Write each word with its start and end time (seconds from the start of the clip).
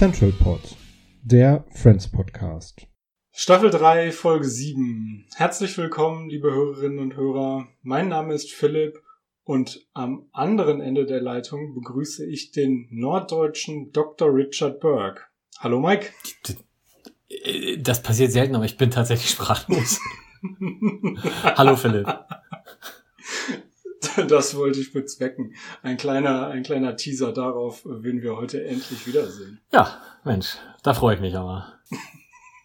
Central 0.00 0.32
Pod, 0.32 0.62
der 1.22 1.62
Friends 1.74 2.08
Podcast. 2.08 2.86
Staffel 3.32 3.68
3, 3.68 4.12
Folge 4.12 4.46
7. 4.46 5.26
Herzlich 5.34 5.76
willkommen, 5.76 6.30
liebe 6.30 6.50
Hörerinnen 6.50 7.00
und 7.00 7.16
Hörer. 7.16 7.68
Mein 7.82 8.08
Name 8.08 8.32
ist 8.32 8.50
Philipp 8.50 9.02
und 9.44 9.86
am 9.92 10.26
anderen 10.32 10.80
Ende 10.80 11.04
der 11.04 11.20
Leitung 11.20 11.74
begrüße 11.74 12.24
ich 12.24 12.50
den 12.50 12.88
norddeutschen 12.90 13.92
Dr. 13.92 14.34
Richard 14.34 14.80
Burke. 14.80 15.20
Hallo 15.58 15.80
Mike. 15.80 16.06
Äh, 17.30 17.78
Das 17.78 18.02
passiert 18.02 18.32
selten, 18.32 18.54
aber 18.54 18.64
ich 18.64 18.76
bin 18.76 18.90
tatsächlich 18.90 19.30
sprachlos. 19.30 19.98
Hallo 21.56 21.76
Philipp. 21.76 22.06
Das 24.28 24.56
wollte 24.56 24.80
ich 24.80 24.92
bezwecken. 24.92 25.54
Ein 25.82 25.96
kleiner, 25.96 26.48
ein 26.48 26.62
kleiner 26.62 26.96
Teaser 26.96 27.32
darauf, 27.32 27.82
wen 27.84 28.22
wir 28.22 28.36
heute 28.36 28.64
endlich 28.64 29.06
wiedersehen. 29.06 29.60
Ja, 29.72 30.00
Mensch, 30.24 30.56
da 30.82 30.94
freue 30.94 31.14
ich 31.14 31.20
mich 31.20 31.36
aber. 31.36 31.74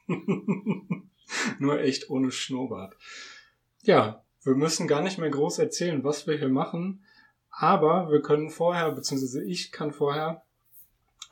Nur 1.60 1.80
echt 1.82 2.10
ohne 2.10 2.32
Schnurrbart. 2.32 2.96
Ja, 3.84 4.24
wir 4.44 4.56
müssen 4.56 4.88
gar 4.88 5.02
nicht 5.02 5.18
mehr 5.18 5.30
groß 5.30 5.60
erzählen, 5.60 6.04
was 6.04 6.26
wir 6.28 6.38
hier 6.38 6.50
machen. 6.50 7.04
Aber 7.52 8.10
wir 8.12 8.22
können 8.22 8.50
vorher, 8.50 8.92
beziehungsweise 8.92 9.44
ich 9.44 9.72
kann 9.72 9.92
vorher 9.92 10.44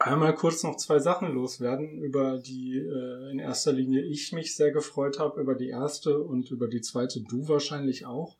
einmal 0.03 0.35
kurz 0.35 0.63
noch 0.63 0.77
zwei 0.77 0.99
Sachen 0.99 1.33
loswerden, 1.33 1.99
über 1.99 2.37
die 2.37 2.77
äh, 2.77 3.31
in 3.31 3.39
erster 3.39 3.73
Linie 3.73 4.01
ich 4.03 4.31
mich 4.31 4.55
sehr 4.55 4.71
gefreut 4.71 5.19
habe, 5.19 5.41
über 5.41 5.55
die 5.55 5.69
erste 5.69 6.19
und 6.19 6.51
über 6.51 6.67
die 6.67 6.81
zweite 6.81 7.21
du 7.21 7.47
wahrscheinlich 7.47 8.05
auch. 8.05 8.37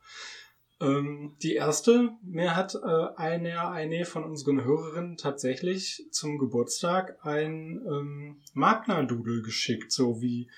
Ähm, 0.80 1.36
die 1.42 1.54
erste, 1.54 2.10
mir 2.22 2.56
hat 2.56 2.74
äh, 2.74 3.06
eine, 3.16 3.68
eine 3.68 4.04
von 4.04 4.24
unseren 4.24 4.64
Hörerinnen 4.64 5.16
tatsächlich 5.16 6.06
zum 6.10 6.38
Geburtstag 6.38 7.18
ein 7.22 7.80
ähm, 7.86 8.36
Magna-Doodle 8.54 9.42
geschickt, 9.42 9.92
so 9.92 10.20
wie 10.20 10.48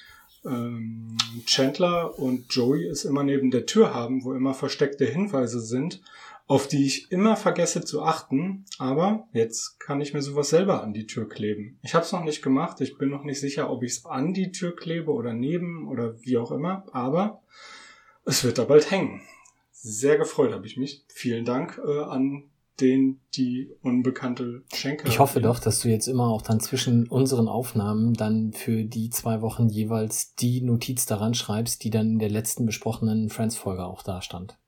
ähm, 0.44 1.16
Chandler 1.44 2.18
und 2.18 2.52
Joey 2.52 2.86
es 2.86 3.04
immer 3.04 3.24
neben 3.24 3.50
der 3.50 3.66
Tür 3.66 3.92
haben, 3.92 4.24
wo 4.24 4.32
immer 4.32 4.54
versteckte 4.54 5.04
Hinweise 5.04 5.60
sind, 5.60 6.00
auf 6.46 6.68
die 6.68 6.86
ich 6.86 7.10
immer 7.10 7.36
vergesse 7.36 7.84
zu 7.84 8.02
achten. 8.02 8.64
Aber 8.78 9.28
jetzt 9.32 9.80
kann 9.80 10.00
ich 10.00 10.14
mir 10.14 10.22
sowas 10.22 10.50
selber 10.50 10.82
an 10.82 10.92
die 10.92 11.06
Tür 11.06 11.28
kleben. 11.28 11.78
Ich 11.82 11.94
habe 11.94 12.04
es 12.04 12.12
noch 12.12 12.24
nicht 12.24 12.42
gemacht. 12.42 12.80
Ich 12.80 12.98
bin 12.98 13.10
noch 13.10 13.24
nicht 13.24 13.40
sicher, 13.40 13.70
ob 13.70 13.82
ich 13.82 13.92
es 13.92 14.06
an 14.06 14.32
die 14.32 14.52
Tür 14.52 14.74
klebe 14.74 15.12
oder 15.12 15.32
neben 15.32 15.88
oder 15.88 16.20
wie 16.22 16.38
auch 16.38 16.52
immer. 16.52 16.84
Aber 16.92 17.42
es 18.24 18.44
wird 18.44 18.58
da 18.58 18.64
bald 18.64 18.90
hängen. 18.90 19.22
Sehr 19.72 20.18
gefreut 20.18 20.52
habe 20.52 20.66
ich 20.66 20.76
mich. 20.76 21.04
Vielen 21.08 21.44
Dank 21.44 21.80
äh, 21.84 22.00
an 22.00 22.44
den 22.80 23.20
die 23.34 23.70
unbekannte 23.82 24.62
Schenke. 24.72 25.08
Ich 25.08 25.18
hoffe 25.18 25.40
doch, 25.40 25.58
dass 25.58 25.80
du 25.80 25.88
jetzt 25.88 26.08
immer 26.08 26.28
auch 26.28 26.42
dann 26.42 26.60
zwischen 26.60 27.08
unseren 27.08 27.48
Aufnahmen 27.48 28.14
dann 28.14 28.52
für 28.52 28.84
die 28.84 29.10
zwei 29.10 29.40
Wochen 29.40 29.68
jeweils 29.68 30.34
die 30.34 30.60
Notiz 30.60 31.06
daran 31.06 31.34
schreibst, 31.34 31.84
die 31.84 31.90
dann 31.90 32.12
in 32.12 32.18
der 32.18 32.30
letzten 32.30 32.66
besprochenen 32.66 33.30
Friends-Folge 33.30 33.84
auch 33.84 34.02
da 34.02 34.20
stand. 34.20 34.58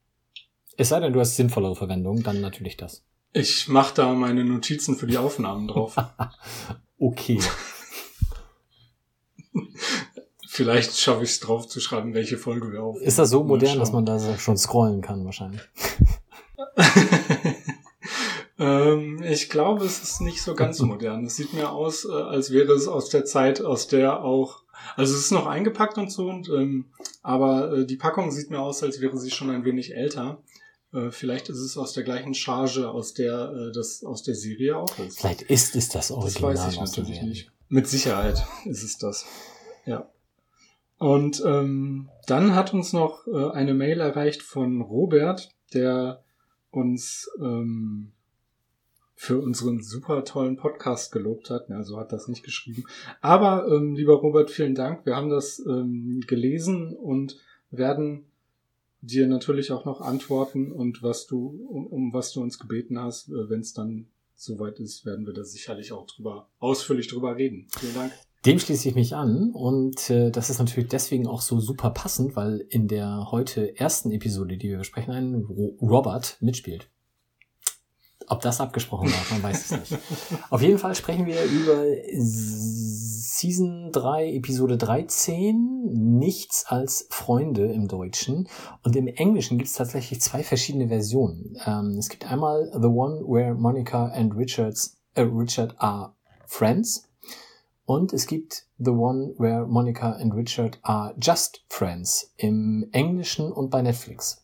Es 0.81 0.91
sei 0.91 1.01
denn, 1.01 1.13
du 1.13 1.19
hast 1.19 1.35
sinnvollere 1.35 1.75
Verwendung, 1.75 2.23
dann 2.23 2.41
natürlich 2.41 2.77
das. 2.77 3.03
Ich 3.33 3.67
mache 3.67 3.97
da 3.97 4.13
meine 4.15 4.45
Notizen 4.45 4.95
für 4.95 5.09
die 5.09 5.19
Aufnahmen 5.19 5.69
drauf. 5.69 5.97
Okay. 7.01 7.39
Vielleicht 10.49 10.99
schaffe 10.99 11.23
ich 11.23 11.31
es 11.31 11.39
drauf 11.39 11.69
zu 11.69 11.79
schreiben, 11.79 12.13
welche 12.13 12.37
Folge 12.37 12.73
wir 12.73 12.83
aufnehmen. 12.83 13.07
Ist 13.07 13.21
das 13.21 13.31
so 13.31 13.45
modern, 13.45 13.69
schauen. 13.69 13.79
dass 13.79 13.93
man 13.93 14.05
da 14.05 14.37
schon 14.37 14.59
scrollen 14.59 15.01
kann 15.01 15.25
wahrscheinlich? 15.25 15.61
ähm, 18.59 19.23
ich 19.23 19.49
glaube, 19.49 19.85
es 19.85 20.03
ist 20.03 20.21
nicht 20.23 20.43
so 20.43 20.57
ganz 20.57 20.81
modern. 20.81 21.25
Es 21.25 21.37
sieht 21.37 21.53
mir 21.53 21.71
aus, 21.71 22.05
äh, 22.05 22.11
als 22.11 22.51
wäre 22.51 22.73
es 22.73 22.89
aus 22.89 23.09
der 23.09 23.25
Zeit, 23.25 23.61
aus 23.61 23.87
der 23.87 24.25
auch. 24.25 24.65
Also 24.97 25.15
es 25.15 25.21
ist 25.21 25.31
noch 25.31 25.47
eingepackt 25.47 25.99
und 25.99 26.11
so, 26.11 26.29
und, 26.29 26.49
ähm, 26.49 26.87
aber 27.23 27.75
äh, 27.75 27.87
die 27.87 27.95
Packung 27.97 28.33
sieht 28.33 28.51
mir 28.51 28.59
aus, 28.59 28.83
als 28.83 29.01
wäre 29.01 29.17
sie 29.19 29.31
schon 29.31 29.51
ein 29.51 29.65
wenig 29.65 29.95
älter. 29.95 30.43
Äh, 30.93 31.11
vielleicht 31.11 31.49
ist 31.49 31.59
es 31.59 31.77
aus 31.77 31.93
der 31.93 32.05
gleichen 32.05 32.35
Charge, 32.35 32.91
aus 32.91 33.15
der 33.15 33.53
äh, 33.53 33.73
das 33.73 34.05
aus 34.05 34.23
der 34.23 34.35
Serie 34.35 34.77
auch 34.77 34.99
ist. 34.99 35.21
Vielleicht 35.21 35.43
ist 35.43 35.77
es 35.77 35.89
das 35.89 36.09
Das 36.09 36.17
Original 36.17 36.55
weiß 36.55 36.73
ich 36.73 36.81
natürlich 36.81 37.23
nicht. 37.23 37.53
Mit 37.69 37.87
Sicherheit 37.87 38.47
ist 38.65 38.83
es 38.83 38.99
das. 38.99 39.27
Ja. 39.85 40.09
Und 40.99 41.43
ähm, 41.47 42.09
dann 42.27 42.55
hat 42.55 42.75
uns 42.75 42.93
noch 42.93 43.27
äh, 43.27 43.51
eine 43.51 43.75
Mail 43.75 44.01
erreicht 44.01 44.43
von 44.43 44.81
Robert, 44.81 45.51
der 45.75 46.25
uns 46.71 47.31
ähm, 47.41 48.13
für 49.15 49.41
unseren 49.41 49.83
super 49.83 50.25
tollen 50.25 50.57
Podcast 50.57 51.13
gelobt 51.13 51.51
hat. 51.51 51.69
Ja, 51.69 51.83
so 51.83 51.99
hat 51.99 52.13
das 52.13 52.29
nicht 52.29 52.45
geschrieben. 52.45 52.85
Aber 53.21 53.67
ähm, 53.69 53.95
lieber 53.95 54.15
Robert, 54.15 54.51
vielen 54.51 54.75
Dank. 54.75 55.05
Wir 55.07 55.17
haben 55.17 55.29
das 55.29 55.59
ähm, 55.67 56.23
gelesen 56.27 56.97
und 56.97 57.37
werden 57.71 58.27
dir 59.01 59.27
natürlich 59.27 59.73
auch 59.73 59.85
noch 59.85 60.01
antworten 60.01 60.73
und 60.73 61.03
was 61.03 61.27
du 61.27 61.67
um, 61.69 61.87
um 61.87 62.13
was 62.13 62.33
du 62.33 62.43
uns 62.43 62.59
gebeten 62.59 62.99
hast, 62.99 63.29
äh, 63.29 63.49
wenn 63.49 63.61
es 63.61 63.73
dann 63.73 64.09
soweit 64.35 64.79
ist, 64.81 65.05
werden 65.05 65.27
wir 65.27 65.35
da 65.35 65.45
sicherlich 65.45 65.93
auch 65.93 66.07
drüber 66.07 66.49
ausführlich 66.59 67.09
drüber 67.09 67.37
reden. 67.37 67.67
Vielen 67.79 67.95
Dank. 67.95 68.13
Dem 68.47 68.61
schließe 68.61 68.89
ich 68.89 68.95
mich 68.95 69.17
an 69.17 69.51
und 69.53 70.11
äh, 70.11 70.31
das 70.31 70.49
ist 70.49 70.61
natürlich 70.61 70.89
deswegen 70.89 71.27
auch 71.27 71.41
so 71.41 71.59
super 71.59 71.91
passend, 71.91 72.37
weil 72.37 72.65
in 72.69 72.87
der 72.87 73.31
heute 73.33 73.77
ersten 73.77 74.13
Episode, 74.13 74.57
die 74.57 74.69
wir 74.69 74.79
besprechen, 74.79 75.13
ein 75.13 75.35
Ro 75.35 75.77
Robert 75.81 76.37
mitspielt. 76.41 76.89
Ob 78.29 78.41
das 78.41 78.61
abgesprochen 78.61 79.11
war, 79.11 79.21
man 79.31 79.43
weiß 79.43 79.71
es 79.71 79.91
nicht. 79.91 80.03
Auf 80.51 80.63
jeden 80.63 80.79
Fall 80.79 80.95
sprechen 80.95 81.27
wir 81.27 81.43
über 81.45 81.85
Season 83.31 83.93
3, 83.93 84.33
Episode 84.37 84.79
13, 84.79 86.17
Nichts 86.19 86.65
als 86.67 87.07
Freunde 87.11 87.71
im 87.73 87.87
Deutschen. 87.87 88.49
Und 88.83 88.97
im 88.97 89.07
Englischen 89.07 89.59
gibt 89.59 89.69
es 89.69 89.77
tatsächlich 89.77 90.23
zwei 90.23 90.43
verschiedene 90.43 90.89
Versionen. 90.89 91.59
Ähm, 91.67 91.97
es 91.99 92.09
gibt 92.09 92.25
einmal 92.25 92.71
The 92.73 92.89
One 92.89 93.21
Where 93.29 93.55
Monica 93.55 94.07
and 94.07 94.35
Richards, 94.35 94.97
äh, 95.15 95.21
Richard 95.21 95.75
are 95.79 96.15
Friends. 96.47 97.07
Und 97.85 98.15
es 98.15 98.27
gibt 98.27 98.67
The 98.79 98.93
One 98.93 99.35
Where 99.37 99.67
Monica 99.67 100.13
and 100.13 100.35
Richard 100.35 100.79
are 100.83 101.15
Just 101.21 101.65
Friends 101.69 102.33
im 102.39 102.89
Englischen 102.93 103.53
und 103.53 103.69
bei 103.69 103.83
Netflix. 103.83 104.43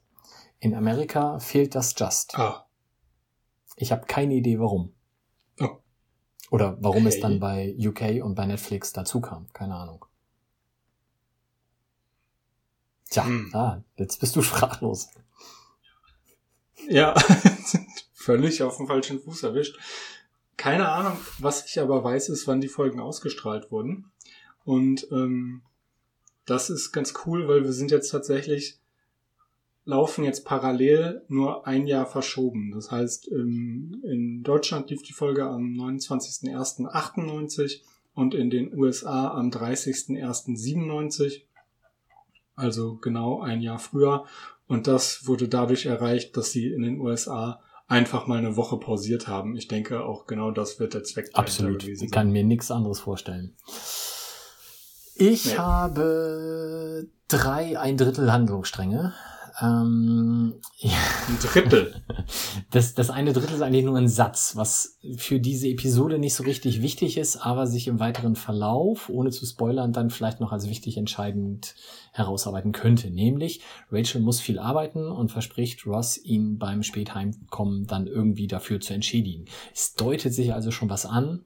In 0.61 0.75
Amerika 0.75 1.39
fehlt 1.39 1.75
das 1.75 1.95
Just. 1.97 2.39
Ah, 2.39 2.67
Ich 3.77 3.93
habe 3.93 4.05
keine 4.07 4.35
Idee, 4.35 4.59
warum. 4.61 4.93
Oder 6.51 6.77
warum 6.81 7.07
es 7.07 7.21
dann 7.21 7.41
bei 7.41 7.75
UK 7.79 8.23
und 8.25 8.35
bei 8.35 8.47
Netflix 8.47 8.93
dazu 8.93 9.21
kam. 9.21 9.47
Keine 9.53 9.75
Ahnung. 9.75 10.05
Tja, 13.11 13.25
Hm. 13.25 13.51
ah, 13.55 13.83
jetzt 13.97 14.21
bist 14.21 14.37
du 14.37 14.43
sprachlos. 14.43 15.09
ja, 16.89 17.15
völlig 18.13 18.63
auf 18.63 18.77
dem 18.77 18.87
falschen 18.87 19.21
Fuß 19.21 19.43
erwischt. 19.45 19.79
Keine 20.57 20.89
Ahnung, 20.89 21.19
was 21.39 21.67
ich 21.67 21.81
aber 21.81 22.03
weiß, 22.05 22.29
ist, 22.29 22.47
wann 22.47 22.61
die 22.61 22.69
Folgen 22.69 23.01
ausgestrahlt 23.01 23.71
wurden. 23.71 24.11
Und 24.65 25.07
ähm, 25.11 25.63
das 26.47 26.71
ist 26.71 26.93
ganz 26.93 27.15
cool, 27.27 27.49
weil 27.49 27.65
wir 27.65 27.73
sind 27.73 27.91
jetzt 27.91 28.11
tatsächlich 28.11 28.79
laufen 29.85 30.25
jetzt 30.25 30.45
parallel 30.45 31.23
nur 31.29 31.67
ein 31.67 31.87
Jahr 31.87 32.07
verschoben. 32.07 32.73
Das 32.75 32.91
heißt, 32.91 33.31
ähm, 33.33 34.03
in 34.05 34.43
Deutschland 34.43 34.91
lief 34.91 35.03
die 35.03 35.13
Folge 35.13 35.45
am 35.45 35.75
29.01.98 35.75 37.81
und 38.15 38.35
in 38.35 38.51
den 38.51 38.77
USA 38.77 39.31
am 39.33 39.51
30.01.97. 39.51 41.43
Also 42.57 42.97
genau 42.97 43.41
ein 43.41 43.61
Jahr 43.61 43.79
früher. 43.79 44.25
Und 44.67 44.87
das 44.87 45.27
wurde 45.27 45.49
dadurch 45.49 45.87
erreicht, 45.87 46.37
dass 46.37 46.53
sie 46.53 46.73
in 46.73 46.83
den 46.83 47.01
USA 47.01 47.61
einfach 47.87 48.27
mal 48.27 48.39
eine 48.39 48.57
Woche 48.57 48.79
pausiert 48.79 49.29
haben. 49.29 49.57
Ich 49.57 49.69
denke, 49.69 50.05
auch 50.05 50.27
genau 50.27 50.51
das 50.51 50.81
wird 50.81 50.95
der 50.95 51.05
Zweck 51.05 51.29
Absolut. 51.35 51.83
gewesen 51.83 52.05
Ich 52.05 52.11
kann 52.11 52.31
mir 52.31 52.45
nichts 52.45 52.71
anderes 52.71 53.01
vorstellen. 53.01 53.55
Ich 55.17 55.45
Nee. 55.47 55.59
habe 55.59 57.09
drei 57.29 57.79
ein 57.79 57.97
Drittel 57.99 58.33
Handlungsstränge. 58.33 59.13
Ähm, 59.61 60.55
ja, 60.79 60.97
Ein 61.29 61.39
Drittel. 61.41 62.03
das, 62.71 62.95
das 62.95 63.11
eine 63.11 63.33
Drittel 63.33 63.55
ist 63.55 63.63
eigentlich 63.63 63.85
nur 63.85 63.97
ein 63.97 64.09
Satz, 64.09 64.57
was 64.57 64.99
für 65.17 65.39
diese 65.39 65.69
Episode 65.69 66.19
nicht 66.19 66.35
so 66.35 66.43
richtig 66.43 66.83
wichtig 66.83 67.19
ist, 67.19 67.37
aber 67.37 67.67
sich 67.67 67.87
im 67.87 68.01
weiteren 68.01 68.37
Verlauf, 68.37 69.09
ohne 69.09 69.31
zu 69.31 69.47
spoilern, 69.47 69.93
dann 69.93 70.11
vielleicht 70.11 70.41
noch 70.41 70.53
als 70.53 70.69
wichtig 70.69 70.97
entscheidend 70.97 71.75
herausarbeiten 72.13 72.73
könnte. 72.73 73.11
Nämlich, 73.11 73.61
Rachel 73.91 74.21
muss 74.21 74.41
viel 74.41 74.59
arbeiten 74.59 75.11
und 75.11 75.31
verspricht 75.31 75.87
Ross, 75.87 76.19
ihn 76.19 76.59
beim 76.59 76.83
Spätheimkommen 76.83 77.87
dann 77.87 78.07
irgendwie 78.07 78.47
dafür 78.47 78.81
zu 78.81 78.93
entschädigen. 78.95 79.47
Es 79.73 79.95
deutet 79.95 80.35
sich 80.35 80.53
also 80.53 80.71
schon 80.71 80.91
was 80.91 81.07
an, 81.07 81.45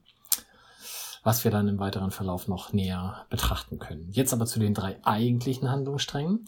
was 1.23 1.43
wir 1.43 1.51
dann 1.51 1.67
im 1.67 1.79
weiteren 1.79 2.11
Verlauf 2.11 2.47
noch 2.47 2.73
näher 2.73 3.25
betrachten 3.29 3.77
können. 3.77 4.07
Jetzt 4.09 4.33
aber 4.33 4.45
zu 4.45 4.59
den 4.59 4.73
drei 4.73 4.97
eigentlichen 5.03 5.69
Handlungssträngen. 5.69 6.45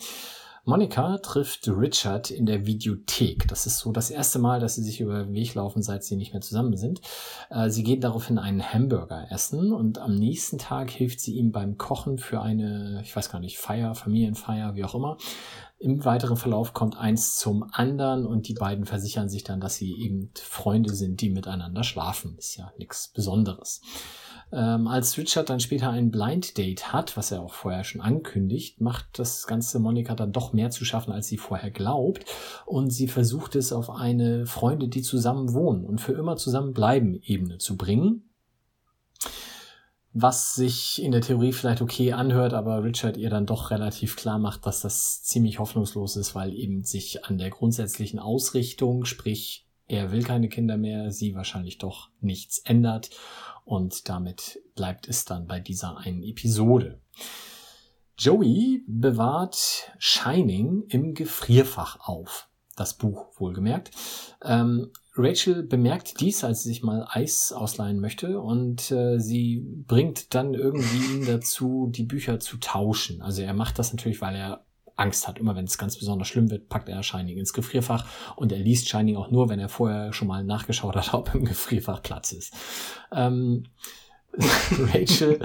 Monika 0.63 1.18
trifft 1.18 1.68
Richard 1.68 2.30
in 2.30 2.46
der 2.46 2.68
Videothek. 2.68 3.48
Das 3.48 3.66
ist 3.66 3.80
so 3.80 3.92
das 3.92 4.12
erste 4.12 4.38
Mal, 4.38 4.60
dass 4.60 4.75
sie 4.75 4.84
sich 4.84 5.02
über 5.02 5.24
den 5.24 5.34
Weg 5.34 5.56
laufen, 5.56 5.81
seit 5.81 6.04
sie 6.04 6.16
nicht 6.16 6.34
mehr 6.34 6.42
zusammen 6.42 6.78
sind. 6.78 7.02
Äh, 7.50 7.72
Sie 7.72 7.81
gehen 7.81 8.00
daraufhin 8.00 8.38
einen 8.38 8.62
Hamburger 8.62 9.25
essen 9.31 9.74
und 9.74 9.98
am 9.98 10.13
nächsten 10.13 10.60
Tag 10.60 10.92
hilft 10.92 11.19
sie 11.19 11.36
ihm 11.36 11.52
beim 11.52 11.80
Kochen 11.80 12.19
für 12.19 12.42
eine, 12.42 13.02
ich 13.04 13.16
weiß 13.16 13.31
gar 13.31 13.40
nicht, 13.40 13.58
Feier, 13.58 13.96
Familienfeier, 13.96 14.75
wie 14.75 14.84
auch 14.84 14.94
immer. 14.94 15.18
Im 15.80 16.06
weiteren 16.06 16.38
Verlauf 16.38 16.74
kommt 16.74 16.96
eins 16.96 17.38
zum 17.38 17.66
anderen 17.72 18.28
und 18.28 18.48
die 18.48 18.54
beiden 18.54 18.86
versichern 18.86 19.30
sich 19.30 19.44
dann, 19.44 19.60
dass 19.60 19.78
sie 19.78 20.00
eben 20.00 20.30
Freunde 20.36 20.94
sind, 20.94 21.22
die 21.22 21.31
miteinander 21.31 21.84
schlafen. 21.84 22.36
Ist 22.38 22.56
ja 22.56 22.72
nichts 22.78 23.08
Besonderes. 23.08 23.81
Ähm, 24.53 24.88
als 24.88 25.18
Richard 25.18 25.50
dann 25.50 25.59
später 25.59 25.89
ein 25.89 26.12
Blind 26.12 26.57
Date 26.57 26.92
hat, 26.92 27.15
was 27.15 27.31
er 27.31 27.42
auch 27.42 27.53
vorher 27.53 27.83
schon 27.83 28.01
ankündigt, 28.01 28.81
macht 28.81 29.07
das 29.18 29.48
ganze 29.48 29.80
Monika 29.80 30.13
dann 30.15 30.33
doch 30.33 30.51
mehr 30.51 30.71
zu 30.71 30.83
schaffen, 30.83 31.13
als 31.13 31.27
sie 31.27 31.38
vorher 31.38 31.71
glaubt. 31.71 32.25
Und 32.65 32.89
sie 32.89 33.07
versucht 33.07 33.56
es 33.56 33.71
auf 33.71 33.89
eine 33.89 34.45
Freunde, 34.45 34.88
die 34.89 35.01
zusammen 35.01 35.53
wohnen 35.53 35.86
und 35.86 36.01
für 36.01 36.13
immer 36.13 36.36
zusammen 36.36 36.74
bleiben, 36.74 37.19
Ebene 37.24 37.59
zu 37.59 37.77
bringen. 37.77 38.30
Was 40.13 40.56
sich 40.56 41.01
in 41.01 41.13
der 41.13 41.21
Theorie 41.21 41.53
vielleicht 41.53 41.81
okay 41.81 42.12
anhört, 42.12 42.53
aber 42.53 42.83
Richard 42.83 43.15
ihr 43.15 43.30
dann 43.30 43.45
doch 43.45 43.71
relativ 43.71 44.18
klar 44.18 44.39
macht, 44.39 44.65
dass 44.65 44.81
das 44.81 45.24
ziemlich 45.24 45.59
hoffnungslos 45.59 46.18
ist, 46.18 46.36
weil 46.36 46.53
eben 46.53 46.83
sich 46.83 47.24
an 47.24 47.38
der 47.38 47.50
grundsätzlichen 47.50 48.19
Ausrichtung, 48.19 49.06
sprich, 49.06 49.65
er 49.88 50.12
will 50.12 50.24
keine 50.24 50.50
Kinder 50.50 50.77
mehr, 50.77 51.12
sie 51.12 51.36
wahrscheinlich 51.36 51.77
doch 51.77 52.09
nichts 52.19 52.59
ändert. 52.59 53.09
Und 53.66 54.10
damit 54.10 54.60
bleibt 54.75 55.08
es 55.08 55.25
dann 55.25 55.48
bei 55.48 55.60
dieser 55.60 55.98
einen 55.98 56.24
Episode. 56.24 57.00
Joey 58.18 58.84
bewahrt 58.88 59.92
Shining 59.98 60.84
im 60.90 61.13
Gefrierfach 61.13 62.08
auf. 62.08 62.48
Das 62.75 62.98
Buch 62.98 63.28
wohlgemerkt. 63.38 63.92
Ähm, 64.44 64.92
Rachel 65.16 65.63
bemerkt 65.63 66.22
dies, 66.22 66.44
als 66.44 66.63
sie 66.63 66.69
sich 66.69 66.84
mal 66.84 67.06
Eis 67.10 67.52
ausleihen 67.52 68.00
möchte 68.00 68.40
und 68.40 68.92
äh, 68.92 69.19
sie 69.19 69.62
bringt 69.88 70.34
dann 70.34 70.54
irgendwie 70.54 71.16
ihn 71.16 71.25
dazu, 71.25 71.90
die 71.92 72.04
Bücher 72.04 72.40
zu 72.40 72.58
tauschen. 72.58 73.22
Also 73.22 73.42
er 73.42 73.54
macht 73.54 73.78
das 73.78 73.92
natürlich, 73.92 74.22
weil 74.22 74.36
er 74.36 74.66
Angst 75.01 75.27
hat. 75.27 75.39
Immer 75.39 75.56
wenn 75.56 75.65
es 75.65 75.77
ganz 75.77 75.98
besonders 75.98 76.27
schlimm 76.27 76.50
wird, 76.51 76.69
packt 76.69 76.88
er 76.88 77.03
Shining 77.03 77.38
ins 77.38 77.53
Gefrierfach 77.53 78.06
und 78.36 78.51
er 78.51 78.59
liest 78.59 78.88
Shining 78.88 79.18
auch 79.18 79.31
nur, 79.31 79.50
wenn 79.50 79.59
er 79.59 79.69
vorher 79.69 80.13
schon 80.13 80.27
mal 80.27 80.44
nachgeschaut 80.44 80.95
hat, 80.95 81.13
ob 81.13 81.33
im 81.33 81.45
Gefrierfach 81.45 82.01
Platz 82.01 82.31
ist. 82.31 82.53
Ähm, 83.12 83.65
Rachel 84.94 85.39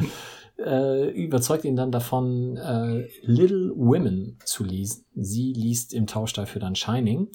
äh, 0.58 1.10
überzeugt 1.10 1.64
ihn 1.64 1.76
dann 1.76 1.90
davon, 1.90 2.56
äh, 2.56 3.08
Little 3.22 3.72
Women 3.74 4.38
zu 4.44 4.64
lesen. 4.64 5.04
Sie 5.14 5.52
liest 5.52 5.92
im 5.92 6.06
Tausch 6.06 6.32
dafür 6.32 6.60
dann 6.60 6.76
Shining. 6.76 7.28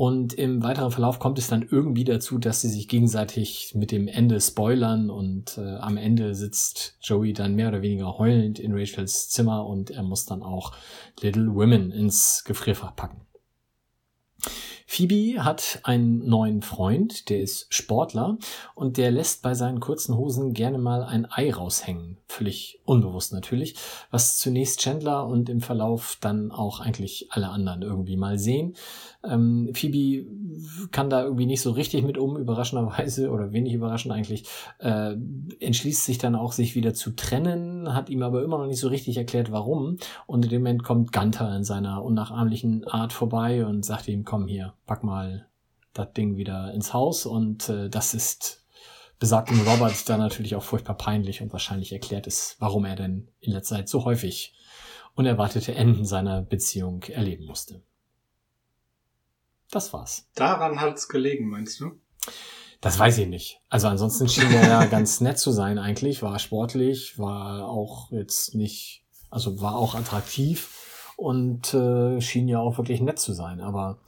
Und 0.00 0.32
im 0.32 0.62
weiteren 0.62 0.90
Verlauf 0.90 1.18
kommt 1.18 1.38
es 1.38 1.48
dann 1.48 1.60
irgendwie 1.60 2.04
dazu, 2.04 2.38
dass 2.38 2.62
sie 2.62 2.70
sich 2.70 2.88
gegenseitig 2.88 3.74
mit 3.74 3.92
dem 3.92 4.08
Ende 4.08 4.40
spoilern 4.40 5.10
und 5.10 5.58
äh, 5.58 5.76
am 5.76 5.98
Ende 5.98 6.34
sitzt 6.34 6.96
Joey 7.02 7.34
dann 7.34 7.54
mehr 7.54 7.68
oder 7.68 7.82
weniger 7.82 8.16
heulend 8.16 8.58
in 8.58 8.72
Rachels 8.72 9.28
Zimmer 9.28 9.66
und 9.66 9.90
er 9.90 10.02
muss 10.02 10.24
dann 10.24 10.42
auch 10.42 10.72
Little 11.20 11.54
Women 11.54 11.90
ins 11.90 12.44
Gefrierfach 12.46 12.96
packen. 12.96 13.26
Phoebe 14.92 15.44
hat 15.44 15.78
einen 15.84 16.26
neuen 16.28 16.62
Freund, 16.62 17.28
der 17.28 17.40
ist 17.40 17.72
Sportler 17.72 18.38
und 18.74 18.96
der 18.96 19.12
lässt 19.12 19.40
bei 19.40 19.54
seinen 19.54 19.78
kurzen 19.78 20.16
Hosen 20.16 20.52
gerne 20.52 20.78
mal 20.78 21.04
ein 21.04 21.30
Ei 21.30 21.54
raushängen. 21.54 22.16
Völlig 22.26 22.80
unbewusst 22.86 23.32
natürlich, 23.32 23.76
was 24.10 24.38
zunächst 24.38 24.80
Chandler 24.80 25.28
und 25.28 25.48
im 25.48 25.60
Verlauf 25.60 26.18
dann 26.20 26.50
auch 26.50 26.80
eigentlich 26.80 27.28
alle 27.30 27.50
anderen 27.50 27.82
irgendwie 27.82 28.16
mal 28.16 28.36
sehen. 28.36 28.74
Ähm, 29.22 29.70
Phoebe 29.74 30.26
kann 30.90 31.08
da 31.08 31.22
irgendwie 31.22 31.46
nicht 31.46 31.62
so 31.62 31.70
richtig 31.70 32.02
mit 32.02 32.18
um, 32.18 32.36
überraschenderweise 32.36 33.30
oder 33.30 33.52
wenig 33.52 33.74
überraschend 33.74 34.12
eigentlich, 34.12 34.48
äh, 34.80 35.14
entschließt 35.60 36.04
sich 36.04 36.18
dann 36.18 36.34
auch, 36.34 36.50
sich 36.50 36.74
wieder 36.74 36.94
zu 36.94 37.12
trennen, 37.12 37.94
hat 37.94 38.10
ihm 38.10 38.24
aber 38.24 38.42
immer 38.42 38.58
noch 38.58 38.66
nicht 38.66 38.80
so 38.80 38.88
richtig 38.88 39.16
erklärt, 39.18 39.52
warum. 39.52 39.98
Und 40.26 40.46
in 40.46 40.50
dem 40.50 40.62
Moment 40.62 40.82
kommt 40.82 41.12
Gunther 41.12 41.54
in 41.54 41.62
seiner 41.62 42.02
unnachahmlichen 42.02 42.88
Art 42.88 43.12
vorbei 43.12 43.64
und 43.64 43.84
sagt 43.84 44.08
ihm, 44.08 44.24
komm 44.24 44.48
hier, 44.48 44.74
pack 44.90 45.04
mal 45.04 45.46
das 45.92 46.12
Ding 46.14 46.36
wieder 46.36 46.74
ins 46.74 46.92
Haus. 46.92 47.24
Und 47.24 47.68
äh, 47.68 47.88
das 47.88 48.12
ist 48.12 48.66
besagtem 49.20 49.60
Robert 49.60 50.08
dann 50.08 50.18
natürlich 50.18 50.56
auch 50.56 50.64
furchtbar 50.64 50.96
peinlich 50.96 51.42
und 51.42 51.52
wahrscheinlich 51.52 51.92
erklärt 51.92 52.26
es, 52.26 52.56
warum 52.58 52.84
er 52.84 52.96
denn 52.96 53.28
in 53.38 53.52
letzter 53.52 53.76
Zeit 53.76 53.88
so 53.88 54.04
häufig 54.04 54.52
unerwartete 55.14 55.76
Enden 55.76 56.04
seiner 56.04 56.42
Beziehung 56.42 57.04
erleben 57.04 57.44
musste. 57.44 57.82
Das 59.70 59.92
war's. 59.92 60.28
Daran 60.34 60.80
hat's 60.80 61.08
gelegen, 61.08 61.48
meinst 61.48 61.78
du? 61.78 61.92
Das 62.80 62.98
weiß 62.98 63.18
ich 63.18 63.28
nicht. 63.28 63.60
Also 63.68 63.86
ansonsten 63.86 64.28
schien 64.28 64.50
er 64.50 64.66
ja 64.66 64.84
ganz 64.86 65.20
nett 65.20 65.38
zu 65.38 65.52
sein 65.52 65.78
eigentlich, 65.78 66.20
war 66.20 66.40
sportlich, 66.40 67.16
war 67.16 67.68
auch 67.68 68.10
jetzt 68.10 68.56
nicht, 68.56 69.04
also 69.30 69.60
war 69.60 69.76
auch 69.76 69.94
attraktiv 69.94 71.14
und 71.16 71.74
äh, 71.74 72.20
schien 72.20 72.48
ja 72.48 72.58
auch 72.58 72.76
wirklich 72.76 73.00
nett 73.00 73.20
zu 73.20 73.34
sein. 73.34 73.60
Aber 73.60 74.00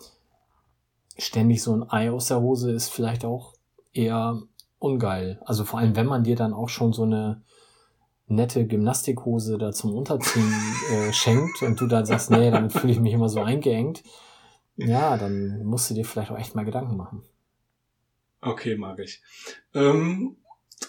ständig 1.23 1.63
so 1.63 1.75
ein 1.75 1.89
Ei 1.89 2.11
aus 2.11 2.29
der 2.29 2.41
Hose 2.41 2.73
ist 2.73 2.89
vielleicht 2.89 3.25
auch 3.25 3.55
eher 3.93 4.41
ungeil. 4.79 5.41
Also 5.45 5.65
vor 5.65 5.79
allem, 5.79 5.97
wenn 5.97 6.07
man 6.07 6.25
dir 6.25 6.37
dann 6.37 6.53
auch 6.53 6.69
schon 6.69 6.93
so 6.93 7.05
eine 7.05 7.43
nette 8.27 8.67
Gymnastikhose 8.67 9.59
da 9.59 9.73
zum 9.73 9.95
Unterziehen 9.95 10.53
äh, 10.91 11.13
schenkt 11.13 11.63
und 11.63 11.81
du 11.81 11.87
dann 11.87 12.07
sagst, 12.07 12.31
nee, 12.31 12.51
damit 12.51 12.73
fühle 12.73 12.93
ich 12.93 13.01
mich 13.01 13.13
immer 13.13 13.29
so 13.29 13.41
eingeengt. 13.41 14.03
Ja, 14.77 15.17
dann 15.17 15.65
musst 15.65 15.91
du 15.91 15.95
dir 15.95 16.05
vielleicht 16.05 16.31
auch 16.31 16.39
echt 16.39 16.55
mal 16.55 16.65
Gedanken 16.65 16.97
machen. 16.97 17.23
Okay, 18.41 18.77
mag 18.77 18.99
ich. 18.99 19.23
Ähm. 19.75 20.37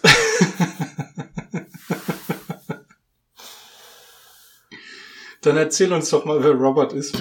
Dann 5.44 5.58
erzähl 5.58 5.92
uns 5.92 6.08
doch 6.08 6.24
mal, 6.24 6.42
wer 6.42 6.52
Robert 6.52 6.94
ist. 6.94 7.20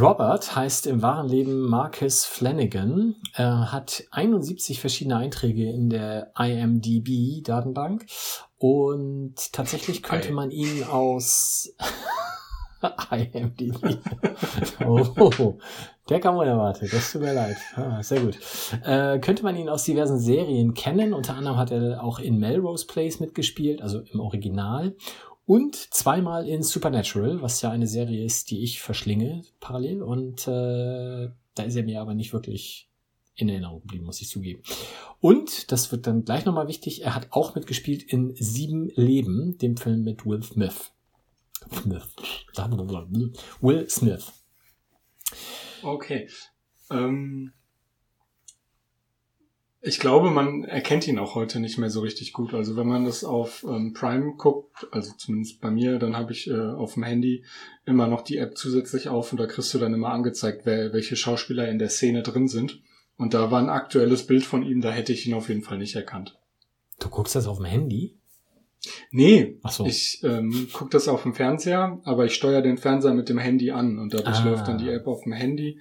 Robert 0.00 0.56
heißt 0.56 0.86
im 0.86 1.02
wahren 1.02 1.28
Leben 1.28 1.60
Marcus 1.60 2.24
Flanagan, 2.24 3.16
er 3.34 3.70
hat 3.70 4.04
71 4.12 4.80
verschiedene 4.80 5.16
Einträge 5.16 5.70
in 5.70 5.90
der 5.90 6.32
IMDB-Datenbank 6.38 8.06
und 8.56 9.52
tatsächlich 9.52 10.02
könnte 10.02 10.32
man 10.32 10.50
ihn 10.50 10.84
aus 10.84 11.74
IMDb. 13.10 13.98
oh, 14.86 15.58
der 16.08 16.20
kam 16.20 16.36
unerwartet, 16.38 16.90
das 16.94 17.12
tut 17.12 17.20
mir 17.20 17.34
leid. 17.34 17.58
Ah, 17.76 18.02
sehr 18.02 18.20
gut. 18.20 18.38
Äh, 18.84 19.18
könnte 19.18 19.42
man 19.42 19.54
ihn 19.54 19.68
aus 19.68 19.84
diversen 19.84 20.18
Serien 20.18 20.72
kennen, 20.72 21.12
unter 21.12 21.34
anderem 21.34 21.58
hat 21.58 21.72
er 21.72 22.02
auch 22.02 22.20
in 22.20 22.38
Melrose 22.38 22.86
Place 22.86 23.20
mitgespielt, 23.20 23.82
also 23.82 24.00
im 24.00 24.20
Original 24.20 24.96
und 25.46 25.76
zweimal 25.76 26.48
in 26.48 26.62
Supernatural, 26.62 27.42
was 27.42 27.60
ja 27.62 27.70
eine 27.70 27.86
Serie 27.86 28.24
ist, 28.24 28.50
die 28.50 28.62
ich 28.62 28.80
verschlinge 28.80 29.42
parallel. 29.58 30.02
Und 30.02 30.46
äh, 30.46 31.30
da 31.54 31.62
ist 31.64 31.76
er 31.76 31.84
mir 31.84 32.00
aber 32.00 32.14
nicht 32.14 32.32
wirklich 32.32 32.88
in 33.34 33.48
Erinnerung 33.48 33.80
geblieben, 33.80 34.04
muss 34.04 34.20
ich 34.20 34.28
zugeben. 34.28 34.62
Und, 35.20 35.72
das 35.72 35.90
wird 35.92 36.06
dann 36.06 36.24
gleich 36.24 36.44
nochmal 36.44 36.68
wichtig, 36.68 37.02
er 37.02 37.14
hat 37.14 37.28
auch 37.30 37.54
mitgespielt 37.54 38.02
in 38.02 38.34
Sieben 38.36 38.90
Leben, 38.94 39.58
dem 39.58 39.76
Film 39.76 40.02
mit 40.02 40.24
Will 40.26 40.42
Smith. 40.42 40.92
Will 43.60 43.88
Smith. 43.88 44.32
Okay. 45.82 46.28
Ähm, 46.90 47.52
ich 49.82 49.98
glaube, 49.98 50.30
man 50.30 50.64
erkennt 50.64 51.08
ihn 51.08 51.18
auch 51.18 51.34
heute 51.34 51.58
nicht 51.60 51.78
mehr 51.78 51.88
so 51.90 52.00
richtig 52.00 52.32
gut. 52.32 52.52
Also 52.54 52.76
wenn 52.76 52.86
man 52.86 53.04
das 53.04 53.24
auf 53.24 53.64
ähm, 53.68 53.92
Prime 53.94 54.34
guckt, 54.36 54.86
also 54.92 55.12
zumindest 55.16 55.60
bei 55.60 55.70
mir, 55.70 55.98
dann 55.98 56.16
habe 56.16 56.32
ich 56.32 56.50
äh, 56.50 56.54
auf 56.58 56.94
dem 56.94 57.02
Handy 57.04 57.44
immer 57.86 58.06
noch 58.06 58.20
die 58.22 58.36
App 58.36 58.56
zusätzlich 58.58 59.08
auf 59.08 59.32
und 59.32 59.38
da 59.40 59.46
kriegst 59.46 59.72
du 59.72 59.78
dann 59.78 59.94
immer 59.94 60.10
angezeigt, 60.10 60.62
wer, 60.64 60.92
welche 60.92 61.16
Schauspieler 61.16 61.68
in 61.68 61.78
der 61.78 61.88
Szene 61.88 62.22
drin 62.22 62.46
sind. 62.48 62.80
Und 63.16 63.34
da 63.34 63.50
war 63.50 63.60
ein 63.60 63.68
aktuelles 63.70 64.26
Bild 64.26 64.44
von 64.44 64.62
ihm, 64.62 64.80
da 64.80 64.90
hätte 64.90 65.12
ich 65.12 65.26
ihn 65.26 65.34
auf 65.34 65.48
jeden 65.48 65.62
Fall 65.62 65.78
nicht 65.78 65.94
erkannt. 65.96 66.38
Du 67.00 67.08
guckst 67.08 67.34
das 67.34 67.46
auf 67.46 67.56
dem 67.58 67.66
Handy? 67.66 68.16
Nee, 69.10 69.58
Ach 69.62 69.70
so. 69.72 69.84
ich 69.84 70.20
ähm, 70.24 70.68
gucke 70.72 70.90
das 70.90 71.06
auf 71.08 71.22
dem 71.22 71.34
Fernseher, 71.34 72.00
aber 72.04 72.24
ich 72.24 72.34
steuere 72.34 72.62
den 72.62 72.78
Fernseher 72.78 73.12
mit 73.12 73.28
dem 73.28 73.36
Handy 73.38 73.70
an 73.72 73.98
und 73.98 74.14
dadurch 74.14 74.38
Ah. 74.38 74.44
läuft 74.44 74.68
dann 74.68 74.78
die 74.78 74.88
App 74.88 75.06
auf 75.06 75.22
dem 75.24 75.32
Handy 75.32 75.78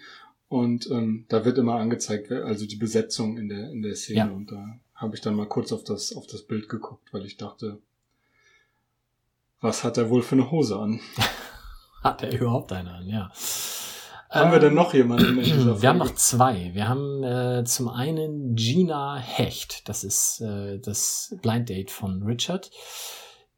und 0.49 0.89
ähm, 0.91 1.25
da 1.29 1.45
wird 1.45 1.57
immer 1.57 1.75
angezeigt, 1.75 2.31
also 2.31 2.65
die 2.65 2.75
Besetzung 2.75 3.37
in 3.37 3.47
der 3.49 3.69
in 3.71 3.81
der 3.81 3.95
Szene 3.95 4.17
Ja. 4.19 4.25
und 4.27 4.51
da 4.51 4.77
habe 4.95 5.15
ich 5.15 5.21
dann 5.21 5.35
mal 5.35 5.47
kurz 5.47 5.71
auf 5.71 5.83
das 5.85 6.11
auf 6.13 6.27
das 6.27 6.41
Bild 6.43 6.67
geguckt, 6.67 7.13
weil 7.13 7.25
ich 7.25 7.37
dachte, 7.37 7.77
was 9.61 9.83
hat 9.83 9.97
er 9.97 10.09
wohl 10.09 10.21
für 10.21 10.35
eine 10.35 10.51
Hose 10.51 10.77
an? 10.77 10.99
Hat 12.03 12.23
er 12.23 12.31
überhaupt 12.31 12.71
eine 12.71 12.91
an, 12.93 13.09
ja. 13.09 13.29
Haben 14.29 14.51
wir 14.51 14.55
Ähm, 14.57 14.61
denn 14.61 14.73
noch 14.73 14.93
jemanden 14.93 15.37
in 15.39 15.43
dieser 15.43 15.63
Folge? 15.63 15.81
Wir 15.81 15.89
haben 15.89 15.97
noch 15.97 16.15
zwei. 16.15 16.69
Wir 16.73 16.87
haben 16.87 17.23
äh, 17.25 17.63
zum 17.65 17.89
einen 17.89 18.55
Gina 18.55 19.17
Hecht. 19.17 19.89
Das 19.89 20.05
ist 20.05 20.39
äh, 20.39 20.79
das 20.79 21.35
Blind 21.41 21.67
Date 21.67 21.91
von 21.91 22.23
Richard. 22.23 22.71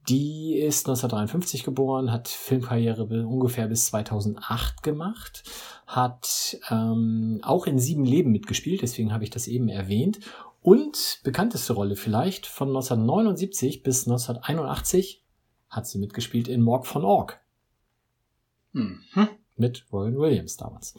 Die 0.09 0.55
ist 0.55 0.87
1953 0.87 1.63
geboren, 1.63 2.11
hat 2.11 2.27
Filmkarriere 2.27 3.03
ungefähr 3.25 3.67
bis 3.67 3.87
2008 3.87 4.83
gemacht, 4.83 5.43
hat 5.85 6.57
ähm, 6.69 7.39
auch 7.43 7.67
in 7.67 7.77
Sieben 7.77 8.05
Leben 8.05 8.31
mitgespielt, 8.31 8.81
deswegen 8.81 9.13
habe 9.13 9.23
ich 9.23 9.29
das 9.29 9.47
eben 9.47 9.69
erwähnt. 9.69 10.19
Und 10.61 11.19
bekannteste 11.23 11.73
Rolle 11.73 11.95
vielleicht 11.95 12.45
von 12.45 12.69
1979 12.69 13.83
bis 13.83 14.07
1981 14.07 15.23
hat 15.69 15.87
sie 15.87 15.99
mitgespielt 15.99 16.47
in 16.47 16.61
Morg 16.61 16.85
von 16.85 17.03
Org 17.05 17.41
Mhm. 18.73 19.03
Mit 19.57 19.85
Robin 19.91 20.17
Williams 20.17 20.57
damals. 20.57 20.95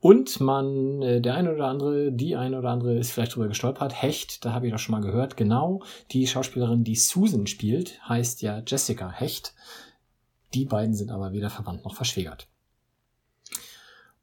Und 0.00 0.40
man, 0.40 1.02
äh, 1.02 1.20
der 1.20 1.34
eine 1.34 1.54
oder 1.54 1.66
andere, 1.66 2.12
die 2.12 2.36
eine 2.36 2.58
oder 2.58 2.70
andere 2.70 2.96
ist 2.96 3.10
vielleicht 3.10 3.34
drüber 3.34 3.48
gestolpert. 3.48 4.00
Hecht, 4.00 4.44
da 4.44 4.52
habe 4.52 4.66
ich 4.66 4.72
doch 4.72 4.78
schon 4.78 4.92
mal 4.92 5.00
gehört. 5.00 5.36
Genau, 5.36 5.82
die 6.12 6.26
Schauspielerin, 6.26 6.84
die 6.84 6.96
Susan 6.96 7.46
spielt, 7.46 8.06
heißt 8.08 8.42
ja 8.42 8.62
Jessica 8.66 9.10
Hecht. 9.10 9.54
Die 10.54 10.64
beiden 10.64 10.94
sind 10.94 11.10
aber 11.10 11.32
weder 11.32 11.50
verwandt 11.50 11.84
noch 11.84 11.94
verschwägert. 11.94 12.46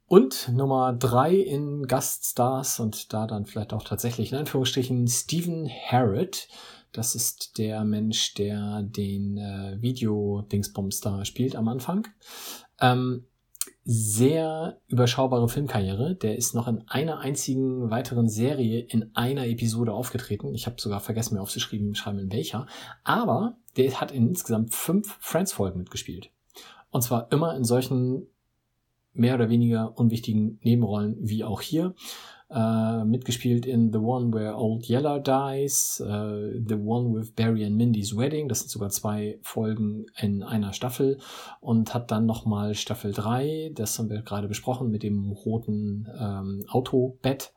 Und 0.06 0.50
Nummer 0.52 0.92
drei 0.92 1.34
in 1.34 1.86
Gaststars 1.86 2.78
und 2.78 3.12
da 3.12 3.26
dann 3.26 3.46
vielleicht 3.46 3.72
auch 3.72 3.82
tatsächlich 3.82 4.32
in 4.32 4.38
Anführungsstrichen 4.38 5.08
Stephen 5.08 5.68
Harrod. 5.68 6.48
Das 6.92 7.14
ist 7.14 7.58
der 7.58 7.84
Mensch, 7.84 8.34
der 8.34 8.82
den 8.82 9.38
äh, 9.38 9.76
Video-Dingsbums 9.80 11.00
da 11.00 11.24
spielt 11.24 11.56
am 11.56 11.68
Anfang. 11.68 12.06
Ähm, 12.80 13.26
sehr 13.84 14.80
überschaubare 14.88 15.48
Filmkarriere. 15.48 16.14
Der 16.16 16.36
ist 16.36 16.54
noch 16.54 16.68
in 16.68 16.84
einer 16.88 17.18
einzigen 17.18 17.90
weiteren 17.90 18.28
Serie 18.28 18.80
in 18.80 19.14
einer 19.14 19.46
Episode 19.46 19.92
aufgetreten. 19.92 20.54
Ich 20.54 20.66
habe 20.66 20.80
sogar 20.80 21.00
vergessen, 21.00 21.34
mir 21.34 21.42
aufzuschreiben, 21.42 21.94
schreiben 21.94 22.18
in 22.18 22.32
welcher. 22.32 22.66
Aber 23.04 23.56
der 23.76 24.00
hat 24.00 24.10
in 24.10 24.28
insgesamt 24.28 24.74
fünf 24.74 25.18
Friends-Folgen 25.20 25.78
mitgespielt. 25.78 26.30
Und 26.90 27.02
zwar 27.02 27.30
immer 27.30 27.54
in 27.56 27.64
solchen 27.64 28.26
mehr 29.12 29.34
oder 29.34 29.50
weniger 29.50 29.96
unwichtigen 29.98 30.58
Nebenrollen 30.62 31.16
wie 31.20 31.44
auch 31.44 31.60
hier. 31.60 31.94
Äh, 32.54 33.04
mitgespielt 33.04 33.66
in 33.66 33.92
The 33.92 33.98
One 33.98 34.32
Where 34.32 34.56
Old 34.56 34.88
Yeller 34.88 35.18
Dies, 35.18 35.98
äh, 35.98 36.62
The 36.64 36.76
One 36.76 37.12
with 37.12 37.32
Barry 37.32 37.64
and 37.64 37.74
Mindy's 37.74 38.16
Wedding, 38.16 38.48
das 38.48 38.60
sind 38.60 38.70
sogar 38.70 38.90
zwei 38.90 39.40
Folgen 39.42 40.06
in 40.20 40.44
einer 40.44 40.72
Staffel 40.72 41.18
und 41.60 41.94
hat 41.94 42.12
dann 42.12 42.26
nochmal 42.26 42.76
Staffel 42.76 43.12
3, 43.12 43.72
das 43.74 43.98
haben 43.98 44.08
wir 44.08 44.22
gerade 44.22 44.46
besprochen, 44.46 44.92
mit 44.92 45.02
dem 45.02 45.32
roten 45.32 46.06
ähm, 46.16 46.64
Autobett 46.68 47.52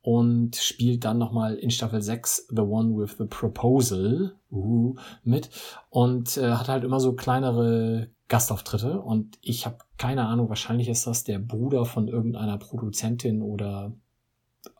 und 0.00 0.56
spielt 0.56 1.04
dann 1.04 1.18
nochmal 1.18 1.56
in 1.56 1.70
Staffel 1.70 2.00
6 2.00 2.46
The 2.48 2.62
One 2.62 2.96
with 2.96 3.16
the 3.18 3.26
Proposal 3.26 4.36
uh, 4.50 4.94
mit 5.22 5.50
und 5.90 6.38
äh, 6.38 6.52
hat 6.52 6.68
halt 6.68 6.84
immer 6.84 7.00
so 7.00 7.12
kleinere 7.12 8.08
Gastauftritte 8.28 9.02
und 9.02 9.36
ich 9.42 9.66
habe 9.66 9.76
keine 9.98 10.26
Ahnung, 10.26 10.48
wahrscheinlich 10.48 10.88
ist 10.88 11.06
das 11.06 11.24
der 11.24 11.38
Bruder 11.38 11.84
von 11.84 12.08
irgendeiner 12.08 12.56
Produzentin 12.56 13.42
oder 13.42 13.92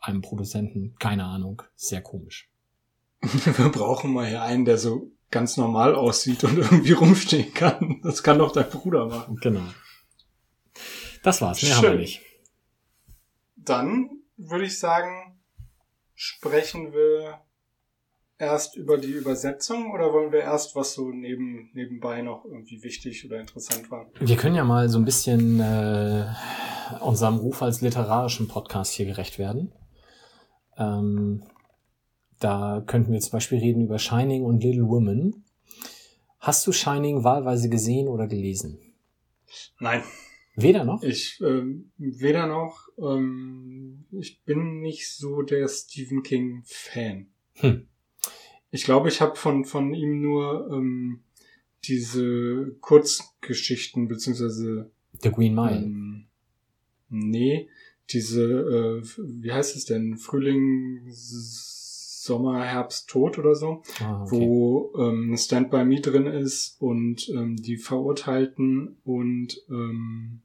einem 0.07 0.21
Produzenten, 0.21 0.95
keine 0.99 1.25
Ahnung, 1.25 1.61
sehr 1.75 2.01
komisch. 2.01 2.49
Wir 3.21 3.69
brauchen 3.69 4.13
mal 4.13 4.27
hier 4.27 4.43
einen, 4.43 4.65
der 4.65 4.77
so 4.77 5.11
ganz 5.31 5.57
normal 5.57 5.95
aussieht 5.95 6.43
und 6.43 6.57
irgendwie 6.57 6.93
rumstehen 6.93 7.53
kann. 7.53 7.99
Das 8.03 8.23
kann 8.23 8.39
doch 8.39 8.51
dein 8.51 8.69
Bruder 8.69 9.07
machen. 9.07 9.37
Genau. 9.41 9.65
Das 11.23 11.41
war's, 11.41 11.61
mehr 11.61 11.73
Schön. 11.73 11.83
haben 11.83 11.93
wir 11.93 11.99
nicht. 11.99 12.21
Dann 13.55 14.09
würde 14.37 14.65
ich 14.65 14.77
sagen, 14.77 15.39
sprechen 16.13 16.93
wir 16.93 17.41
erst 18.37 18.75
über 18.75 18.97
die 18.97 19.11
Übersetzung 19.11 19.91
oder 19.91 20.13
wollen 20.13 20.31
wir 20.31 20.41
erst, 20.41 20.75
was 20.75 20.93
so 20.93 21.09
neben, 21.09 21.69
nebenbei 21.73 22.21
noch 22.21 22.45
irgendwie 22.45 22.83
wichtig 22.83 23.25
oder 23.25 23.39
interessant 23.39 23.89
war? 23.89 24.07
Wir 24.19 24.35
können 24.35 24.55
ja 24.55 24.63
mal 24.63 24.89
so 24.89 24.99
ein 24.99 25.05
bisschen 25.05 25.59
äh, 25.59 26.27
unserem 27.01 27.37
Ruf 27.37 27.61
als 27.61 27.81
literarischen 27.81 28.47
Podcast 28.47 28.93
hier 28.93 29.05
gerecht 29.05 29.39
werden. 29.39 29.71
Ähm, 30.77 31.43
da 32.39 32.83
könnten 32.85 33.11
wir 33.11 33.19
zum 33.19 33.31
Beispiel 33.31 33.59
reden 33.59 33.83
über 33.83 33.99
Shining 33.99 34.43
und 34.43 34.63
Little 34.63 34.87
Women. 34.87 35.43
Hast 36.39 36.67
du 36.67 36.71
Shining 36.71 37.23
wahlweise 37.23 37.69
gesehen 37.69 38.07
oder 38.07 38.27
gelesen? 38.27 38.79
Nein, 39.79 40.03
Weder 40.55 40.85
noch? 40.85 41.03
ich 41.03 41.41
ähm, 41.41 41.91
weder 41.97 42.47
noch, 42.47 42.87
ähm, 42.97 44.05
ich 44.11 44.41
bin 44.43 44.79
nicht 44.79 45.09
so 45.09 45.41
der 45.41 45.67
Stephen 45.67 46.23
King 46.23 46.63
Fan. 46.65 47.27
Hm. 47.55 47.87
Ich 48.71 48.85
glaube, 48.85 49.09
ich 49.09 49.19
habe 49.21 49.35
von, 49.35 49.65
von 49.65 49.93
ihm 49.93 50.21
nur 50.21 50.69
ähm, 50.71 51.23
diese 51.83 52.75
Kurzgeschichten, 52.79 54.07
beziehungsweise 54.07 54.91
The 55.21 55.31
Green 55.31 55.55
Mile. 55.55 55.77
Ähm, 55.77 56.27
nee, 57.09 57.67
diese, 58.09 58.43
äh, 58.43 59.03
wie 59.17 59.51
heißt 59.51 59.75
es 59.75 59.85
denn? 59.85 60.17
Frühling, 60.17 61.01
Sommer, 62.25 62.63
Herbst, 62.63 63.07
Tod 63.07 63.37
oder 63.37 63.55
so, 63.55 63.83
ah, 63.99 64.23
okay. 64.23 64.31
wo 64.31 64.93
ähm, 64.97 65.35
Stand 65.37 65.69
By 65.69 65.85
Me 65.85 66.01
drin 66.01 66.25
ist 66.25 66.75
und 66.79 67.29
ähm, 67.29 67.55
die 67.55 67.77
Verurteilten 67.77 68.97
und 69.03 69.61
ähm, 69.69 70.41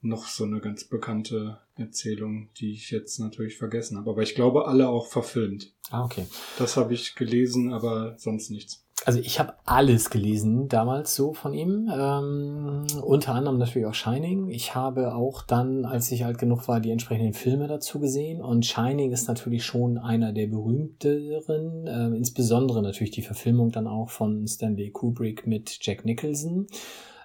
noch 0.00 0.26
so 0.26 0.44
eine 0.44 0.60
ganz 0.60 0.84
bekannte 0.84 1.60
Erzählung, 1.76 2.48
die 2.56 2.72
ich 2.72 2.90
jetzt 2.90 3.20
natürlich 3.20 3.56
vergessen 3.56 3.96
habe. 3.96 4.10
Aber 4.10 4.22
ich 4.22 4.34
glaube, 4.34 4.66
alle 4.66 4.88
auch 4.88 5.06
verfilmt. 5.06 5.72
Ah, 5.90 6.04
okay. 6.04 6.26
Das 6.58 6.76
habe 6.76 6.92
ich 6.92 7.14
gelesen, 7.14 7.72
aber 7.72 8.18
sonst 8.18 8.50
nichts. 8.50 8.81
Also 9.04 9.18
ich 9.18 9.40
habe 9.40 9.54
alles 9.64 10.10
gelesen 10.10 10.68
damals 10.68 11.14
so 11.14 11.32
von 11.32 11.54
ihm. 11.54 11.90
Ähm, 11.92 12.86
unter 13.02 13.34
anderem 13.34 13.58
natürlich 13.58 13.86
auch 13.86 13.94
Shining. 13.94 14.48
Ich 14.48 14.74
habe 14.74 15.14
auch 15.14 15.42
dann, 15.42 15.84
als 15.84 16.10
ich 16.12 16.24
alt 16.24 16.38
genug 16.38 16.68
war, 16.68 16.78
die 16.78 16.90
entsprechenden 16.90 17.34
Filme 17.34 17.66
dazu 17.66 17.98
gesehen. 17.98 18.40
Und 18.40 18.64
Shining 18.64 19.10
ist 19.10 19.26
natürlich 19.26 19.64
schon 19.64 19.98
einer 19.98 20.32
der 20.32 20.46
berühmteren, 20.46 21.86
äh, 21.86 22.16
insbesondere 22.16 22.82
natürlich 22.82 23.10
die 23.10 23.22
Verfilmung 23.22 23.72
dann 23.72 23.88
auch 23.88 24.10
von 24.10 24.46
Stanley 24.46 24.90
Kubrick 24.90 25.46
mit 25.46 25.78
Jack 25.80 26.04
Nicholson. 26.04 26.68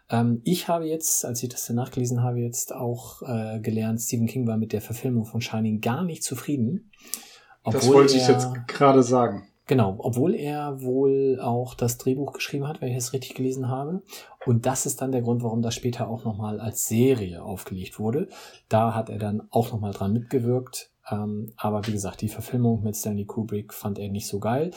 Ähm, 0.10 0.42
ich 0.44 0.68
habe 0.68 0.86
jetzt, 0.86 1.26
als 1.26 1.44
ich 1.44 1.50
das 1.50 1.68
dann 1.68 1.76
nachgelesen 1.76 2.24
habe, 2.24 2.40
jetzt 2.40 2.74
auch 2.74 3.22
äh, 3.22 3.60
gelernt, 3.60 4.02
Stephen 4.02 4.26
King 4.28 4.48
war 4.48 4.58
mit 4.58 4.74
der 4.74 4.82
Verfilmung 4.82 5.26
von 5.26 5.42
Shining 5.42 5.82
gar 5.82 6.04
nicht 6.04 6.24
zufrieden. 6.24 6.92
das 7.64 7.88
wollte 7.88 8.16
ich 8.16 8.28
jetzt 8.28 8.48
gerade 8.68 9.04
sagen. 9.04 9.48
Genau, 9.68 9.98
obwohl 10.00 10.34
er 10.34 10.82
wohl 10.82 11.40
auch 11.42 11.74
das 11.74 11.98
Drehbuch 11.98 12.32
geschrieben 12.32 12.68
hat, 12.68 12.80
wenn 12.80 12.88
ich 12.88 12.96
es 12.96 13.12
richtig 13.12 13.36
gelesen 13.36 13.68
habe. 13.68 14.02
Und 14.46 14.66
das 14.66 14.86
ist 14.86 15.02
dann 15.02 15.12
der 15.12 15.22
Grund, 15.22 15.44
warum 15.44 15.62
das 15.62 15.76
später 15.76 16.08
auch 16.08 16.24
nochmal 16.24 16.62
als 16.62 16.88
Serie 16.88 17.44
aufgelegt 17.44 18.00
wurde. 18.00 18.30
Da 18.70 18.96
hat 18.96 19.10
er 19.10 19.20
dann 19.20 19.44
auch 19.52 19.74
nochmal 19.74 19.92
dran 19.92 20.14
mitgewirkt. 20.14 20.92
Ähm, 21.12 21.52
aber 21.58 21.86
wie 21.86 21.92
gesagt, 21.92 22.22
die 22.22 22.30
Verfilmung 22.30 22.82
mit 22.82 22.96
Stanley 22.96 23.26
Kubrick 23.26 23.74
fand 23.74 24.00
er 24.00 24.10
nicht 24.10 24.28
so 24.28 24.40
geil. 24.40 24.72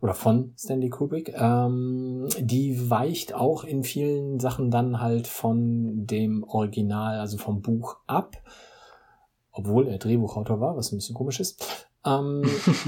Oder 0.00 0.14
von 0.14 0.54
Stanley 0.56 0.90
Kubrick. 0.90 1.34
Ähm, 1.36 2.28
die 2.38 2.88
weicht 2.88 3.34
auch 3.34 3.64
in 3.64 3.82
vielen 3.82 4.38
Sachen 4.38 4.70
dann 4.70 5.00
halt 5.00 5.26
von 5.26 6.06
dem 6.06 6.44
Original, 6.44 7.18
also 7.18 7.38
vom 7.38 7.60
Buch 7.60 7.96
ab. 8.06 8.40
Obwohl 9.50 9.88
er 9.88 9.98
Drehbuchautor 9.98 10.60
war, 10.60 10.76
was 10.76 10.92
ein 10.92 10.98
bisschen 10.98 11.16
komisch 11.16 11.40
ist. 11.40 11.87
Ähm, 12.08 12.42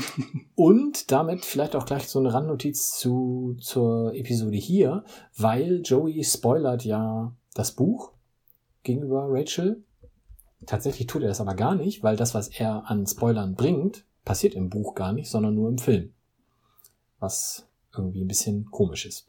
und 0.54 1.10
damit 1.10 1.44
vielleicht 1.44 1.76
auch 1.76 1.84
gleich 1.84 2.08
so 2.08 2.18
eine 2.18 2.32
Randnotiz 2.32 2.92
zu, 2.92 3.56
zur 3.60 4.14
Episode 4.14 4.56
hier, 4.56 5.04
weil 5.36 5.82
Joey 5.84 6.24
spoilert 6.24 6.84
ja 6.84 7.34
das 7.54 7.72
Buch 7.72 8.12
gegenüber 8.82 9.26
Rachel. 9.28 9.84
Tatsächlich 10.66 11.06
tut 11.06 11.22
er 11.22 11.28
das 11.28 11.40
aber 11.40 11.54
gar 11.54 11.74
nicht, 11.74 12.02
weil 12.02 12.16
das, 12.16 12.34
was 12.34 12.48
er 12.48 12.90
an 12.90 13.06
Spoilern 13.06 13.54
bringt, 13.54 14.04
passiert 14.24 14.54
im 14.54 14.70
Buch 14.70 14.94
gar 14.94 15.12
nicht, 15.12 15.30
sondern 15.30 15.54
nur 15.54 15.68
im 15.68 15.78
Film. 15.78 16.12
Was 17.18 17.66
irgendwie 17.94 18.22
ein 18.22 18.28
bisschen 18.28 18.70
komisch 18.70 19.06
ist. 19.06 19.26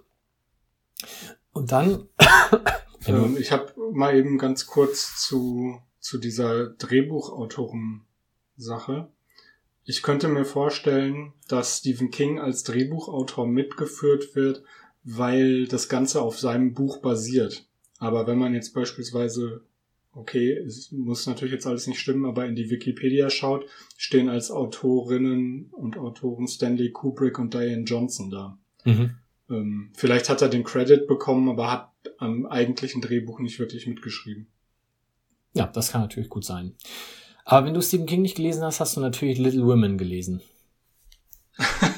Und 1.53 1.71
dann, 1.71 2.07
Ähm, 3.07 3.35
ich 3.37 3.51
habe 3.51 3.73
mal 3.91 4.15
eben 4.15 4.37
ganz 4.37 4.67
kurz 4.67 5.25
zu, 5.25 5.81
zu 5.99 6.19
dieser 6.19 6.69
Drehbuchautoren-Sache. 6.69 9.09
Ich 9.83 10.03
könnte 10.03 10.27
mir 10.27 10.45
vorstellen, 10.45 11.33
dass 11.47 11.79
Stephen 11.79 12.11
King 12.11 12.39
als 12.39 12.63
Drehbuchautor 12.63 13.47
mitgeführt 13.47 14.35
wird, 14.35 14.63
weil 15.03 15.67
das 15.67 15.89
Ganze 15.89 16.21
auf 16.21 16.39
seinem 16.39 16.73
Buch 16.73 16.97
basiert. 16.97 17.65
Aber 17.97 18.27
wenn 18.27 18.37
man 18.37 18.53
jetzt 18.53 18.73
beispielsweise, 18.73 19.61
okay, 20.13 20.53
es 20.53 20.91
muss 20.91 21.25
natürlich 21.25 21.53
jetzt 21.53 21.67
alles 21.67 21.87
nicht 21.87 21.99
stimmen, 21.99 22.25
aber 22.25 22.45
in 22.45 22.55
die 22.55 22.69
Wikipedia 22.69 23.29
schaut, 23.29 23.65
stehen 23.97 24.29
als 24.29 24.51
Autorinnen 24.51 25.69
und 25.71 25.97
Autoren 25.97 26.47
Stanley 26.47 26.91
Kubrick 26.91 27.39
und 27.39 27.53
Diane 27.53 27.83
Johnson 27.83 28.29
da. 28.29 28.57
Mhm. 28.85 29.15
Ähm, 29.49 29.89
vielleicht 29.93 30.29
hat 30.29 30.41
er 30.41 30.49
den 30.49 30.63
Credit 30.63 31.07
bekommen, 31.07 31.49
aber 31.49 31.71
hat 31.71 31.91
am 32.17 32.45
eigentlichen 32.45 33.01
Drehbuch 33.01 33.39
nicht 33.39 33.59
wirklich 33.59 33.87
mitgeschrieben. 33.87 34.47
Ja, 35.53 35.67
das 35.67 35.91
kann 35.91 36.01
natürlich 36.01 36.29
gut 36.29 36.45
sein. 36.45 36.75
Aber 37.45 37.65
wenn 37.65 37.73
du 37.73 37.81
Stephen 37.81 38.05
King 38.05 38.21
nicht 38.21 38.35
gelesen 38.35 38.63
hast, 38.63 38.79
hast 38.79 38.95
du 38.95 39.01
natürlich 39.01 39.37
Little 39.37 39.65
Women 39.65 39.97
gelesen. 39.97 40.41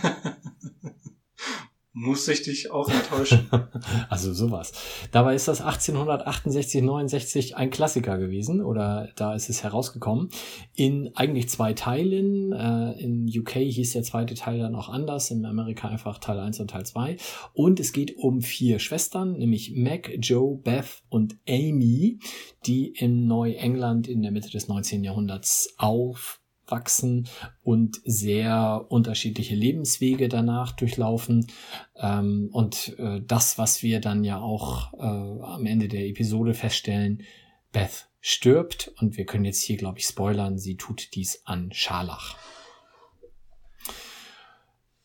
Muss 2.03 2.27
ich 2.27 2.41
dich 2.41 2.69
auch 2.69 2.89
enttäuschen. 2.89 3.49
also 4.09 4.33
sowas. 4.33 4.73
Dabei 5.11 5.35
ist 5.35 5.47
das 5.47 5.61
1868, 5.61 6.81
69 6.81 7.55
ein 7.55 7.69
Klassiker 7.69 8.17
gewesen 8.17 8.61
oder 8.61 9.07
da 9.15 9.33
ist 9.33 9.49
es 9.49 9.63
herausgekommen. 9.63 10.27
In 10.75 11.11
eigentlich 11.15 11.47
zwei 11.47 11.71
Teilen. 11.71 12.51
Äh, 12.51 13.01
in 13.01 13.25
UK 13.27 13.51
hieß 13.51 13.93
der 13.93 14.03
zweite 14.03 14.35
Teil 14.35 14.59
dann 14.59 14.75
auch 14.75 14.89
anders, 14.89 15.31
in 15.31 15.45
Amerika 15.45 15.87
einfach 15.87 16.17
Teil 16.17 16.39
1 16.39 16.59
und 16.59 16.71
Teil 16.71 16.85
2. 16.85 17.15
Und 17.53 17.79
es 17.79 17.93
geht 17.93 18.17
um 18.17 18.41
vier 18.41 18.79
Schwestern, 18.79 19.37
nämlich 19.37 19.71
Meg, 19.73 20.17
Joe, 20.19 20.57
Beth 20.57 21.03
und 21.07 21.37
Amy, 21.47 22.19
die 22.65 22.87
in 22.87 23.27
Neuengland 23.27 24.09
in 24.09 24.21
der 24.21 24.31
Mitte 24.31 24.49
des 24.49 24.67
19. 24.67 25.05
Jahrhunderts 25.05 25.73
auf 25.77 26.42
wachsen 26.67 27.27
und 27.63 28.01
sehr 28.05 28.85
unterschiedliche 28.89 29.55
Lebenswege 29.55 30.29
danach 30.29 30.71
durchlaufen. 30.71 31.47
Ähm, 31.95 32.49
und 32.51 32.97
äh, 32.99 33.21
das, 33.25 33.57
was 33.57 33.83
wir 33.83 33.99
dann 34.01 34.23
ja 34.23 34.39
auch 34.39 34.93
äh, 34.93 35.05
am 35.05 35.65
Ende 35.65 35.87
der 35.87 36.05
Episode 36.07 36.53
feststellen, 36.53 37.23
Beth 37.71 38.07
stirbt 38.21 38.93
und 38.99 39.17
wir 39.17 39.25
können 39.25 39.45
jetzt 39.45 39.61
hier, 39.61 39.77
glaube 39.77 39.99
ich, 39.99 40.05
spoilern, 40.05 40.57
sie 40.57 40.77
tut 40.77 41.09
dies 41.13 41.41
an 41.45 41.71
Scharlach. 41.73 42.37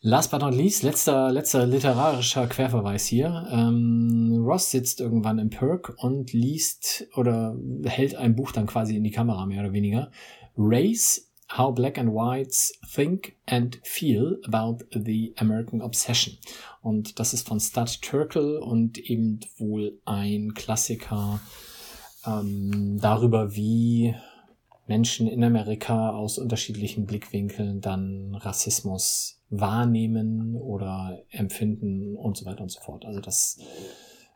Last 0.01 0.31
but 0.31 0.39
not 0.39 0.55
least, 0.55 0.83
letzter, 0.83 1.29
letzter 1.29 1.65
literarischer 1.65 2.47
Querverweis 2.47 3.05
hier. 3.05 3.49
Ähm, 3.51 4.41
Ross 4.45 4.71
sitzt 4.71 5.01
irgendwann 5.01 5.39
im 5.39 5.49
Perk 5.49 5.93
und 5.97 6.31
liest 6.31 7.09
oder 7.17 7.57
hält 7.83 8.15
ein 8.15 8.33
Buch 8.33 8.53
dann 8.53 8.65
quasi 8.65 8.95
in 8.95 9.03
die 9.03 9.11
Kamera, 9.11 9.45
mehr 9.45 9.59
oder 9.59 9.73
weniger. 9.73 10.09
Race 10.55 11.28
How 11.57 11.73
Black 11.73 11.97
and 11.97 12.13
Whites 12.13 12.73
Think 12.93 13.35
and 13.47 13.79
Feel 13.83 14.39
About 14.45 14.85
the 14.91 15.33
American 15.37 15.81
Obsession. 15.81 16.37
Und 16.81 17.19
das 17.19 17.33
ist 17.33 17.47
von 17.47 17.59
Stud 17.59 18.01
Turkle 18.01 18.61
und 18.61 18.97
eben 18.97 19.39
wohl 19.57 19.99
ein 20.05 20.53
Klassiker 20.53 21.41
ähm, 22.25 22.99
darüber, 23.01 23.55
wie 23.55 24.15
Menschen 24.87 25.27
in 25.27 25.43
Amerika 25.43 26.11
aus 26.11 26.37
unterschiedlichen 26.37 27.05
Blickwinkeln 27.05 27.81
dann 27.81 28.35
Rassismus 28.35 29.41
wahrnehmen 29.49 30.55
oder 30.55 31.23
empfinden 31.29 32.15
und 32.15 32.37
so 32.37 32.45
weiter 32.45 32.61
und 32.61 32.71
so 32.71 32.79
fort. 32.79 33.05
Also 33.05 33.19
das 33.19 33.59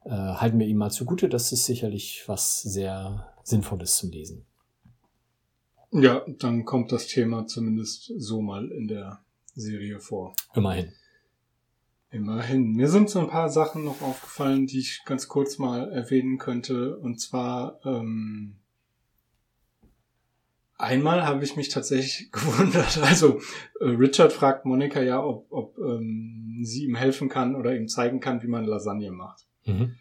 äh, 0.06 0.10
halten 0.10 0.60
wir 0.60 0.68
ihm 0.68 0.78
mal 0.78 0.92
zugute. 0.92 1.30
Das 1.30 1.52
ist 1.52 1.66
sicherlich 1.66 2.24
was 2.28 2.62
sehr 2.62 3.28
Sinnvolles 3.44 3.98
zum 3.98 4.12
Lesen. 4.12 4.46
Ja, 5.94 6.26
dann 6.40 6.66
kommt 6.66 6.92
das 6.92 7.08
Thema 7.08 7.46
zumindest 7.46 8.12
so 8.18 8.42
mal 8.42 8.72
in 8.72 8.88
der 8.88 9.24
Serie 9.54 10.00
vor. 10.00 10.36
Immerhin. 10.56 10.92
Immerhin. 12.10 12.74
Mir 12.74 12.90
sind 12.90 13.10
so 13.10 13.20
ein 13.20 13.28
paar 13.28 13.50
Sachen 13.50 13.84
noch 13.86 14.02
aufgefallen, 14.02 14.66
die 14.66 14.80
ich 14.80 15.02
ganz 15.06 15.28
kurz 15.28 15.60
mal 15.60 15.92
erwähnen 15.92 16.40
könnte. 16.40 16.98
Und 16.98 17.20
zwar, 17.20 17.80
ähm, 17.86 18.56
einmal 20.78 21.26
habe 21.26 21.44
ich 21.44 21.56
mich 21.56 21.70
tatsächlich 21.70 22.32
gewundert. 22.32 22.98
Also, 23.00 23.40
äh, 23.80 23.86
Richard 23.86 24.34
fragt 24.34 24.66
Monika 24.66 25.02
ja, 25.02 25.24
ob, 25.24 25.52
ob 25.52 25.78
ähm, 25.78 26.62
sie 26.64 26.86
ihm 26.86 26.96
helfen 26.96 27.30
kann 27.30 27.56
oder 27.56 27.76
ihm 27.76 27.88
zeigen 27.88 28.20
kann, 28.20 28.42
wie 28.42 28.48
man 28.48 28.66
Lasagne 28.66 29.12
macht. 29.12 29.46
Mhm. 29.66 29.96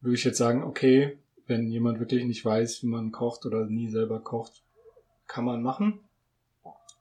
Würde 0.00 0.14
ich 0.14 0.24
jetzt 0.24 0.38
sagen, 0.38 0.62
okay, 0.62 1.18
wenn 1.46 1.68
jemand 1.68 2.00
wirklich 2.00 2.24
nicht 2.24 2.44
weiß, 2.44 2.82
wie 2.82 2.86
man 2.86 3.12
kocht 3.12 3.44
oder 3.44 3.66
nie 3.66 3.88
selber 3.88 4.20
kocht, 4.20 4.62
kann 5.30 5.44
man 5.44 5.62
machen. 5.62 6.00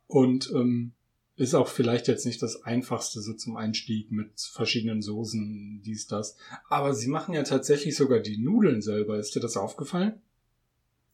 Und 0.07 0.49
ähm, 0.55 0.93
ist 1.35 1.55
auch 1.55 1.67
vielleicht 1.67 2.07
jetzt 2.07 2.25
nicht 2.25 2.41
das 2.41 2.63
einfachste 2.63 3.21
so 3.21 3.33
zum 3.33 3.55
Einstieg 3.55 4.11
mit 4.11 4.39
verschiedenen 4.39 5.01
Soßen, 5.01 5.81
dies, 5.83 6.07
das. 6.07 6.35
Aber 6.69 6.93
sie 6.93 7.07
machen 7.07 7.33
ja 7.33 7.43
tatsächlich 7.43 7.95
sogar 7.95 8.19
die 8.19 8.37
Nudeln 8.37 8.81
selber. 8.81 9.17
Ist 9.17 9.35
dir 9.35 9.39
das 9.39 9.57
aufgefallen? 9.57 10.21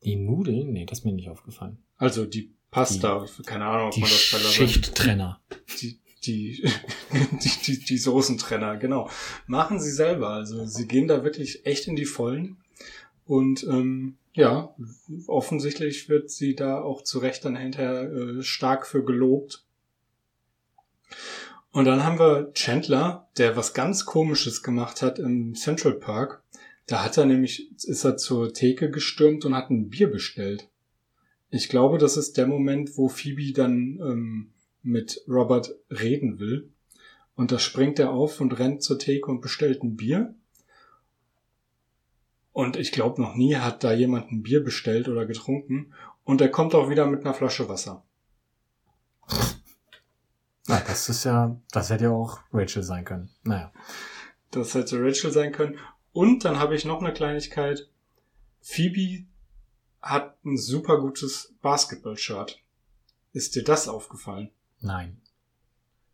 Die 0.03 0.15
Nudeln? 0.15 0.71
Nee, 0.71 0.85
das 0.85 0.99
ist 0.99 1.05
mir 1.05 1.13
nicht 1.13 1.29
aufgefallen. 1.29 1.77
Also 1.97 2.25
die 2.25 2.51
Pasta, 2.71 3.25
die, 3.25 3.43
keine 3.43 3.65
Ahnung, 3.65 3.87
ob 3.87 3.93
die 3.93 4.01
man 4.01 4.09
das 4.09 4.31
bei 4.31 4.39
Schichttrenner. 4.39 5.41
Die, 5.79 5.99
die, 6.25 6.63
die, 7.43 7.51
die, 7.65 7.85
die 7.85 7.97
Soßentrenner, 7.97 8.77
genau. 8.77 9.09
Machen 9.47 9.79
sie 9.79 9.91
selber. 9.91 10.29
Also 10.29 10.65
sie 10.65 10.87
gehen 10.87 11.07
da 11.07 11.23
wirklich 11.23 11.65
echt 11.65 11.87
in 11.87 11.95
die 11.95 12.05
Vollen. 12.05 12.57
Und 13.25 13.63
ähm, 13.63 14.17
ja, 14.35 14.75
offensichtlich 15.27 16.09
wird 16.09 16.29
sie 16.29 16.55
da 16.55 16.81
auch 16.81 17.03
zu 17.03 17.19
Recht 17.19 17.45
dann 17.45 17.55
hinterher 17.55 18.11
äh, 18.11 18.43
stark 18.43 18.85
für 18.85 19.03
gelobt. 19.03 19.65
Und 21.71 21.85
dann 21.85 22.03
haben 22.03 22.19
wir 22.19 22.51
Chandler, 22.53 23.29
der 23.37 23.55
was 23.55 23.73
ganz 23.73 24.05
komisches 24.05 24.61
gemacht 24.61 25.01
hat 25.01 25.19
im 25.19 25.55
Central 25.55 25.93
Park. 25.93 26.43
Da 26.85 27.03
hat 27.03 27.17
er 27.17 27.25
nämlich, 27.25 27.71
ist 27.85 28.03
er 28.03 28.17
zur 28.17 28.53
Theke 28.53 28.91
gestürmt 28.91 29.45
und 29.45 29.55
hat 29.55 29.69
ein 29.69 29.89
Bier 29.89 30.11
bestellt. 30.11 30.69
Ich 31.49 31.69
glaube, 31.69 31.97
das 31.97 32.17
ist 32.17 32.37
der 32.37 32.47
Moment, 32.47 32.97
wo 32.97 33.07
Phoebe 33.07 33.53
dann 33.53 33.99
ähm, 34.01 34.49
mit 34.83 35.23
Robert 35.29 35.75
reden 35.89 36.39
will. 36.39 36.69
Und 37.35 37.51
da 37.51 37.59
springt 37.59 37.99
er 37.99 38.11
auf 38.11 38.41
und 38.41 38.59
rennt 38.59 38.83
zur 38.83 38.99
Theke 38.99 39.31
und 39.31 39.41
bestellt 39.41 39.81
ein 39.81 39.95
Bier. 39.95 40.35
Und 42.55 42.77
ich 42.77 42.93
glaube, 42.93 43.21
noch 43.21 43.35
nie 43.35 43.57
hat 43.57 43.83
da 43.83 43.91
jemand 43.91 44.31
ein 44.31 44.41
Bier 44.41 44.63
bestellt 44.63 45.09
oder 45.09 45.25
getrunken. 45.25 45.93
Und 46.23 46.39
er 46.39 46.47
kommt 46.47 46.73
auch 46.73 46.89
wieder 46.89 47.05
mit 47.05 47.25
einer 47.25 47.33
Flasche 47.33 47.67
Wasser. 47.67 48.05
Na, 50.65 50.79
das 50.87 51.09
ist 51.09 51.25
ja, 51.25 51.59
das 51.73 51.89
hätte 51.89 52.05
ja 52.05 52.11
auch 52.11 52.39
Rachel 52.53 52.81
sein 52.81 53.03
können. 53.03 53.29
Naja. 53.43 53.73
Das 54.51 54.73
hätte 54.73 55.03
Rachel 55.03 55.33
sein 55.33 55.51
können. 55.51 55.77
Und 56.13 56.45
dann 56.45 56.57
habe 56.57 56.75
ich 56.75 56.85
noch 56.85 57.01
eine 57.01 57.11
Kleinigkeit. 57.11 57.89
Phoebe 58.61 59.25
hat 60.01 60.37
ein 60.45 60.55
super 60.55 61.01
gutes 61.01 61.53
Basketball-Shirt. 61.61 62.63
Ist 63.33 63.57
dir 63.57 63.65
das 63.65 63.89
aufgefallen? 63.89 64.49
Nein. 64.79 65.19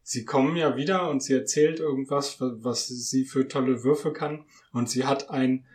Sie 0.01 0.25
kommen 0.25 0.55
ja 0.55 0.75
wieder 0.75 1.07
und 1.07 1.21
sie 1.21 1.35
erzählt 1.35 1.79
irgendwas, 1.79 2.37
was 2.39 2.87
sie 2.87 3.25
für 3.25 3.47
tolle 3.47 3.83
Würfe 3.83 4.11
kann. 4.11 4.45
Und 4.73 4.89
sie 4.89 5.05
hat 5.05 5.29
ein 5.29 5.67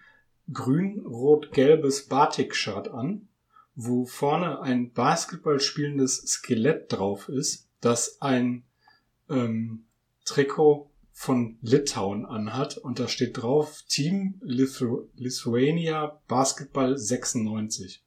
grün-rot-gelbes 0.53 2.07
Batik-Shirt 2.09 2.89
an, 2.89 3.29
wo 3.75 4.05
vorne 4.05 4.61
ein 4.61 4.93
Basketball 4.93 5.61
spielendes 5.61 6.17
Skelett 6.27 6.93
drauf 6.93 7.29
ist, 7.29 7.69
das 7.81 8.21
ein 8.21 8.65
ähm, 9.29 9.85
Trikot 10.25 10.91
von 11.13 11.59
Litauen 11.63 12.27
anhat 12.27 12.77
und 12.77 12.99
da 12.99 13.09
steht 13.09 13.39
drauf 13.39 13.83
Team 13.89 14.41
Lithu 14.43 15.09
Lithuania 15.15 16.21
Basketball 16.29 16.99
96. 16.99 18.03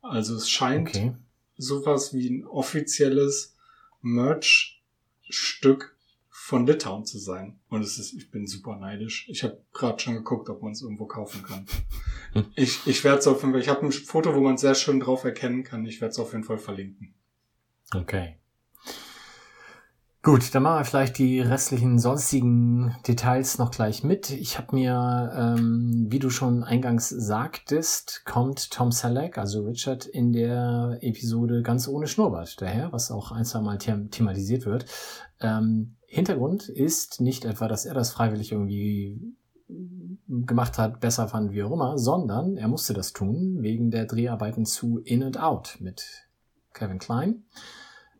Also 0.00 0.36
es 0.36 0.50
scheint 0.50 0.88
okay. 0.88 1.14
sowas 1.56 2.12
wie 2.12 2.28
ein 2.28 2.44
offizielles 2.46 3.56
Merch-Stück 4.02 5.93
von 6.44 6.66
Litauen 6.66 7.06
zu 7.06 7.18
sein. 7.18 7.58
Und 7.70 7.80
es 7.80 7.96
ist, 7.96 8.12
ich 8.12 8.30
bin 8.30 8.46
super 8.46 8.76
neidisch. 8.76 9.26
Ich 9.30 9.44
habe 9.44 9.62
gerade 9.72 9.98
schon 9.98 10.12
geguckt, 10.12 10.50
ob 10.50 10.60
man 10.60 10.72
es 10.72 10.82
irgendwo 10.82 11.06
kaufen 11.06 11.42
kann. 11.42 11.64
ich 12.54 12.86
ich 12.86 13.02
werde 13.02 13.20
es 13.20 13.26
auf 13.26 13.40
jeden 13.40 13.54
Fall, 13.54 13.62
ich 13.62 13.70
habe 13.70 13.86
ein 13.86 13.92
Foto, 13.92 14.34
wo 14.34 14.40
man 14.40 14.56
es 14.56 14.60
sehr 14.60 14.74
schön 14.74 15.00
drauf 15.00 15.24
erkennen 15.24 15.64
kann. 15.64 15.86
Ich 15.86 16.02
werde 16.02 16.12
es 16.12 16.18
auf 16.18 16.32
jeden 16.32 16.44
Fall 16.44 16.58
verlinken. 16.58 17.14
Okay. 17.94 18.36
Gut, 20.22 20.54
dann 20.54 20.64
machen 20.64 20.80
wir 20.80 20.84
vielleicht 20.84 21.16
die 21.16 21.40
restlichen 21.40 21.98
sonstigen 21.98 22.94
Details 23.08 23.56
noch 23.56 23.70
gleich 23.70 24.04
mit. 24.04 24.30
Ich 24.30 24.58
habe 24.58 24.76
mir, 24.76 25.32
ähm, 25.34 26.08
wie 26.10 26.18
du 26.18 26.28
schon 26.28 26.62
eingangs 26.62 27.08
sagtest, 27.08 28.22
kommt 28.26 28.70
Tom 28.70 28.92
Selleck, 28.92 29.38
also 29.38 29.64
Richard, 29.64 30.04
in 30.04 30.34
der 30.34 30.98
Episode 31.00 31.62
ganz 31.62 31.88
ohne 31.88 32.06
Schnurrbart 32.06 32.60
daher, 32.60 32.92
was 32.92 33.10
auch 33.10 33.32
ein, 33.32 33.46
zwei 33.46 33.60
Mal 33.60 33.78
thematisiert 33.78 34.66
wird. 34.66 34.84
Ähm, 35.40 35.96
Hintergrund 36.14 36.68
ist 36.68 37.20
nicht 37.20 37.44
etwa, 37.44 37.66
dass 37.66 37.86
er 37.86 37.94
das 37.94 38.12
freiwillig 38.12 38.52
irgendwie 38.52 39.34
gemacht 40.28 40.78
hat, 40.78 41.00
besser 41.00 41.26
fand, 41.26 41.52
wie 41.52 41.62
auch 41.64 41.72
immer, 41.72 41.98
sondern 41.98 42.56
er 42.56 42.68
musste 42.68 42.94
das 42.94 43.12
tun 43.12 43.62
wegen 43.62 43.90
der 43.90 44.06
Dreharbeiten 44.06 44.64
zu 44.64 44.98
In 44.98 45.22
and 45.24 45.40
Out 45.40 45.78
mit 45.80 46.04
Kevin 46.72 46.98
Klein. 46.98 47.44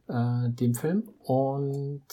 äh, 0.08 0.50
dem 0.50 0.74
Film. 0.74 1.08
Und 1.18 2.06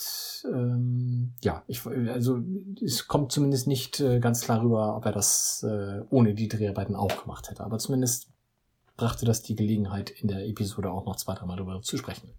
ähm, 0.45 1.33
ja, 1.41 1.63
ich, 1.67 1.85
also 1.85 2.41
es 2.81 3.07
kommt 3.07 3.31
zumindest 3.31 3.67
nicht 3.67 3.99
äh, 3.99 4.19
ganz 4.19 4.41
klar 4.41 4.61
rüber, 4.61 4.95
ob 4.95 5.05
er 5.05 5.11
das 5.11 5.65
äh, 5.67 6.01
ohne 6.09 6.33
die 6.33 6.47
Dreharbeiten 6.47 6.95
auch 6.95 7.23
gemacht 7.23 7.49
hätte. 7.49 7.63
Aber 7.63 7.79
zumindest 7.79 8.29
brachte 8.97 9.25
das 9.25 9.41
die 9.41 9.55
Gelegenheit, 9.55 10.09
in 10.09 10.27
der 10.27 10.47
Episode 10.47 10.91
auch 10.91 11.05
noch 11.05 11.15
zwei, 11.15 11.33
dreimal 11.33 11.57
darüber 11.57 11.81
zu 11.81 11.97
sprechen. 11.97 12.29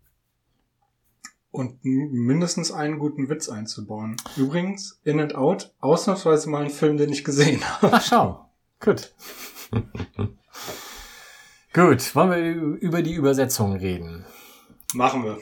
Und 1.53 1.85
mindestens 1.85 2.73
einen 2.73 2.99
guten 2.99 3.29
Witz 3.29 3.49
einzubauen. 3.49 4.17
Übrigens, 4.37 5.01
In 5.05 5.21
and 5.21 5.35
Out, 5.35 5.73
ausnahmsweise 5.81 6.49
mal 6.49 6.65
ein 6.65 6.71
Film, 6.71 6.97
den 6.97 7.13
ich 7.13 7.25
gesehen 7.25 7.61
habe. 7.83 7.93
Ach, 7.93 8.03
schau. 8.03 8.51
Gut. 8.81 9.13
Gut, 11.75 12.15
wollen 12.17 12.31
wir 12.31 12.53
über 12.81 13.03
die 13.03 13.15
Übersetzung 13.15 13.77
reden. 13.77 14.25
Machen 14.95 15.25
wir. 15.25 15.39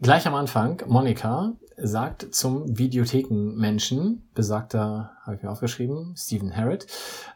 Gleich 0.00 0.26
am 0.26 0.34
Anfang, 0.34 0.82
Monika 0.86 1.52
sagt 1.76 2.34
zum 2.34 2.78
Videothekenmenschen, 2.78 4.28
besagter, 4.34 5.12
habe 5.24 5.36
ich 5.36 5.42
mir 5.42 5.50
aufgeschrieben, 5.50 6.14
Stephen 6.16 6.56
Harrod. 6.56 6.86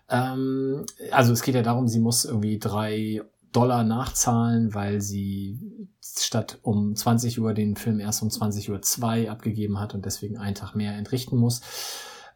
Ähm, 0.09 0.85
also 1.11 1.33
es 1.33 1.42
geht 1.42 1.55
ja 1.55 1.62
darum, 1.62 1.88
sie 1.88 2.00
muss 2.00 2.24
irgendwie 2.24 2.59
drei 2.59 3.22
Dollar 3.55 3.85
nachzahlen, 3.85 4.75
weil 4.75 5.01
sie 5.01 5.59
statt 6.03 6.59
um 6.62 6.95
20 6.95 7.40
Uhr 7.40 7.55
den 7.55 7.77
Film 7.77 8.01
erst 8.01 8.23
um 8.23 8.31
20 8.31 8.71
Uhr 8.71 8.83
zwei 8.83 9.31
abgegeben 9.31 9.79
hat 9.79 9.95
und 9.95 10.05
deswegen 10.05 10.37
einen 10.37 10.55
Tag 10.55 10.75
mehr 10.75 10.95
entrichten 10.95 11.37
muss. 11.37 11.62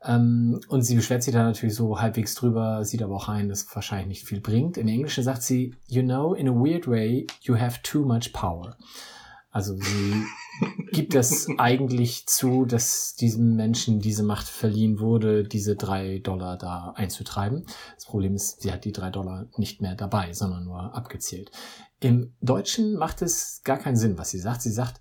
Ähm, 0.05 0.61
und 0.69 0.83
sie 0.83 0.95
beschwert 0.95 1.25
sich 1.25 1.35
da 1.35 1.43
natürlich 1.43 1.75
so 1.75 2.01
halbwegs 2.01 2.35
drüber, 2.37 2.85
sieht 2.85 3.03
aber 3.03 3.17
auch 3.17 3.29
ein, 3.29 3.49
dass 3.49 3.65
es 3.65 3.75
wahrscheinlich 3.75 4.09
nicht 4.09 4.25
viel 4.27 4.41
bringt. 4.41 4.77
Im 4.77 4.87
Englischen 4.87 5.25
sagt 5.25 5.43
sie, 5.43 5.75
you 5.89 6.03
know, 6.03 6.35
in 6.35 6.49
a 6.49 6.53
weird 6.53 6.87
way, 6.87 7.27
you 7.43 7.59
have 7.59 7.81
too 7.83 8.05
much 8.05 8.33
power. 8.33 8.77
Also 9.51 9.75
sie 9.77 10.25
gibt 10.93 11.15
es 11.15 11.49
eigentlich 11.59 12.27
zu, 12.27 12.65
dass 12.65 13.15
diesem 13.15 13.57
Menschen 13.57 14.01
diese 14.01 14.23
Macht 14.23 14.49
verliehen 14.49 14.99
wurde, 14.99 15.45
diese 15.45 15.77
drei 15.77 16.19
Dollar 16.19 16.57
da 16.57 16.93
einzutreiben. 16.97 17.65
Das 17.95 18.07
Problem 18.07 18.35
ist, 18.35 18.63
sie 18.63 18.73
hat 18.73 18.85
die 18.85 18.93
drei 18.93 19.11
Dollar 19.11 19.47
nicht 19.57 19.81
mehr 19.81 19.95
dabei, 19.95 20.33
sondern 20.33 20.65
nur 20.65 20.95
abgezählt. 20.95 21.51
Im 22.01 22.35
Deutschen 22.41 22.97
macht 22.97 23.23
es 23.23 23.63
gar 23.65 23.79
keinen 23.79 23.97
Sinn, 23.97 24.19
was 24.19 24.31
sie 24.31 24.39
sagt. 24.39 24.63
Sie 24.63 24.73
sagt, 24.73 25.01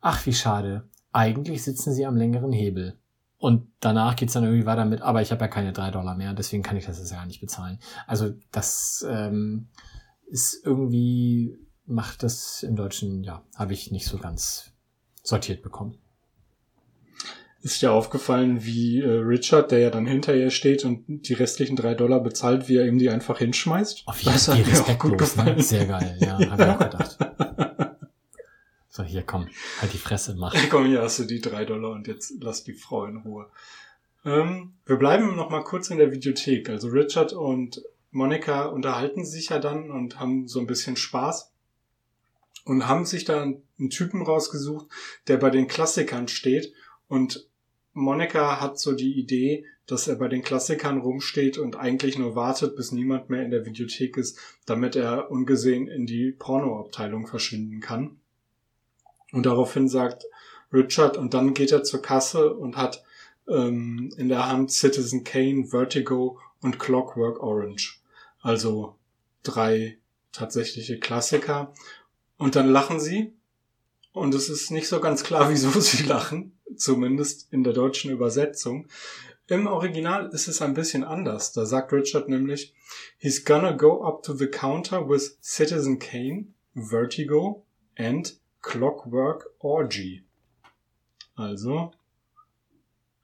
ach 0.00 0.26
wie 0.26 0.34
schade, 0.34 0.88
eigentlich 1.12 1.62
sitzen 1.62 1.92
sie 1.92 2.06
am 2.06 2.16
längeren 2.16 2.52
Hebel. 2.52 2.98
Und 3.38 3.70
danach 3.80 4.16
geht's 4.16 4.32
dann 4.32 4.44
irgendwie 4.44 4.66
weiter 4.66 4.84
mit, 4.84 5.00
aber 5.00 5.22
ich 5.22 5.30
habe 5.30 5.42
ja 5.42 5.48
keine 5.48 5.72
drei 5.72 5.92
Dollar 5.92 6.16
mehr, 6.16 6.34
deswegen 6.34 6.64
kann 6.64 6.76
ich 6.76 6.86
das 6.86 6.98
jetzt 6.98 7.12
ja 7.12 7.24
nicht 7.24 7.40
bezahlen. 7.40 7.78
Also 8.08 8.34
das 8.50 9.06
ähm, 9.08 9.68
ist 10.26 10.60
irgendwie, 10.64 11.56
macht 11.86 12.24
das 12.24 12.64
im 12.64 12.74
Deutschen, 12.74 13.22
ja, 13.22 13.44
habe 13.54 13.74
ich 13.74 13.92
nicht 13.92 14.06
so 14.06 14.18
ganz 14.18 14.72
sortiert 15.28 15.62
bekommen. 15.62 15.98
Ist 17.60 17.82
dir 17.82 17.92
aufgefallen, 17.92 18.64
wie 18.64 19.00
äh, 19.00 19.08
Richard, 19.08 19.72
der 19.72 19.80
ja 19.80 19.90
dann 19.90 20.06
hinter 20.06 20.34
ihr 20.34 20.50
steht 20.50 20.84
und 20.84 21.28
die 21.28 21.34
restlichen 21.34 21.74
drei 21.74 21.94
Dollar 21.94 22.20
bezahlt, 22.20 22.68
wie 22.68 22.76
er 22.76 22.86
ihm 22.86 22.98
die 22.98 23.10
einfach 23.10 23.38
hinschmeißt? 23.38 24.04
Auf 24.06 24.20
jeden 24.20 24.38
Fall 24.38 24.62
respektlos, 24.62 25.10
ne? 25.10 25.16
gefallen. 25.16 25.62
Sehr 25.62 25.86
geil, 25.86 26.16
ja, 26.20 26.38
habe 26.50 26.62
ich 26.62 26.68
auch 26.68 26.78
gedacht. 26.78 27.18
So, 28.90 29.04
hier 29.04 29.22
komm, 29.22 29.46
halt 29.80 29.92
die 29.92 29.98
Fresse, 29.98 30.34
mach. 30.36 30.56
Komm, 30.70 30.86
hier 30.86 31.02
hast 31.02 31.20
du 31.20 31.24
die 31.24 31.40
drei 31.40 31.64
Dollar 31.64 31.92
und 31.92 32.08
jetzt 32.08 32.32
lass 32.40 32.64
die 32.64 32.72
Frau 32.72 33.04
in 33.04 33.18
Ruhe. 33.18 33.48
Ähm, 34.24 34.72
wir 34.86 34.96
bleiben 34.96 35.36
noch 35.36 35.50
mal 35.50 35.62
kurz 35.62 35.90
in 35.90 35.98
der 35.98 36.10
Videothek. 36.10 36.68
Also 36.68 36.88
Richard 36.88 37.32
und 37.32 37.80
Monika 38.10 38.64
unterhalten 38.64 39.24
sich 39.24 39.50
ja 39.50 39.60
dann 39.60 39.92
und 39.92 40.18
haben 40.18 40.48
so 40.48 40.58
ein 40.58 40.66
bisschen 40.66 40.96
Spaß 40.96 41.52
und 42.68 42.86
haben 42.86 43.06
sich 43.06 43.24
da 43.24 43.42
einen 43.42 43.90
Typen 43.90 44.22
rausgesucht, 44.22 44.86
der 45.26 45.38
bei 45.38 45.50
den 45.50 45.68
Klassikern 45.68 46.28
steht 46.28 46.72
und 47.08 47.48
Monika 47.94 48.60
hat 48.60 48.78
so 48.78 48.92
die 48.92 49.18
Idee, 49.18 49.64
dass 49.86 50.06
er 50.06 50.16
bei 50.16 50.28
den 50.28 50.42
Klassikern 50.42 50.98
rumsteht 50.98 51.58
und 51.58 51.76
eigentlich 51.76 52.18
nur 52.18 52.36
wartet, 52.36 52.76
bis 52.76 52.92
niemand 52.92 53.30
mehr 53.30 53.42
in 53.42 53.50
der 53.50 53.64
Videothek 53.64 54.16
ist, 54.18 54.38
damit 54.66 54.94
er 54.94 55.30
ungesehen 55.30 55.88
in 55.88 56.06
die 56.06 56.30
Pornoabteilung 56.30 57.26
verschwinden 57.26 57.80
kann. 57.80 58.20
Und 59.32 59.46
daraufhin 59.46 59.88
sagt 59.88 60.26
Richard, 60.72 61.16
und 61.16 61.34
dann 61.34 61.54
geht 61.54 61.72
er 61.72 61.82
zur 61.82 62.02
Kasse 62.02 62.54
und 62.54 62.76
hat 62.76 63.02
ähm, 63.48 64.12
in 64.18 64.28
der 64.28 64.46
Hand 64.46 64.70
Citizen 64.70 65.24
Kane, 65.24 65.66
Vertigo 65.66 66.38
und 66.60 66.78
Clockwork 66.78 67.42
Orange. 67.42 68.00
Also 68.42 68.94
drei 69.42 69.98
tatsächliche 70.32 70.98
Klassiker. 70.98 71.72
Und 72.38 72.56
dann 72.56 72.68
lachen 72.68 73.00
sie. 73.00 73.34
Und 74.12 74.34
es 74.34 74.48
ist 74.48 74.70
nicht 74.70 74.88
so 74.88 75.00
ganz 75.00 75.22
klar, 75.22 75.50
wieso 75.50 75.78
sie 75.80 76.04
lachen. 76.04 76.58
Zumindest 76.76 77.52
in 77.52 77.64
der 77.64 77.72
deutschen 77.72 78.10
Übersetzung. 78.10 78.86
Im 79.48 79.66
Original 79.66 80.28
ist 80.28 80.46
es 80.46 80.62
ein 80.62 80.74
bisschen 80.74 81.04
anders. 81.04 81.52
Da 81.52 81.66
sagt 81.66 81.92
Richard 81.92 82.28
nämlich, 82.28 82.74
he's 83.18 83.44
gonna 83.44 83.72
go 83.72 84.04
up 84.04 84.22
to 84.22 84.34
the 84.34 84.46
counter 84.46 85.08
with 85.08 85.38
Citizen 85.42 85.98
Kane, 85.98 86.48
Vertigo 86.74 87.66
and 87.96 88.38
Clockwork 88.60 89.50
Orgy. 89.58 90.24
Also, 91.34 91.92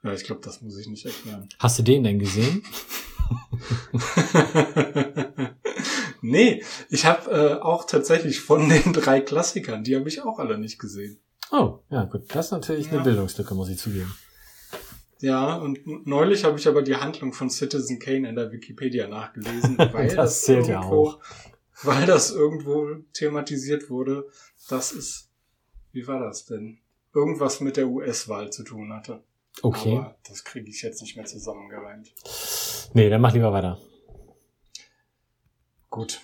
ja, 0.03 0.13
ich 0.13 0.25
glaube, 0.25 0.41
das 0.43 0.63
muss 0.63 0.79
ich 0.79 0.87
nicht 0.87 1.05
erklären. 1.05 1.49
Hast 1.59 1.79
du 1.79 1.83
den 1.83 2.05
denn 2.05 2.19
gesehen? 2.19 2.63
nee, 6.25 6.63
ich 6.91 7.05
habe 7.07 7.31
äh, 7.31 7.55
auch 7.61 7.85
tatsächlich 7.87 8.41
von 8.41 8.69
den 8.69 8.93
drei 8.93 9.21
Klassikern, 9.21 9.85
die 9.85 9.97
habe 9.97 10.09
ich 10.09 10.23
auch 10.23 10.39
alle 10.39 10.59
nicht 10.59 10.79
gesehen. 10.79 11.19
Oh, 11.53 11.79
ja 11.91 12.05
gut, 12.05 12.23
das 12.35 12.47
ist 12.47 12.53
natürlich 12.53 12.89
eine 12.89 12.99
Ja. 12.99 13.03
Bildungslücke, 13.05 13.55
muss 13.55 13.69
ich 13.69 13.79
zugeben. 13.79 14.13
Ja, 15.21 15.55
und 15.57 16.07
neulich 16.07 16.45
habe 16.45 16.59
ich 16.59 16.67
aber 16.69 16.83
die 16.83 16.97
Handlung 16.97 17.33
von 17.33 17.49
Citizen 17.49 17.99
Kane 17.99 18.29
in 18.29 18.35
der 18.35 18.51
Wikipedia 18.53 19.07
nachgelesen, 19.09 19.79
weil 19.93 20.07
Das 20.09 20.17
das, 20.17 20.43
zählt 20.43 20.67
ja 20.67 20.77
irgendwo, 20.81 21.09
auch. 21.11 21.21
weil 21.83 22.05
das 22.07 22.31
irgendwo 22.31 22.95
thematisiert 23.13 23.89
wurde, 23.91 24.27
dass 24.69 24.93
es, 24.93 25.31
wie 25.93 26.07
war 26.07 26.21
das 26.21 26.45
denn? 26.47 26.79
Irgendwas 27.15 27.61
mit 27.61 27.77
der 27.77 27.87
US-Wahl 27.89 28.51
zu 28.53 28.65
tun 28.65 28.93
hatte. 28.93 29.23
Okay. 29.63 29.97
Aber 29.99 30.17
das 30.29 30.43
kriege 30.45 30.69
ich 30.69 30.83
jetzt 30.83 31.01
nicht 31.01 31.17
mehr 31.17 31.27
zusammengereimt. 31.27 32.13
Nee, 32.93 33.09
dann 33.09 33.21
mach 33.21 33.33
lieber 33.33 33.53
weiter. 33.53 33.79
Gut. 35.95 36.23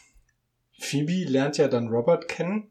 Phoebe 0.81 1.31
lernt 1.31 1.57
ja 1.57 1.69
dann 1.69 1.91
Robert 1.91 2.27
kennen 2.27 2.71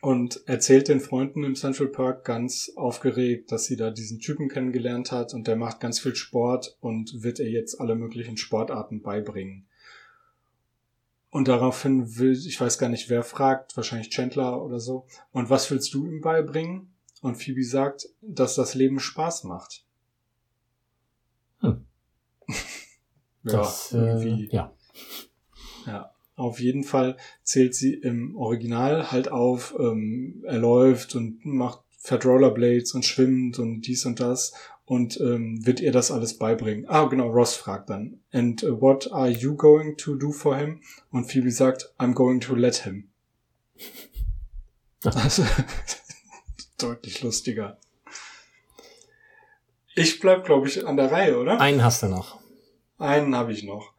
und 0.00 0.42
erzählt 0.48 0.88
den 0.88 0.98
Freunden 0.98 1.44
im 1.44 1.54
Central 1.54 1.86
Park 1.86 2.24
ganz 2.24 2.72
aufgeregt, 2.74 3.52
dass 3.52 3.66
sie 3.66 3.76
da 3.76 3.92
diesen 3.92 4.18
Typen 4.18 4.48
kennengelernt 4.48 5.12
hat 5.12 5.32
und 5.32 5.46
der 5.46 5.54
macht 5.54 5.78
ganz 5.78 6.00
viel 6.00 6.16
Sport 6.16 6.76
und 6.80 7.22
wird 7.22 7.38
ihr 7.38 7.48
jetzt 7.48 7.80
alle 7.80 7.94
möglichen 7.94 8.36
Sportarten 8.36 9.00
beibringen. 9.00 9.68
Und 11.30 11.46
daraufhin 11.46 12.18
will, 12.18 12.32
ich 12.32 12.60
weiß 12.60 12.78
gar 12.78 12.88
nicht, 12.88 13.08
wer 13.08 13.22
fragt, 13.22 13.76
wahrscheinlich 13.76 14.10
Chandler 14.10 14.60
oder 14.60 14.80
so. 14.80 15.06
Und 15.30 15.50
was 15.50 15.70
willst 15.70 15.94
du 15.94 16.04
ihm 16.04 16.20
beibringen? 16.20 16.92
Und 17.20 17.36
Phoebe 17.36 17.62
sagt, 17.62 18.08
dass 18.22 18.56
das 18.56 18.74
Leben 18.74 18.98
Spaß 18.98 19.44
macht. 19.44 19.84
Hm. 21.60 21.86
ja, 22.48 23.52
Das, 23.52 23.92
irgendwie. 23.92 24.46
äh, 24.46 24.56
ja. 24.56 24.74
Ja, 25.86 26.10
auf 26.36 26.60
jeden 26.60 26.84
Fall 26.84 27.16
zählt 27.42 27.74
sie 27.74 27.94
im 27.94 28.36
Original 28.36 29.12
halt 29.12 29.30
auf, 29.30 29.74
ähm, 29.78 30.42
er 30.46 30.58
läuft 30.58 31.14
und 31.14 31.44
macht, 31.44 31.80
fährt 31.98 32.24
Rollerblades 32.24 32.94
und 32.94 33.04
schwimmt 33.04 33.58
und 33.58 33.82
dies 33.82 34.06
und 34.06 34.18
das 34.20 34.52
und 34.84 35.20
ähm, 35.20 35.64
wird 35.64 35.80
ihr 35.80 35.92
das 35.92 36.10
alles 36.10 36.38
beibringen. 36.38 36.86
Ah, 36.88 37.06
genau, 37.06 37.28
Ross 37.28 37.54
fragt 37.54 37.90
dann. 37.90 38.20
And 38.32 38.62
what 38.62 39.12
are 39.12 39.30
you 39.30 39.56
going 39.56 39.96
to 39.98 40.16
do 40.16 40.32
for 40.32 40.56
him? 40.56 40.82
Und 41.10 41.30
Phoebe 41.30 41.50
sagt, 41.50 41.94
I'm 41.98 42.14
going 42.14 42.40
to 42.40 42.54
let 42.54 42.76
him. 42.84 43.08
Also, 45.04 45.42
deutlich 46.78 47.22
lustiger. 47.24 47.76
Ich 49.96 50.20
bleib, 50.20 50.44
glaube 50.44 50.68
ich, 50.68 50.86
an 50.86 50.96
der 50.96 51.10
Reihe, 51.10 51.38
oder? 51.40 51.60
Einen 51.60 51.82
hast 51.82 52.04
du 52.04 52.06
noch. 52.06 52.38
Einen 52.98 53.34
habe 53.34 53.52
ich 53.52 53.64
noch. 53.64 53.91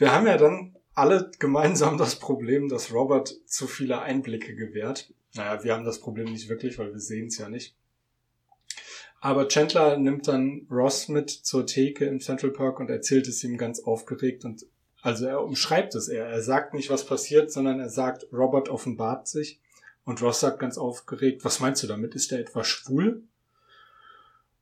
Wir 0.00 0.12
haben 0.14 0.26
ja 0.26 0.38
dann 0.38 0.74
alle 0.94 1.30
gemeinsam 1.38 1.98
das 1.98 2.18
Problem, 2.18 2.70
dass 2.70 2.90
Robert 2.90 3.36
zu 3.44 3.66
viele 3.66 4.00
Einblicke 4.00 4.54
gewährt. 4.54 5.12
Naja, 5.34 5.62
wir 5.62 5.74
haben 5.74 5.84
das 5.84 6.00
Problem 6.00 6.32
nicht 6.32 6.48
wirklich, 6.48 6.78
weil 6.78 6.90
wir 6.94 7.00
sehen 7.00 7.26
es 7.26 7.36
ja 7.36 7.50
nicht. 7.50 7.76
Aber 9.20 9.46
Chandler 9.46 9.98
nimmt 9.98 10.26
dann 10.26 10.66
Ross 10.70 11.08
mit 11.08 11.28
zur 11.28 11.66
Theke 11.66 12.06
im 12.06 12.18
Central 12.18 12.50
Park 12.50 12.80
und 12.80 12.88
erzählt 12.88 13.28
es 13.28 13.44
ihm 13.44 13.58
ganz 13.58 13.80
aufgeregt 13.80 14.46
und 14.46 14.64
also 15.02 15.26
er 15.26 15.44
umschreibt 15.44 15.94
es 15.94 16.08
eher. 16.08 16.24
Er 16.24 16.42
sagt 16.42 16.72
nicht, 16.72 16.88
was 16.88 17.04
passiert, 17.04 17.52
sondern 17.52 17.78
er 17.78 17.90
sagt, 17.90 18.26
Robert 18.32 18.70
offenbart 18.70 19.28
sich 19.28 19.60
und 20.04 20.22
Ross 20.22 20.40
sagt 20.40 20.60
ganz 20.60 20.78
aufgeregt, 20.78 21.44
was 21.44 21.60
meinst 21.60 21.82
du 21.82 21.86
damit? 21.86 22.14
Ist 22.14 22.32
er 22.32 22.40
etwa 22.40 22.64
schwul? 22.64 23.24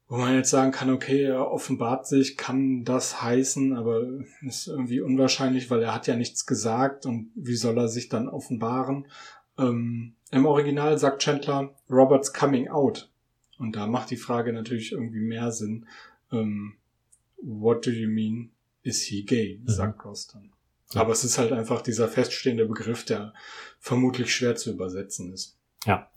Wo 0.08 0.16
man 0.16 0.34
jetzt 0.34 0.48
sagen 0.48 0.72
kann, 0.72 0.90
okay, 0.90 1.24
er 1.24 1.50
offenbart 1.50 2.06
sich, 2.06 2.38
kann 2.38 2.82
das 2.82 3.20
heißen, 3.20 3.76
aber 3.76 4.06
ist 4.40 4.66
irgendwie 4.66 5.00
unwahrscheinlich, 5.00 5.70
weil 5.70 5.82
er 5.82 5.94
hat 5.94 6.06
ja 6.06 6.16
nichts 6.16 6.46
gesagt 6.46 7.04
und 7.04 7.30
wie 7.34 7.56
soll 7.56 7.76
er 7.76 7.88
sich 7.88 8.08
dann 8.08 8.28
offenbaren? 8.28 9.06
Ähm, 9.58 10.14
Im 10.30 10.46
Original 10.46 10.96
sagt 10.98 11.22
Chandler 11.22 11.74
Roberts 11.90 12.32
coming 12.32 12.68
out. 12.68 13.10
Und 13.58 13.76
da 13.76 13.86
macht 13.86 14.10
die 14.10 14.16
Frage 14.16 14.52
natürlich 14.52 14.92
irgendwie 14.92 15.20
mehr 15.20 15.52
Sinn. 15.52 15.86
Ähm, 16.32 16.76
what 17.42 17.84
do 17.86 17.90
you 17.90 18.08
mean? 18.08 18.50
Is 18.82 19.02
he 19.02 19.24
gay? 19.24 19.60
sagt 19.66 20.04
Ross 20.04 20.28
dann. 20.28 20.52
Ja. 20.92 21.02
Aber 21.02 21.12
es 21.12 21.24
ist 21.24 21.36
halt 21.36 21.52
einfach 21.52 21.82
dieser 21.82 22.08
feststehende 22.08 22.64
Begriff, 22.66 23.04
der 23.04 23.34
vermutlich 23.78 24.34
schwer 24.34 24.56
zu 24.56 24.70
übersetzen 24.70 25.32
ist. 25.32 25.58
Ja. 25.84 26.10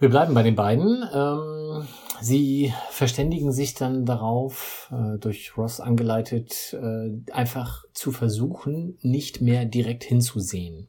Wir 0.00 0.08
bleiben 0.08 0.32
bei 0.32 0.42
den 0.42 0.54
beiden. 0.54 1.04
Ähm, 1.12 1.86
sie 2.22 2.72
verständigen 2.88 3.52
sich 3.52 3.74
dann 3.74 4.06
darauf, 4.06 4.90
äh, 4.90 5.18
durch 5.18 5.58
Ross 5.58 5.78
angeleitet, 5.78 6.74
äh, 6.74 7.30
einfach 7.32 7.84
zu 7.92 8.10
versuchen, 8.10 8.96
nicht 9.02 9.42
mehr 9.42 9.66
direkt 9.66 10.04
hinzusehen. 10.04 10.88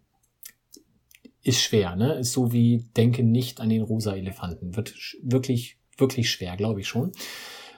Ist 1.43 1.59
schwer, 1.59 1.97
ne? 1.97 2.13
Ist 2.13 2.31
so 2.31 2.53
wie 2.53 2.89
denke 2.95 3.23
nicht 3.23 3.59
an 3.59 3.67
den 3.67 3.81
rosa 3.81 4.13
Elefanten. 4.15 4.77
Wird 4.77 4.95
wirklich, 5.21 5.77
wirklich 5.97 6.29
schwer, 6.29 6.55
glaube 6.55 6.79
ich 6.79 6.87
schon. 6.87 7.11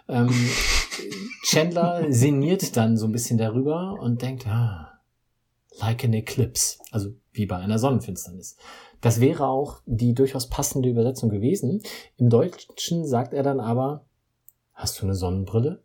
Ähm, 0.07 0.29
Chandler 1.45 2.11
sinniert 2.11 2.77
dann 2.77 2.95
so 2.95 3.07
ein 3.07 3.11
bisschen 3.11 3.39
darüber 3.39 3.97
und 3.99 4.21
denkt, 4.21 4.45
ah, 4.45 4.99
like 5.79 6.03
an 6.03 6.13
eclipse. 6.13 6.77
Also 6.91 7.15
wie 7.31 7.47
bei 7.47 7.57
einer 7.57 7.79
Sonnenfinsternis. 7.79 8.55
Das 9.03 9.19
wäre 9.19 9.47
auch 9.47 9.81
die 9.85 10.13
durchaus 10.13 10.47
passende 10.47 10.87
Übersetzung 10.87 11.29
gewesen. 11.29 11.83
Im 12.15 12.29
Deutschen 12.29 13.05
sagt 13.05 13.33
er 13.33 13.43
dann 13.43 13.59
aber, 13.59 14.05
hast 14.73 15.01
du 15.01 15.03
eine 15.05 15.13
Sonnenbrille? 15.13 15.83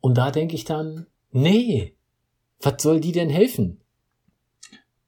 Und 0.00 0.16
da 0.16 0.30
denke 0.30 0.54
ich 0.54 0.64
dann, 0.64 1.06
nee, 1.32 1.94
was 2.62 2.82
soll 2.82 3.00
die 3.00 3.12
denn 3.12 3.28
helfen? 3.28 3.82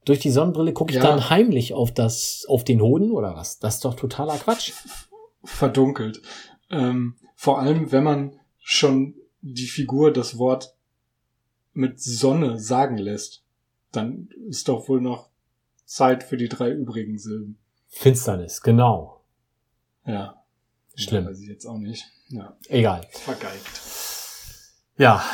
Durch 0.05 0.19
die 0.19 0.31
Sonnenbrille 0.31 0.75
gucke 0.75 0.91
ich 0.93 0.97
Ja. 0.97 1.03
dann 1.05 1.31
heimlich 1.31 1.73
auf 1.73 1.91
das, 1.91 2.45
auf 2.49 2.65
den 2.65 2.83
Hoden 2.83 3.11
oder 3.11 3.35
was? 3.35 3.59
Das 3.59 3.77
ist 3.77 3.85
doch 3.87 3.95
totaler 3.95 4.37
Quatsch. 4.37 4.73
Verdunkelt. 5.43 6.21
Ähm, 6.69 7.17
vor 7.35 7.61
allem, 7.61 7.93
wenn 7.93 8.05
man 8.05 8.39
schon 8.59 9.15
die 9.41 9.67
Figur 9.69 10.13
das 10.13 10.37
Wort 10.37 10.75
mit 11.73 11.99
Sonne 11.99 12.59
sagen 12.59 12.99
lässt, 12.99 13.43
dann 13.91 14.29
ist 14.49 14.69
doch 14.69 14.87
wohl 14.91 15.01
noch 15.01 15.28
Zeit 15.89 16.23
für 16.23 16.37
die 16.37 16.49
drei 16.49 16.71
übrigen 16.71 17.19
Silben. 17.19 17.59
Finsternis, 17.89 18.61
genau. 18.61 19.25
Ja. 20.05 20.45
Schlimm. 20.95 21.27
Weiß 21.27 21.41
ich 21.41 21.49
jetzt 21.49 21.65
auch 21.65 21.79
nicht. 21.79 22.05
Ja. 22.29 22.57
Egal. 22.69 23.07
Vergeigt. 23.11 23.81
Ja, 24.99 25.25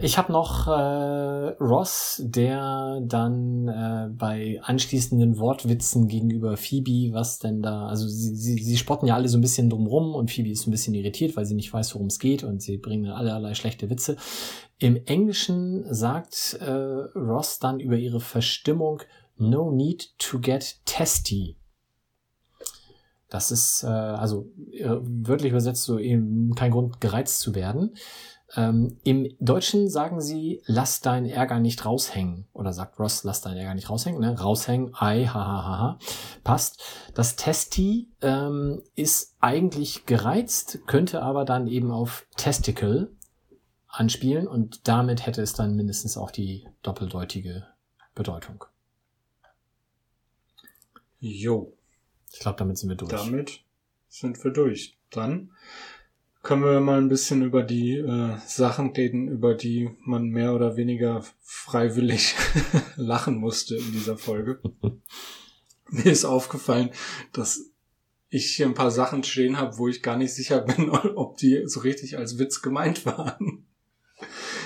ich 0.00 0.16
habe 0.16 0.30
noch 0.30 0.68
äh, 0.68 0.70
Ross, 1.60 2.22
der 2.24 3.00
dann 3.02 3.66
äh, 3.66 4.08
bei 4.12 4.60
anschließenden 4.62 5.38
Wortwitzen 5.38 6.06
gegenüber 6.06 6.56
Phoebe, 6.56 7.12
was 7.12 7.38
denn 7.38 7.60
da, 7.60 7.88
also 7.88 8.06
sie, 8.06 8.34
sie, 8.36 8.62
sie 8.62 8.76
spotten 8.76 9.06
ja 9.06 9.14
alle 9.14 9.28
so 9.28 9.38
ein 9.38 9.42
bisschen 9.42 9.70
drumrum 9.70 10.14
und 10.14 10.30
Phoebe 10.30 10.50
ist 10.50 10.66
ein 10.66 10.70
bisschen 10.70 10.94
irritiert, 10.94 11.36
weil 11.36 11.46
sie 11.46 11.54
nicht 11.54 11.72
weiß, 11.72 11.94
worum 11.94 12.06
es 12.06 12.18
geht 12.18 12.44
und 12.44 12.62
sie 12.62 12.76
bringen 12.76 13.10
allerlei 13.10 13.54
schlechte 13.54 13.90
Witze. 13.90 14.16
Im 14.78 14.96
Englischen 15.06 15.84
sagt 15.92 16.58
äh, 16.60 16.70
Ross 16.70 17.58
dann 17.58 17.80
über 17.80 17.96
ihre 17.96 18.20
Verstimmung 18.20 19.02
No 19.40 19.70
need 19.70 20.16
to 20.18 20.38
get 20.38 20.80
testy. 20.84 21.56
Das 23.28 23.50
ist 23.50 23.84
äh, 23.84 23.86
also 23.86 24.50
äh, 24.72 24.96
wörtlich 25.00 25.50
übersetzt 25.50 25.84
so 25.84 25.98
eben 25.98 26.54
kein 26.54 26.72
Grund 26.72 27.00
gereizt 27.00 27.40
zu 27.40 27.54
werden. 27.54 27.94
Ähm, 28.56 28.98
Im 29.04 29.28
Deutschen 29.38 29.88
sagen 29.88 30.20
sie, 30.20 30.60
lass 30.66 31.00
deinen 31.00 31.26
Ärger 31.26 31.60
nicht 31.60 31.84
raushängen. 31.84 32.46
Oder 32.52 32.72
sagt 32.72 32.98
Ross, 32.98 33.22
lass 33.22 33.40
deinen 33.40 33.58
Ärger 33.58 33.74
nicht 33.74 33.88
raushängen. 33.88 34.20
Ne? 34.20 34.38
Raushängen, 34.38 34.92
ei, 34.94 35.24
ha, 35.26 35.32
ha, 35.32 35.64
ha, 35.64 35.78
ha. 35.78 35.98
Passt. 36.42 36.82
Das 37.14 37.36
Testi 37.36 38.10
ähm, 38.20 38.82
ist 38.96 39.36
eigentlich 39.40 40.06
gereizt, 40.06 40.80
könnte 40.86 41.22
aber 41.22 41.44
dann 41.44 41.68
eben 41.68 41.92
auf 41.92 42.26
Testicle 42.36 43.12
anspielen 43.86 44.46
und 44.46 44.88
damit 44.88 45.26
hätte 45.26 45.42
es 45.42 45.52
dann 45.52 45.76
mindestens 45.76 46.16
auch 46.16 46.30
die 46.30 46.66
doppeldeutige 46.82 47.66
Bedeutung. 48.14 48.64
Jo. 51.20 51.76
Ich 52.32 52.40
glaube, 52.40 52.58
damit 52.58 52.78
sind 52.78 52.88
wir 52.88 52.96
durch. 52.96 53.10
Damit 53.10 53.60
sind 54.08 54.42
wir 54.42 54.50
durch. 54.50 54.96
Dann 55.10 55.50
können 56.42 56.64
wir 56.64 56.80
mal 56.80 56.98
ein 56.98 57.08
bisschen 57.08 57.42
über 57.42 57.62
die 57.62 57.98
äh, 57.98 58.38
Sachen 58.46 58.90
reden, 58.90 59.28
über 59.28 59.54
die 59.54 59.90
man 60.04 60.28
mehr 60.28 60.54
oder 60.54 60.76
weniger 60.76 61.24
freiwillig 61.42 62.34
lachen 62.96 63.36
musste 63.36 63.76
in 63.76 63.92
dieser 63.92 64.16
Folge. 64.16 64.60
Mir 65.90 66.06
ist 66.06 66.24
aufgefallen, 66.24 66.90
dass 67.32 67.70
ich 68.30 68.54
hier 68.54 68.66
ein 68.66 68.74
paar 68.74 68.92
Sachen 68.92 69.24
stehen 69.24 69.58
habe, 69.58 69.76
wo 69.76 69.88
ich 69.88 70.02
gar 70.02 70.16
nicht 70.16 70.32
sicher 70.32 70.60
bin, 70.60 70.88
ob 71.16 71.36
die 71.36 71.64
so 71.66 71.80
richtig 71.80 72.16
als 72.16 72.38
Witz 72.38 72.62
gemeint 72.62 73.04
waren. 73.04 73.66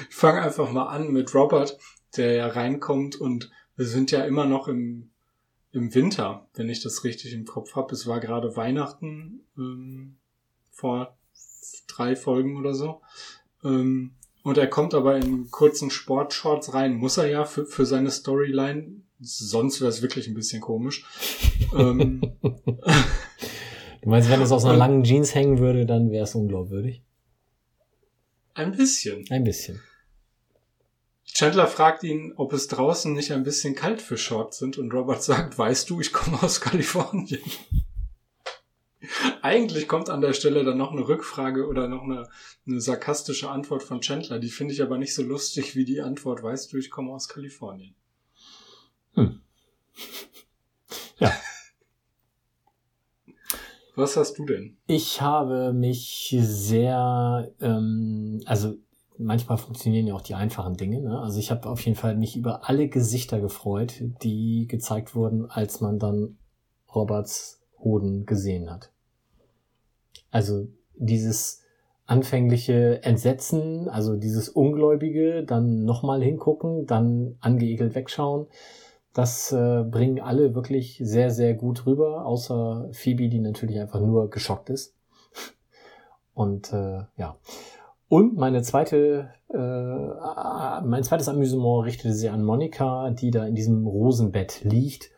Ich 0.09 0.15
fange 0.15 0.43
einfach 0.43 0.71
mal 0.71 0.87
an 0.87 1.11
mit 1.11 1.35
Robert, 1.35 1.79
der 2.17 2.35
ja 2.35 2.47
reinkommt 2.47 3.17
und 3.17 3.51
wir 3.77 3.87
sind 3.87 4.13
ja 4.13 4.25
immer 4.25 4.47
noch 4.47 4.69
im 4.69 5.11
im 5.75 5.95
Winter, 5.95 6.49
wenn 6.55 6.69
ich 6.69 6.83
das 6.83 7.05
richtig 7.05 7.33
im 7.33 7.45
Kopf 7.45 7.77
habe. 7.77 7.95
Es 7.95 8.07
war 8.07 8.21
gerade 8.21 8.57
Weihnachten 8.57 9.41
ähm, 9.59 10.17
vor 10.71 11.17
drei 11.89 12.17
Folgen 12.17 12.57
oder 12.57 12.75
so. 12.75 13.03
Ähm, 13.63 14.15
und 14.43 14.59
er 14.59 14.67
kommt 14.67 14.95
aber 14.95 15.17
in 15.17 15.51
kurzen 15.51 15.91
Sportshorts 15.91 16.75
rein. 16.75 16.95
Muss 16.95 17.17
er 17.17 17.27
ja 17.27 17.45
für, 17.45 17.67
für 17.67 17.87
seine 17.87 18.11
Storyline. 18.11 19.03
Sonst 19.21 19.81
wäre 19.81 19.89
es 19.89 20.03
wirklich 20.03 20.29
ein 20.29 20.35
bisschen 20.35 20.61
komisch. 20.61 21.05
ähm, 21.77 22.21
Du 24.05 24.11
meinst, 24.11 24.29
wenn 24.29 24.43
es 24.43 24.53
aus 24.53 24.67
einer 24.67 24.77
langen 24.77 25.03
Jeans 25.03 25.35
hängen 25.35 25.61
würde, 25.61 25.87
dann 25.87 26.11
wäre 26.11 26.25
es 26.25 26.35
unglaubwürdig? 26.35 27.03
ein 28.53 28.73
bisschen. 28.73 29.25
Ein 29.31 29.45
bisschen. 29.45 29.81
Chandler 31.35 31.67
fragt 31.67 32.05
ihn, 32.05 32.33
ob 32.37 32.53
es 32.53 32.69
draußen 32.69 33.13
nicht 33.13 33.33
ein 33.33 33.43
bisschen 33.43 33.75
kalt 33.75 34.01
für 34.01 34.17
Shorts 34.17 34.59
sind 34.59 34.79
und 34.79 34.95
Robert 34.95 35.21
sagt, 35.21 35.59
weißt 35.59 35.91
du, 35.91 36.01
ich 36.01 36.13
komme 36.13 36.41
aus 36.41 36.61
Kalifornien. 36.61 37.43
Eigentlich 39.43 39.89
kommt 39.89 40.11
an 40.11 40.21
der 40.21 40.33
Stelle 40.33 40.65
dann 40.65 40.79
noch 40.79 40.93
eine 40.93 41.07
Rückfrage 41.07 41.67
oder 41.67 41.89
noch 41.89 42.05
eine, 42.05 42.29
eine 42.67 42.81
sarkastische 42.81 43.51
Antwort 43.51 43.83
von 43.83 44.01
Chandler. 44.01 44.39
Die 44.39 44.49
finde 44.49 44.75
ich 44.75 44.81
aber 44.81 44.97
nicht 44.97 45.13
so 45.13 45.23
lustig 45.23 45.75
wie 45.75 45.85
die 45.85 46.01
Antwort, 46.01 46.43
weißt 46.43 46.73
du, 46.73 46.79
ich 46.79 46.91
komme 46.91 47.11
aus 47.11 47.29
Kalifornien. 47.29 47.97
Hm. 49.15 49.41
Ja. 51.19 51.37
Was 53.97 54.17
hast 54.17 54.39
du 54.39 54.47
denn? 54.47 54.77
Ich 54.87 55.21
habe 55.21 55.73
mich 55.73 56.37
sehr, 56.39 57.53
ähm, 57.61 58.41
also 58.47 58.77
manchmal 59.19 59.59
funktionieren 59.59 60.07
ja 60.07 60.15
auch 60.15 60.21
die 60.21 60.35
einfachen 60.35 60.77
Dinge. 60.77 61.01
Ne? 61.01 61.19
Also 61.21 61.39
ich 61.39 61.51
habe 61.51 61.69
auf 61.69 61.81
jeden 61.85 61.97
Fall 61.97 62.17
mich 62.17 62.37
über 62.37 62.69
alle 62.69 62.89
Gesichter 62.89 63.41
gefreut, 63.41 63.95
die 64.23 64.67
gezeigt 64.69 65.15
wurden, 65.15 65.51
als 65.51 65.81
man 65.81 65.99
dann 65.99 66.37
Roberts 66.95 67.63
Hoden 67.79 68.27
gesehen 68.27 68.71
hat. 68.71 68.91
Also 70.31 70.69
dieses 70.97 71.63
anfängliche 72.07 73.03
Entsetzen, 73.03 73.89
also 73.89 74.17
dieses 74.17 74.49
Ungläubige, 74.49 75.45
dann 75.45 75.85
nochmal 75.85 76.23
hingucken, 76.23 76.87
dann 76.87 77.37
angeekelt 77.41 77.95
wegschauen. 77.95 78.47
Das 79.13 79.53
äh, 79.53 79.85
bringen 79.85 80.21
alle 80.21 80.55
wirklich 80.55 81.01
sehr, 81.03 81.31
sehr 81.31 81.55
gut 81.55 81.87
rüber, 81.87 82.27
außer 82.27 82.89
Phoebe, 82.93 83.29
die 83.29 83.39
natürlich 83.39 83.79
einfach 83.79 84.01
nur 84.01 84.29
geschockt 84.29 84.71
ist. 84.71 84.95
Und 86.35 86.73
äh, 86.73 87.05
ja. 87.17 87.37
Und 88.09 88.37
meine 88.37 88.63
zweite, 88.63 89.31
äh, 89.49 90.87
mein 90.87 91.03
zweites 91.03 91.29
Amüsement 91.29 91.85
richtete 91.85 92.13
sich 92.13 92.31
an 92.31 92.45
Monika, 92.45 93.11
die 93.11 93.31
da 93.31 93.47
in 93.47 93.55
diesem 93.55 93.87
Rosenbett 93.87 94.63
liegt. 94.65 95.11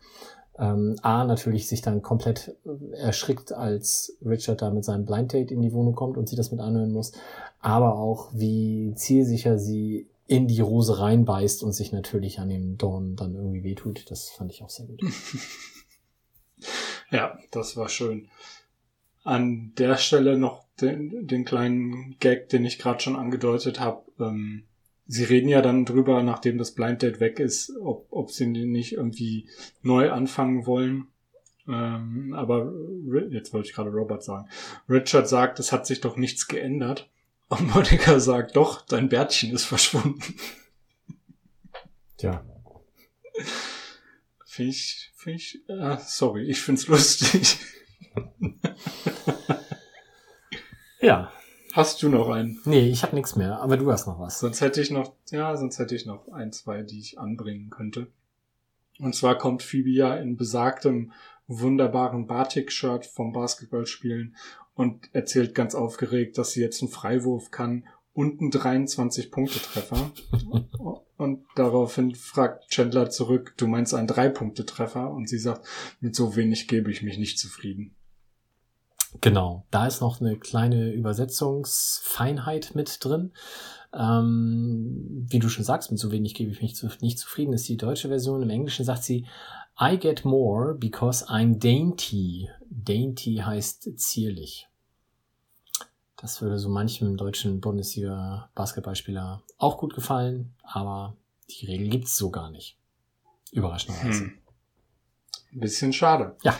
Ähm, 0.58 0.96
A, 1.02 1.24
natürlich 1.24 1.68
sich 1.68 1.82
dann 1.82 2.00
komplett 2.00 2.56
erschrickt, 2.92 3.52
als 3.52 4.16
Richard 4.24 4.62
da 4.62 4.70
mit 4.70 4.84
seinem 4.84 5.04
Blind 5.04 5.32
Date 5.32 5.50
in 5.50 5.60
die 5.60 5.72
Wohnung 5.72 5.94
kommt 5.94 6.16
und 6.16 6.28
sie 6.28 6.36
das 6.36 6.50
mit 6.50 6.60
anhören 6.60 6.92
muss. 6.92 7.12
Aber 7.60 7.98
auch, 7.98 8.30
wie 8.32 8.94
zielsicher 8.94 9.58
sie 9.58 10.08
in 10.26 10.48
die 10.48 10.60
Rose 10.60 10.98
reinbeißt 10.98 11.62
und 11.62 11.72
sich 11.72 11.92
natürlich 11.92 12.40
an 12.40 12.48
dem 12.48 12.78
Dorn 12.78 13.16
dann 13.16 13.34
irgendwie 13.34 13.64
wehtut. 13.64 14.10
Das 14.10 14.30
fand 14.30 14.52
ich 14.52 14.62
auch 14.62 14.70
sehr 14.70 14.86
gut. 14.86 15.00
Ja, 17.10 17.38
das 17.50 17.76
war 17.76 17.88
schön. 17.88 18.28
An 19.22 19.72
der 19.76 19.96
Stelle 19.96 20.36
noch 20.36 20.65
den, 20.80 21.26
den 21.26 21.44
kleinen 21.44 22.16
Gag, 22.18 22.48
den 22.48 22.64
ich 22.64 22.78
gerade 22.78 23.00
schon 23.00 23.16
angedeutet 23.16 23.80
habe. 23.80 24.02
Ähm, 24.20 24.64
sie 25.06 25.24
reden 25.24 25.48
ja 25.48 25.62
dann 25.62 25.84
drüber, 25.84 26.22
nachdem 26.22 26.58
das 26.58 26.72
Blind 26.72 27.02
Date 27.02 27.20
weg 27.20 27.38
ist, 27.40 27.72
ob, 27.80 28.06
ob 28.10 28.30
sie 28.30 28.46
nicht 28.46 28.92
irgendwie 28.92 29.48
neu 29.82 30.10
anfangen 30.10 30.66
wollen. 30.66 31.08
Ähm, 31.68 32.34
aber 32.34 32.72
jetzt 33.30 33.52
wollte 33.52 33.68
ich 33.68 33.74
gerade 33.74 33.90
Robert 33.90 34.22
sagen. 34.22 34.48
Richard 34.88 35.28
sagt, 35.28 35.58
es 35.58 35.72
hat 35.72 35.86
sich 35.86 36.00
doch 36.00 36.16
nichts 36.16 36.46
geändert. 36.48 37.08
Und 37.48 37.74
Monika 37.74 38.18
sagt, 38.18 38.56
doch, 38.56 38.82
dein 38.82 39.08
Bärtchen 39.08 39.52
ist 39.52 39.64
verschwunden. 39.64 40.20
Tja. 42.16 42.44
Finde 44.44 44.70
ich, 44.70 45.12
finde 45.16 45.36
ich, 45.36 45.60
äh, 45.68 45.96
sorry, 46.00 46.44
ich 46.44 46.60
find's 46.60 46.88
lustig. 46.88 47.58
Ja. 51.06 51.32
Hast 51.72 52.02
du 52.02 52.08
noch 52.08 52.30
einen? 52.30 52.58
Nee, 52.64 52.88
ich 52.88 53.04
habe 53.04 53.14
nichts 53.14 53.36
mehr, 53.36 53.60
aber 53.60 53.76
du 53.76 53.92
hast 53.92 54.08
noch 54.08 54.18
was. 54.18 54.40
Sonst 54.40 54.60
hätte 54.60 54.80
ich 54.80 54.90
noch, 54.90 55.12
ja, 55.30 55.56
sonst 55.56 55.78
hätte 55.78 55.94
ich 55.94 56.04
noch 56.04 56.26
ein, 56.32 56.50
zwei, 56.50 56.82
die 56.82 56.98
ich 56.98 57.20
anbringen 57.20 57.70
könnte. 57.70 58.08
Und 58.98 59.14
zwar 59.14 59.38
kommt 59.38 59.62
Phoebe 59.62 59.90
ja 59.90 60.16
in 60.16 60.36
besagtem 60.36 61.12
wunderbaren 61.46 62.26
Batik-Shirt 62.26 63.06
vom 63.06 63.32
Basketballspielen 63.32 64.34
und 64.74 65.08
erzählt 65.14 65.54
ganz 65.54 65.76
aufgeregt, 65.76 66.38
dass 66.38 66.50
sie 66.50 66.60
jetzt 66.60 66.82
einen 66.82 66.90
Freiwurf 66.90 67.52
kann 67.52 67.86
und 68.12 68.40
einen 68.40 68.50
23-Punkte-Treffer. 68.50 70.10
und 71.18 71.44
daraufhin 71.54 72.16
fragt 72.16 72.68
Chandler 72.68 73.10
zurück, 73.10 73.54
du 73.58 73.68
meinst 73.68 73.94
einen 73.94 74.08
Drei-Punkte-Treffer? 74.08 75.12
Und 75.12 75.28
sie 75.28 75.38
sagt, 75.38 75.68
mit 76.00 76.16
so 76.16 76.34
wenig 76.34 76.66
gebe 76.66 76.90
ich 76.90 77.02
mich 77.02 77.16
nicht 77.16 77.38
zufrieden. 77.38 77.94
Genau, 79.20 79.66
da 79.70 79.86
ist 79.86 80.00
noch 80.00 80.20
eine 80.20 80.36
kleine 80.38 80.92
Übersetzungsfeinheit 80.92 82.74
mit 82.74 83.04
drin. 83.04 83.32
Ähm, 83.92 85.26
wie 85.28 85.38
du 85.38 85.48
schon 85.48 85.64
sagst, 85.64 85.90
mit 85.90 86.00
so 86.00 86.10
wenig 86.12 86.34
gebe 86.34 86.50
ich 86.50 86.60
mich 86.60 86.74
zu, 86.74 86.88
nicht 87.00 87.18
zufrieden, 87.18 87.52
ist 87.52 87.68
die 87.68 87.76
deutsche 87.76 88.08
Version. 88.08 88.42
Im 88.42 88.50
Englischen 88.50 88.84
sagt 88.84 89.04
sie, 89.04 89.26
I 89.80 89.98
get 89.98 90.24
more 90.24 90.74
because 90.74 91.26
I'm 91.28 91.58
dainty. 91.58 92.48
Dainty 92.68 93.36
heißt 93.44 93.98
zierlich. 93.98 94.68
Das 96.16 96.40
würde 96.40 96.58
so 96.58 96.68
manchem 96.68 97.16
deutschen 97.16 97.60
Bundesliga-Basketballspieler 97.60 99.42
auch 99.58 99.78
gut 99.78 99.94
gefallen, 99.94 100.54
aber 100.62 101.16
die 101.50 101.66
Regel 101.66 101.88
gibt's 101.88 102.16
so 102.16 102.30
gar 102.30 102.50
nicht. 102.50 102.78
Überraschenderweise. 103.52 104.24
Hm. 104.24 104.38
Ein 105.52 105.60
bisschen 105.60 105.92
schade. 105.92 106.36
Ja. 106.42 106.58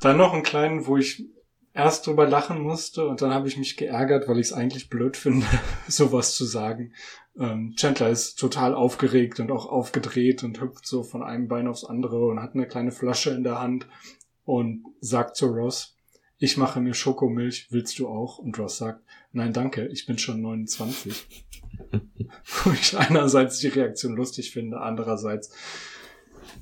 Dann 0.00 0.16
noch 0.16 0.32
einen 0.32 0.42
kleinen, 0.42 0.86
wo 0.86 0.96
ich 0.96 1.24
erst 1.72 2.06
drüber 2.06 2.26
lachen 2.26 2.60
musste 2.60 3.06
und 3.06 3.22
dann 3.22 3.32
habe 3.32 3.48
ich 3.48 3.56
mich 3.56 3.76
geärgert, 3.76 4.28
weil 4.28 4.38
ich 4.38 4.48
es 4.48 4.52
eigentlich 4.52 4.88
blöd 4.88 5.16
finde, 5.16 5.46
sowas 5.88 6.34
zu 6.34 6.44
sagen. 6.44 6.92
Ähm, 7.38 7.74
Chandler 7.76 8.10
ist 8.10 8.36
total 8.38 8.74
aufgeregt 8.74 9.40
und 9.40 9.50
auch 9.50 9.66
aufgedreht 9.66 10.42
und 10.42 10.60
hüpft 10.60 10.86
so 10.86 11.02
von 11.02 11.22
einem 11.22 11.48
Bein 11.48 11.68
aufs 11.68 11.84
andere 11.84 12.26
und 12.26 12.42
hat 12.42 12.54
eine 12.54 12.66
kleine 12.66 12.92
Flasche 12.92 13.30
in 13.30 13.44
der 13.44 13.60
Hand 13.60 13.86
und 14.44 14.84
sagt 15.00 15.36
zu 15.36 15.46
Ross, 15.46 15.96
ich 16.38 16.56
mache 16.56 16.80
mir 16.80 16.94
Schokomilch, 16.94 17.68
willst 17.70 17.98
du 17.98 18.08
auch? 18.08 18.38
Und 18.38 18.58
Ross 18.58 18.78
sagt, 18.78 19.04
nein, 19.32 19.52
danke, 19.52 19.86
ich 19.88 20.06
bin 20.06 20.18
schon 20.18 20.40
29. 20.40 21.44
Wo 22.64 22.72
ich 22.72 22.96
einerseits 22.96 23.58
die 23.58 23.68
Reaktion 23.68 24.16
lustig 24.16 24.50
finde, 24.50 24.80
andererseits 24.80 25.52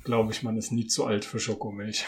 glaube 0.03 0.33
ich, 0.33 0.43
man 0.43 0.57
ist 0.57 0.71
nie 0.71 0.87
zu 0.87 1.05
alt 1.05 1.25
für 1.25 1.39
Schokomilch. 1.39 2.05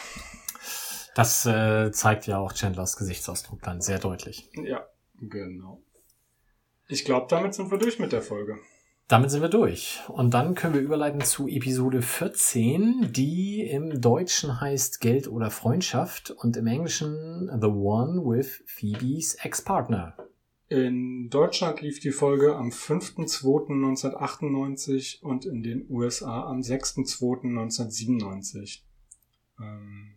Das 1.16 1.46
äh, 1.46 1.92
zeigt 1.92 2.28
ja 2.28 2.40
auch 2.40 2.54
Chandlers 2.54 2.98
Gesichtsausdruck 2.98 3.62
dann 3.62 3.82
sehr 3.82 4.00
deutlich. 4.00 4.50
Ja, 4.54 4.86
genau. 5.20 5.82
Ich 6.88 7.06
glaube, 7.06 7.28
damit 7.30 7.54
sind 7.54 7.70
wir 7.72 7.78
durch 7.78 8.00
mit 8.00 8.12
der 8.12 8.22
Folge. 8.22 8.58
Damit 9.08 9.30
sind 9.30 9.42
wir 9.42 9.50
durch. 9.50 10.02
Und 10.08 10.34
dann 10.34 10.56
können 10.56 10.74
wir 10.74 10.80
überleiten 10.80 11.20
zu 11.20 11.50
Episode 11.50 12.02
14, 12.02 13.12
die 13.12 13.70
im 13.70 14.00
Deutschen 14.00 14.62
heißt 14.62 15.02
Geld 15.02 15.28
oder 15.28 15.52
Freundschaft 15.52 16.32
und 16.32 16.56
im 16.56 16.68
Englischen 16.68 17.52
The 17.60 17.68
One 17.68 18.22
with 18.24 18.64
Phoebes 18.68 19.36
Ex-Partner. 19.36 20.16
In 20.70 21.30
Deutschland 21.30 21.82
lief 21.82 22.00
die 22.00 22.12
Folge 22.12 22.56
am 22.56 22.70
5.2.1998 22.70 25.22
und 25.22 25.46
in 25.46 25.62
den 25.62 25.86
USA 25.90 26.46
am 26.46 26.62
6.2.1997. 26.62 28.84
Ähm, 29.60 30.11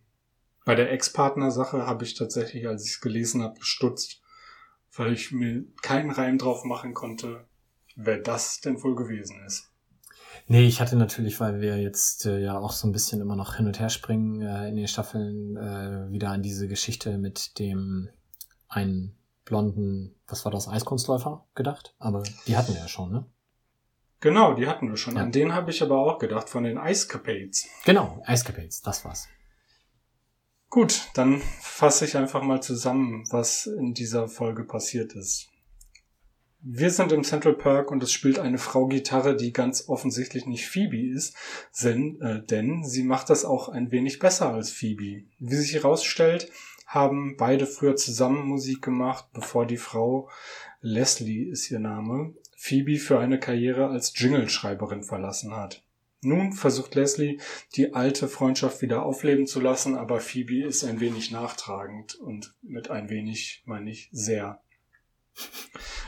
bei 0.65 0.75
der 0.75 0.91
Ex-Partner-Sache 0.91 1.85
habe 1.85 2.03
ich 2.03 2.15
tatsächlich, 2.15 2.67
als 2.67 2.85
ich 2.85 2.93
es 2.93 3.01
gelesen 3.01 3.43
habe, 3.43 3.59
gestutzt, 3.59 4.21
weil 4.95 5.13
ich 5.13 5.31
mir 5.31 5.63
keinen 5.81 6.09
Reim 6.09 6.37
drauf 6.37 6.63
machen 6.63 6.93
konnte, 6.93 7.45
wer 7.95 8.17
das 8.17 8.61
denn 8.61 8.81
wohl 8.83 8.95
gewesen 8.95 9.41
ist. 9.45 9.71
Nee, 10.47 10.67
ich 10.67 10.81
hatte 10.81 10.95
natürlich, 10.95 11.39
weil 11.39 11.61
wir 11.61 11.81
jetzt 11.81 12.25
äh, 12.25 12.39
ja 12.39 12.57
auch 12.57 12.71
so 12.71 12.87
ein 12.87 12.91
bisschen 12.91 13.21
immer 13.21 13.35
noch 13.35 13.55
hin 13.55 13.67
und 13.67 13.79
her 13.79 13.89
springen 13.89 14.41
äh, 14.41 14.67
in 14.67 14.75
den 14.75 14.87
Staffeln, 14.87 15.55
äh, 15.55 16.11
wieder 16.11 16.29
an 16.29 16.43
diese 16.43 16.67
Geschichte 16.67 17.17
mit 17.17 17.57
dem 17.57 18.09
einen 18.67 19.17
blonden, 19.45 20.15
was 20.27 20.45
war 20.45 20.51
das, 20.51 20.67
Eiskunstläufer 20.67 21.45
gedacht. 21.55 21.95
Aber 21.99 22.23
die 22.47 22.57
hatten 22.57 22.73
wir 22.73 22.81
ja 22.81 22.87
schon, 22.87 23.11
ne? 23.11 23.25
Genau, 24.19 24.55
die 24.55 24.67
hatten 24.67 24.89
wir 24.89 24.97
schon. 24.97 25.15
Ja. 25.15 25.21
An 25.21 25.31
den 25.31 25.53
habe 25.53 25.71
ich 25.71 25.81
aber 25.83 25.99
auch 25.99 26.17
gedacht, 26.19 26.49
von 26.49 26.63
den 26.63 26.77
Ice 26.77 27.07
Capades. 27.07 27.67
Genau, 27.85 28.21
Eiscapades, 28.25 28.81
das 28.81 29.05
war's. 29.05 29.27
Gut, 30.75 31.09
dann 31.13 31.41
fasse 31.61 32.03
ich 32.03 32.17
einfach 32.17 32.41
mal 32.41 32.61
zusammen, 32.61 33.23
was 33.29 33.65
in 33.65 33.93
dieser 33.93 34.27
Folge 34.27 34.65
passiert 34.65 35.13
ist. 35.13 35.47
Wir 36.59 36.91
sind 36.91 37.13
im 37.13 37.23
Central 37.23 37.53
Park 37.53 37.91
und 37.91 38.03
es 38.03 38.11
spielt 38.11 38.39
eine 38.39 38.57
Frau 38.57 38.85
Gitarre, 38.87 39.37
die 39.37 39.53
ganz 39.53 39.87
offensichtlich 39.87 40.47
nicht 40.47 40.67
Phoebe 40.67 40.99
ist, 40.99 41.33
denn, 41.81 42.19
äh, 42.19 42.45
denn 42.45 42.83
sie 42.83 43.03
macht 43.03 43.29
das 43.29 43.45
auch 43.45 43.69
ein 43.69 43.89
wenig 43.91 44.19
besser 44.19 44.49
als 44.49 44.69
Phoebe. 44.69 45.23
Wie 45.39 45.55
sich 45.55 45.75
herausstellt, 45.75 46.51
haben 46.85 47.37
beide 47.37 47.67
früher 47.67 47.95
zusammen 47.95 48.45
Musik 48.45 48.81
gemacht, 48.81 49.29
bevor 49.31 49.65
die 49.65 49.77
Frau, 49.77 50.29
Leslie 50.81 51.49
ist 51.49 51.71
ihr 51.71 51.79
Name, 51.79 52.33
Phoebe 52.57 52.97
für 52.97 53.17
eine 53.17 53.39
Karriere 53.39 53.87
als 53.87 54.11
Jingle-Schreiberin 54.13 55.03
verlassen 55.03 55.55
hat. 55.55 55.84
Nun 56.25 56.53
versucht 56.53 56.95
Leslie, 56.95 57.39
die 57.75 57.93
alte 57.93 58.27
Freundschaft 58.27 58.81
wieder 58.81 59.03
aufleben 59.03 59.45
zu 59.45 59.59
lassen, 59.59 59.95
aber 59.95 60.19
Phoebe 60.19 60.63
ist 60.63 60.83
ein 60.83 60.99
wenig 60.99 61.31
nachtragend 61.31 62.15
und 62.15 62.55
mit 62.61 62.89
ein 62.89 63.09
wenig 63.09 63.63
meine 63.65 63.91
ich 63.91 64.09
sehr. 64.11 64.61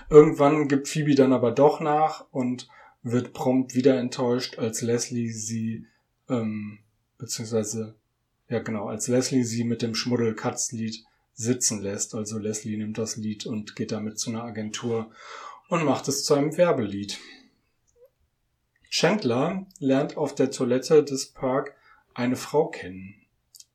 Irgendwann 0.09 0.67
gibt 0.67 0.87
Phoebe 0.87 1.15
dann 1.15 1.33
aber 1.33 1.51
doch 1.51 1.79
nach 1.79 2.25
und 2.31 2.67
wird 3.03 3.33
prompt 3.33 3.75
wieder 3.75 3.99
enttäuscht, 3.99 4.57
als 4.57 4.81
Leslie 4.81 5.29
sie, 5.29 5.85
ähm, 6.29 6.79
beziehungsweise, 7.17 7.95
ja 8.49 8.59
genau, 8.59 8.87
als 8.87 9.07
Leslie 9.07 9.43
sie 9.43 9.63
mit 9.63 9.81
dem 9.81 9.95
Schmuddel-Katz-Lied 9.95 11.03
sitzen 11.33 11.81
lässt. 11.81 12.15
Also 12.15 12.39
Leslie 12.39 12.77
nimmt 12.77 12.97
das 12.97 13.17
Lied 13.17 13.45
und 13.45 13.75
geht 13.75 13.91
damit 13.91 14.17
zu 14.17 14.31
einer 14.31 14.43
Agentur 14.43 15.11
und 15.69 15.85
macht 15.85 16.07
es 16.07 16.23
zu 16.23 16.33
einem 16.33 16.57
Werbelied. 16.57 17.19
Chandler 18.89 19.65
lernt 19.79 20.17
auf 20.17 20.35
der 20.35 20.51
Toilette 20.51 21.03
des 21.03 21.27
Park 21.27 21.75
eine 22.13 22.35
Frau 22.35 22.67
kennen. 22.67 23.15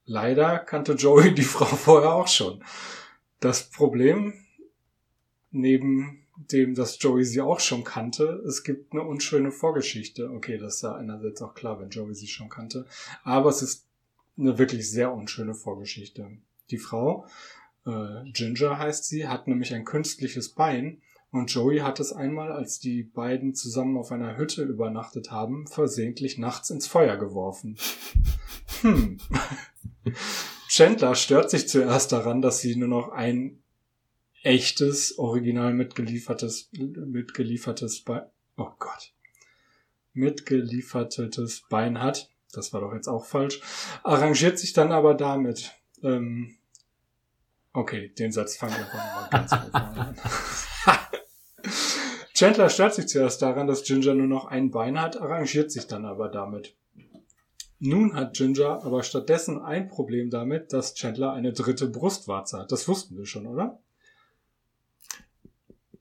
Leider 0.05 0.59
kannte 0.59 0.95
Joey 0.95 1.35
die 1.35 1.43
Frau 1.43 1.65
vorher 1.77 2.15
auch 2.15 2.29
schon. 2.29 2.65
Das 3.41 3.71
Problem, 3.71 4.35
neben 5.51 6.27
dem, 6.37 6.75
dass 6.75 7.01
Joey 7.01 7.25
sie 7.25 7.41
auch 7.41 7.61
schon 7.61 7.85
kannte, 7.85 8.43
es 8.47 8.65
gibt 8.65 8.93
eine 8.93 9.03
unschöne 9.03 9.53
Vorgeschichte. 9.53 10.31
Okay, 10.31 10.59
das 10.59 10.77
ist 10.77 10.83
ja 10.83 10.95
einerseits 10.95 11.43
auch 11.43 11.55
klar, 11.55 11.81
wenn 11.81 11.91
Joey 11.91 12.15
sie 12.15 12.27
schon 12.27 12.49
kannte. 12.49 12.87
Aber 13.23 13.51
es 13.51 13.63
ist 13.63 13.87
eine 14.39 14.59
wirklich 14.59 14.91
sehr 14.91 15.13
unschöne 15.13 15.55
Vorgeschichte. 15.55 16.39
Die 16.71 16.79
Frau, 16.79 17.27
äh, 17.87 18.31
Ginger 18.33 18.79
heißt 18.79 19.05
sie, 19.05 19.29
hat 19.29 19.47
nämlich 19.47 19.75
ein 19.75 19.85
künstliches 19.85 20.51
Bein 20.51 21.03
und 21.33 21.51
Joey 21.51 21.79
hat 21.79 21.99
es 21.99 22.13
einmal, 22.13 22.53
als 22.53 22.79
die 22.79 23.03
beiden 23.03 23.55
zusammen 23.55 23.97
auf 23.97 24.13
einer 24.13 24.37
Hütte 24.37 24.65
übernachtet 24.65 25.31
haben, 25.31 25.67
versehentlich 25.67 26.37
nachts 26.37 26.69
ins 26.69 26.87
Feuer 26.87 27.17
geworfen. 27.17 27.77
Hm. 28.81 29.19
Chandler 30.67 31.15
stört 31.15 31.51
sich 31.51 31.69
zuerst 31.69 32.11
daran, 32.11 32.43
dass 32.43 32.61
sie 32.61 32.75
nur 32.75 32.89
noch 32.89 33.11
ein 33.11 33.63
echtes, 34.43 35.19
original 35.19 35.73
mitgeliefertes, 35.73 36.71
mitgeliefertes 36.73 38.01
Bein, 38.01 38.23
oh 38.57 38.71
Gott, 38.79 39.13
mitgeliefertes 40.15 41.63
Bein 41.69 42.01
hat. 42.01 42.31
Das 42.53 42.73
war 42.73 42.81
doch 42.81 42.93
jetzt 42.93 43.09
auch 43.09 43.25
falsch. 43.25 43.61
Arrangiert 44.03 44.59
sich 44.59 44.73
dann 44.73 44.91
aber 44.91 45.15
damit. 45.15 45.73
Ähm, 46.03 46.57
okay, 47.73 48.09
den 48.09 48.33
Satz 48.33 48.57
fangen 48.57 48.75
wir 48.75 48.99
mal 48.99 49.29
ganz 49.31 49.55
von 49.55 49.71
vorne 49.71 49.99
an. 50.01 50.17
Chandler 52.35 52.71
stört 52.71 52.95
sich 52.95 53.09
zuerst 53.09 53.43
daran, 53.43 53.67
dass 53.67 53.83
Ginger 53.83 54.15
nur 54.15 54.27
noch 54.27 54.47
ein 54.47 54.71
Bein 54.71 55.01
hat, 55.01 55.21
arrangiert 55.21 55.71
sich 55.71 55.87
dann 55.87 56.05
aber 56.05 56.29
damit. 56.29 56.75
Nun 57.79 58.15
hat 58.15 58.35
Ginger 58.35 58.85
aber 58.85 59.03
stattdessen 59.03 59.61
ein 59.61 59.89
Problem 59.89 60.31
damit, 60.31 60.73
dass 60.73 60.95
Chandler 60.95 61.33
eine 61.33 61.53
dritte 61.53 61.89
Brustwarze 61.89 62.59
hat. 62.61 62.73
Das 62.73 62.87
wussten 62.87 63.17
wir 63.17 63.27
schon, 63.27 63.47
oder? 63.47 63.81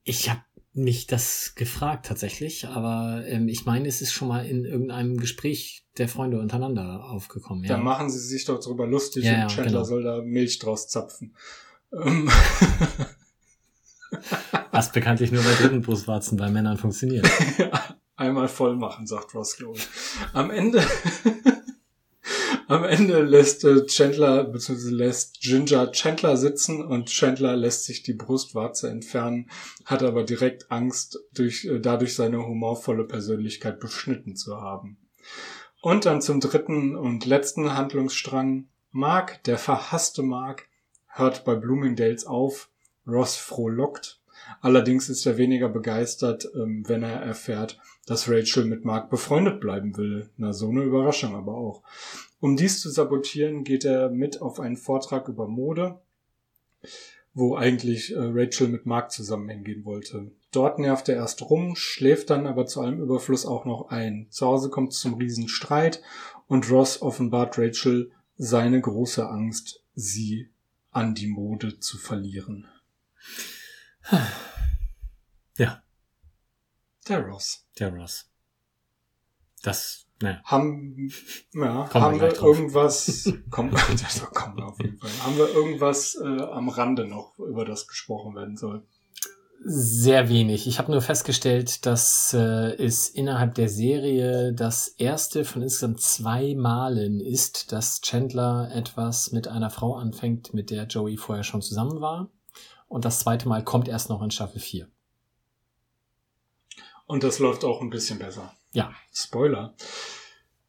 Ich 0.04 0.30
habe 0.30 0.42
mich 0.74 1.08
das 1.08 1.54
gefragt 1.56 2.06
tatsächlich, 2.06 2.68
aber 2.68 3.24
ähm, 3.26 3.48
ich 3.48 3.66
meine, 3.66 3.88
es 3.88 4.02
ist 4.02 4.14
schon 4.14 4.28
mal 4.28 4.46
in 4.46 4.64
irgendeinem 4.64 5.18
Gespräch 5.18 5.84
der 5.98 6.08
Freunde 6.08 6.40
untereinander 6.40 7.04
aufgekommen. 7.10 7.64
Ja. 7.64 7.76
Da 7.76 7.78
machen 7.78 8.10
sie 8.10 8.20
sich 8.20 8.46
doch 8.46 8.60
drüber 8.60 8.88
lustig 8.88 9.26
Ja, 9.26 9.34
und 9.34 9.40
ja, 9.40 9.48
Chandler 9.48 9.72
genau. 9.72 9.84
soll 9.84 10.04
da 10.04 10.22
Milch 10.22 10.60
draus 10.60 10.88
zapfen. 10.88 11.36
Ähm, 11.92 12.30
Was 14.72 14.92
bekanntlich 14.92 15.32
nur 15.32 15.44
bei 15.44 15.54
dritten 15.54 15.82
Brustwarzen 15.82 16.38
bei 16.38 16.50
Männern 16.50 16.78
funktioniert. 16.78 17.28
Einmal 18.16 18.48
voll 18.48 18.76
machen, 18.76 19.08
sagt 19.08 19.34
ich. 19.34 19.88
Am 20.34 20.52
Ende, 20.52 20.84
Am 22.72 22.86
Ende 22.86 23.22
lässt 23.22 23.66
äh, 23.66 23.86
Chandler, 23.86 24.46
beziehungsweise 24.46 24.96
lässt 24.96 25.42
Ginger 25.42 25.92
Chandler 25.92 26.38
sitzen 26.38 26.82
und 26.82 27.10
Chandler 27.10 27.58
lässt 27.58 27.84
sich 27.84 28.02
die 28.02 28.14
Brustwarze 28.14 28.90
entfernen, 28.90 29.50
hat 29.84 30.04
aber 30.04 30.24
direkt 30.24 30.72
Angst, 30.72 31.20
durch, 31.34 31.66
äh, 31.66 31.82
dadurch 31.82 32.16
seine 32.16 32.48
humorvolle 32.48 33.04
Persönlichkeit 33.04 33.82
beschnitten 33.82 34.38
zu 34.38 34.62
haben. 34.62 34.96
Und 35.82 36.06
dann 36.06 36.22
zum 36.22 36.40
dritten 36.40 36.96
und 36.96 37.26
letzten 37.26 37.76
Handlungsstrang. 37.76 38.70
Mark, 38.92 39.44
der 39.44 39.58
verhasste 39.58 40.24
Mark, 40.24 40.70
hört 41.08 41.44
bei 41.44 41.56
Bloomingdales 41.56 42.26
auf. 42.26 42.70
Ross 43.08 43.36
frohlockt. 43.36 44.22
Allerdings 44.62 45.10
ist 45.10 45.26
er 45.26 45.38
weniger 45.38 45.70
begeistert, 45.70 46.50
ähm, 46.56 46.84
wenn 46.88 47.04
er 47.04 47.22
erfährt, 47.22 47.80
dass 48.06 48.30
Rachel 48.30 48.66
mit 48.66 48.86
Mark 48.86 49.10
befreundet 49.10 49.60
bleiben 49.62 49.96
will. 49.98 50.30
Na, 50.38 50.54
so 50.54 50.70
eine 50.70 50.84
Überraschung 50.84 51.36
aber 51.36 51.56
auch. 51.56 51.84
Um 52.40 52.58
dies 52.58 52.82
zu 52.82 52.90
sabotieren, 52.90 53.64
geht 53.64 53.86
er 53.86 54.10
mit 54.10 54.42
auf 54.42 54.60
einen 54.60 54.78
Vortrag 54.78 55.28
über 55.28 55.48
Mode, 55.48 56.00
wo 57.34 57.56
eigentlich 57.56 58.14
äh, 58.14 58.20
Rachel 58.20 58.68
mit 58.68 58.86
Mark 58.86 59.12
zusammen 59.12 59.50
hingehen 59.50 59.86
wollte. 59.86 60.32
Dort 60.52 60.80
nervt 60.80 61.08
er 61.08 61.16
erst 61.16 61.50
rum, 61.50 61.76
schläft 61.76 62.30
dann 62.30 62.48
aber 62.48 62.66
zu 62.66 62.82
allem 62.82 63.00
Überfluss 63.00 63.46
auch 63.46 63.66
noch 63.66 63.90
ein. 63.90 64.28
Zu 64.32 64.48
Hause 64.48 64.70
kommt 64.70 64.92
es 64.92 65.00
zum 65.00 65.14
Riesenstreit 65.14 66.02
und 66.48 66.70
Ross 66.70 67.02
offenbart 67.02 67.58
Rachel 67.58 68.12
seine 68.38 68.82
große 68.82 69.30
Angst, 69.30 69.84
sie 69.94 70.50
an 70.90 71.16
die 71.16 71.28
Mode 71.28 71.80
zu 71.80 71.98
verlieren. 71.98 72.68
Ja, 75.58 75.84
Der 77.08 77.26
Ross. 77.26 77.66
der 77.80 77.94
Ross. 77.94 78.30
Das, 79.64 80.08
naja. 80.22 80.42
Haben, 80.44 81.12
ja, 81.54 81.88
Kommen 81.88 81.94
wir 81.94 82.02
haben 82.02 82.20
wir, 82.22 82.30
drauf. 82.30 82.58
irgendwas, 82.58 83.32
kommen, 83.52 83.72
das 83.72 84.22
kommen 84.34 84.58
wir 84.58 84.66
auf 84.66 84.80
jeden 84.80 84.98
Fall. 84.98 85.12
Haben 85.24 85.38
wir 85.38 85.50
irgendwas 85.50 86.16
äh, 86.16 86.42
am 86.44 86.70
Rande 86.70 87.06
noch, 87.08 87.38
über 87.38 87.64
das 87.66 87.88
gesprochen 87.88 88.36
werden 88.36 88.58
soll? 88.58 88.86
Sehr 89.64 90.28
wenig. 90.30 90.66
Ich 90.66 90.80
habe 90.80 90.92
nur 90.92 91.04
festgestellt, 91.04 91.86
dass 91.86 92.34
äh, 92.34 92.74
es 92.84 93.08
innerhalb 93.10 93.54
der 93.54 93.70
Serie 93.70 94.54
das 94.54 94.88
erste 94.88 95.46
von 95.46 95.62
insgesamt 95.62 96.02
zwei 96.02 96.56
Malen 96.56 97.20
ist, 97.20 97.72
dass 97.72 98.02
Chandler 98.02 98.72
etwas 98.74 99.32
mit 99.32 99.48
einer 99.48 99.70
Frau 99.70 99.96
anfängt, 99.98 100.56
mit 100.56 100.72
der 100.72 100.86
Joey 100.88 101.16
vorher 101.18 101.44
schon 101.44 101.62
zusammen 101.62 102.02
war. 102.02 102.32
Und 102.92 103.06
das 103.06 103.20
zweite 103.20 103.48
Mal 103.48 103.64
kommt 103.64 103.88
erst 103.88 104.10
noch 104.10 104.22
in 104.22 104.32
Staffel 104.32 104.60
4. 104.60 104.86
Und 107.06 107.24
das 107.24 107.40
läuft 107.40 107.64
auch 107.64 107.80
ein 107.80 107.90
bisschen 107.90 108.20
besser. 108.20 108.54
Ja. 108.74 108.92
Spoiler. 109.14 109.76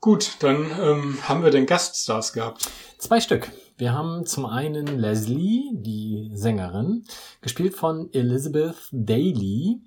Gut, 0.00 0.36
dann 0.38 0.70
ähm, 0.80 1.18
haben 1.28 1.42
wir 1.42 1.50
den 1.50 1.66
Gaststars 1.66 2.32
gehabt. 2.32 2.70
Zwei 2.98 3.20
Stück. 3.20 3.50
Wir 3.76 3.92
haben 3.92 4.24
zum 4.24 4.46
einen 4.46 4.86
Leslie, 4.86 5.72
die 5.72 6.30
Sängerin, 6.32 7.04
gespielt 7.40 7.74
von 7.74 8.08
Elizabeth 8.12 8.76
Daly, 8.92 9.80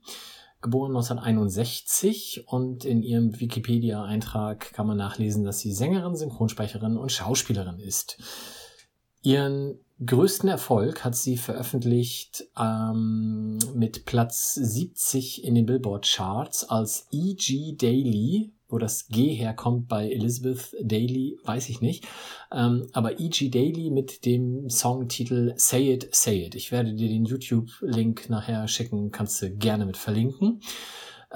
geboren 0.59 0.91
1961 0.91 2.43
und 2.47 2.83
in 2.83 3.01
ihrem 3.01 3.39
Wikipedia-Eintrag 3.39 4.73
kann 4.73 4.87
man 4.87 4.97
nachlesen, 4.97 5.45
dass 5.45 5.59
sie 5.59 5.71
Sängerin, 5.71 6.17
Synchronsprecherin 6.17 6.97
und 6.97 7.13
Schauspielerin 7.13 7.79
ist. 7.79 8.17
Ihren 9.21 9.79
größten 10.03 10.49
Erfolg 10.49 11.03
hat 11.03 11.15
sie 11.15 11.37
veröffentlicht 11.37 12.47
ähm, 12.59 13.59
mit 13.73 14.05
Platz 14.05 14.55
70 14.55 15.43
in 15.43 15.55
den 15.55 15.65
Billboard 15.65 16.05
Charts 16.05 16.67
als 16.69 17.07
E.G. 17.11 17.75
Daly. 17.77 18.51
Wo 18.67 18.79
das 18.79 19.07
G 19.09 19.31
herkommt 19.35 19.87
bei 19.87 20.09
Elizabeth 20.09 20.75
Daly, 20.81 21.37
weiß 21.43 21.69
ich 21.69 21.81
nicht. 21.81 22.07
Ähm, 22.51 22.87
aber 22.93 23.19
E.G. 23.19 23.49
Daly 23.49 23.91
mit 23.91 24.25
dem 24.25 24.71
Songtitel 24.71 25.53
Say 25.55 25.93
It, 25.93 26.09
Say 26.11 26.45
It. 26.45 26.55
Ich 26.55 26.71
werde 26.71 26.95
dir 26.95 27.07
den 27.07 27.25
YouTube-Link 27.25 28.27
nachher 28.29 28.67
schicken, 28.67 29.11
kannst 29.11 29.39
du 29.41 29.51
gerne 29.51 29.85
mit 29.85 29.97
verlinken. 29.97 30.61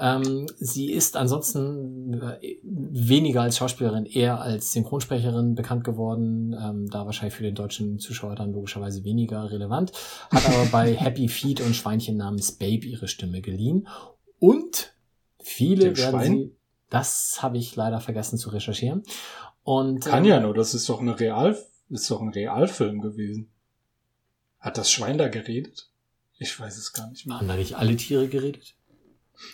Ähm, 0.00 0.46
sie 0.56 0.90
ist 0.90 1.14
ansonsten 1.18 2.14
äh, 2.22 2.56
weniger 2.62 3.42
als 3.42 3.58
Schauspielerin, 3.58 4.06
eher 4.06 4.40
als 4.40 4.72
Synchronsprecherin 4.72 5.54
bekannt 5.54 5.84
geworden, 5.84 6.56
ähm, 6.58 6.88
da 6.88 7.04
wahrscheinlich 7.04 7.34
für 7.34 7.42
den 7.42 7.54
deutschen 7.54 7.98
Zuschauer 7.98 8.34
dann 8.34 8.52
logischerweise 8.52 9.04
weniger 9.04 9.50
relevant, 9.50 9.92
hat 10.30 10.46
aber 10.46 10.64
bei 10.72 10.94
Happy 10.96 11.28
Feet 11.28 11.60
und 11.60 11.76
Schweinchen 11.76 12.16
namens 12.16 12.52
Babe 12.52 12.86
ihre 12.86 13.08
Stimme 13.08 13.42
geliehen. 13.42 13.88
Und 14.38 14.94
viele 15.38 15.84
Dem 15.84 15.96
werden 15.98 16.10
Schwein? 16.20 16.32
sie, 16.32 16.56
das 16.88 17.42
habe 17.42 17.58
ich 17.58 17.76
leider 17.76 18.00
vergessen 18.00 18.38
zu 18.38 18.48
recherchieren. 18.48 19.02
Und 19.64 20.06
Kann 20.06 20.24
ähm, 20.24 20.30
ja 20.30 20.40
nur, 20.40 20.54
das 20.54 20.72
ist 20.72 20.88
doch 20.88 21.00
eine 21.02 21.20
Real, 21.20 21.58
ist 21.90 22.10
doch 22.10 22.22
ein 22.22 22.30
Realfilm 22.30 23.02
gewesen. 23.02 23.50
Hat 24.58 24.78
das 24.78 24.90
Schwein 24.90 25.18
da 25.18 25.28
geredet? 25.28 25.90
Ich 26.38 26.58
weiß 26.58 26.78
es 26.78 26.94
gar 26.94 27.10
nicht 27.10 27.26
mehr. 27.26 27.36
haben 27.36 27.48
da 27.48 27.56
nicht 27.56 27.76
alle 27.76 27.96
Tiere 27.96 28.26
geredet? 28.26 28.76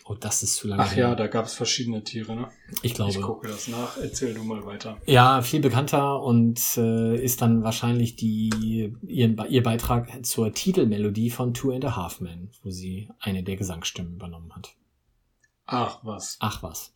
Oh, 0.05 0.15
das 0.15 0.43
ist 0.43 0.57
zu 0.57 0.69
lange. 0.69 0.83
Ach 0.83 0.95
her. 0.95 1.09
ja, 1.09 1.15
da 1.15 1.27
gab 1.27 1.47
es 1.47 1.55
verschiedene 1.55 2.03
Tiere, 2.03 2.35
ne? 2.35 2.49
ich 2.83 2.95
glaube. 2.95 3.13
Ich 3.13 3.21
gucke 3.21 3.49
das 3.49 3.69
nach. 3.69 3.97
Erzähl 3.97 4.35
du 4.35 4.43
mal 4.43 4.65
weiter. 4.65 5.01
Ja, 5.07 5.43
viel 5.43 5.61
bekannter 5.61 6.23
und 6.23 6.61
äh, 6.77 7.17
ist 7.23 7.43
dann 7.43 7.63
wahrscheinlich 7.63 8.17
die 8.17 8.93
ihren, 9.07 9.37
ihr 9.49 9.63
Beitrag 9.63 10.25
zur 10.25 10.53
Titelmelodie 10.53 11.31
von 11.31 11.55
Two 11.55 11.73
and 11.73 11.85
a 11.85 11.97
Half 11.97 12.21
Men, 12.21 12.51
wo 12.63 12.71
sie 12.71 13.09
eine 13.21 13.43
der 13.43 13.57
Gesangsstimmen 13.57 14.15
übernommen 14.15 14.55
hat. 14.55 14.75
Ach 15.67 16.01
was. 16.03 16.37
Ach 16.41 16.63
was. 16.63 16.95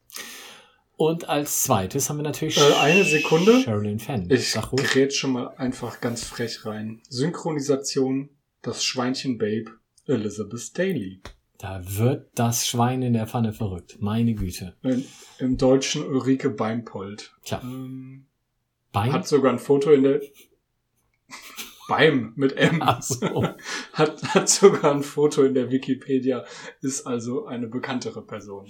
Und 0.96 1.28
als 1.28 1.62
zweites 1.62 2.10
haben 2.10 2.18
wir 2.18 2.24
natürlich 2.24 2.58
Äh, 2.58 2.74
eine 2.74 3.04
Sekunde. 3.04 3.62
Sherilyn 3.62 3.98
Fenn. 3.98 4.28
Ich 4.30 4.52
gerät 4.76 5.14
schon 5.14 5.32
mal 5.32 5.48
einfach 5.56 6.00
ganz 6.00 6.24
frech 6.24 6.66
rein. 6.66 7.00
Synchronisation, 7.08 8.28
das 8.62 8.84
Schweinchen 8.84 9.38
Babe, 9.38 9.70
Elizabeth 10.06 10.76
Daly. 10.76 11.22
Da 11.60 11.82
wird 11.84 12.30
das 12.34 12.66
Schwein 12.66 13.02
in 13.02 13.12
der 13.12 13.26
Pfanne 13.26 13.52
verrückt. 13.52 13.98
Meine 14.00 14.34
Güte. 14.34 14.76
Im, 15.38 15.58
Deutschen 15.58 16.04
Ulrike 16.06 16.48
Beimpold. 16.48 17.34
Tja, 17.44 17.60
Ähm, 17.62 18.24
Bein. 18.92 19.12
hat 19.12 19.28
sogar 19.28 19.52
ein 19.52 19.58
Foto 19.58 19.90
in 19.90 20.02
der 20.04 20.22
Beim 21.86 22.32
mit 22.36 22.56
M. 22.56 22.80
Ach 22.82 23.02
so. 23.02 23.44
Hat, 23.92 24.22
hat 24.34 24.48
sogar 24.48 24.94
ein 24.94 25.02
Foto 25.02 25.42
in 25.42 25.54
der 25.54 25.70
Wikipedia, 25.70 26.44
ist 26.80 27.04
also 27.04 27.46
eine 27.46 27.66
bekanntere 27.66 28.22
Person. 28.22 28.66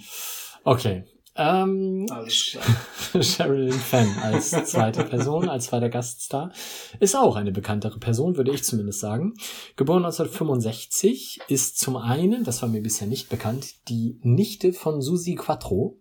Okay. 0.63 1.05
Ähm. 1.35 2.07
Sherilyn 3.21 3.71
Fenn 3.71 4.09
als 4.21 4.51
zweite 4.51 5.03
Person, 5.03 5.49
als 5.49 5.65
zweiter 5.67 5.89
Gaststar, 5.89 6.51
ist 6.99 7.15
auch 7.15 7.35
eine 7.35 7.51
bekanntere 7.51 7.99
Person, 7.99 8.37
würde 8.37 8.51
ich 8.51 8.63
zumindest 8.63 8.99
sagen. 8.99 9.33
Geboren 9.75 10.03
1965, 10.05 11.39
ist 11.47 11.77
zum 11.77 11.97
einen, 11.97 12.43
das 12.43 12.61
war 12.61 12.69
mir 12.69 12.81
bisher 12.81 13.07
nicht 13.07 13.29
bekannt, 13.29 13.87
die 13.87 14.19
Nichte 14.21 14.73
von 14.73 15.01
Susi 15.01 15.35
Quattro, 15.35 16.00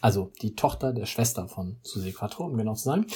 Also 0.00 0.30
die 0.42 0.54
Tochter 0.54 0.92
der 0.92 1.06
Schwester 1.06 1.48
von 1.48 1.76
Susi 1.82 2.12
Quattro, 2.12 2.44
um 2.44 2.56
genau 2.56 2.74
zu 2.74 2.84
sein. 2.84 3.06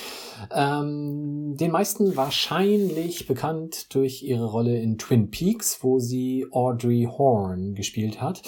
Ähm, 0.51 1.57
den 1.57 1.71
meisten 1.71 2.17
wahrscheinlich 2.17 3.27
bekannt 3.27 3.95
durch 3.95 4.23
ihre 4.23 4.47
Rolle 4.47 4.79
in 4.79 4.99
Twin 4.99 5.31
Peaks, 5.31 5.83
wo 5.83 5.99
sie 5.99 6.47
Audrey 6.51 7.09
Horn 7.11 7.75
gespielt 7.75 8.23
hat 8.23 8.43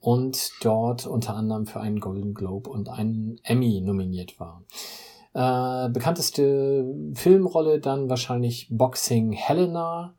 und 0.00 0.50
dort 0.62 1.06
unter 1.06 1.34
anderem 1.34 1.66
für 1.66 1.80
einen 1.80 2.00
Golden 2.00 2.34
Globe 2.34 2.68
und 2.68 2.88
einen 2.88 3.40
Emmy 3.44 3.80
nominiert 3.80 4.38
war. 4.38 4.64
Äh, 5.34 5.88
bekannteste 5.90 6.94
Filmrolle 7.14 7.80
dann 7.80 8.10
wahrscheinlich 8.10 8.68
Boxing 8.70 9.32
Helena 9.32 10.14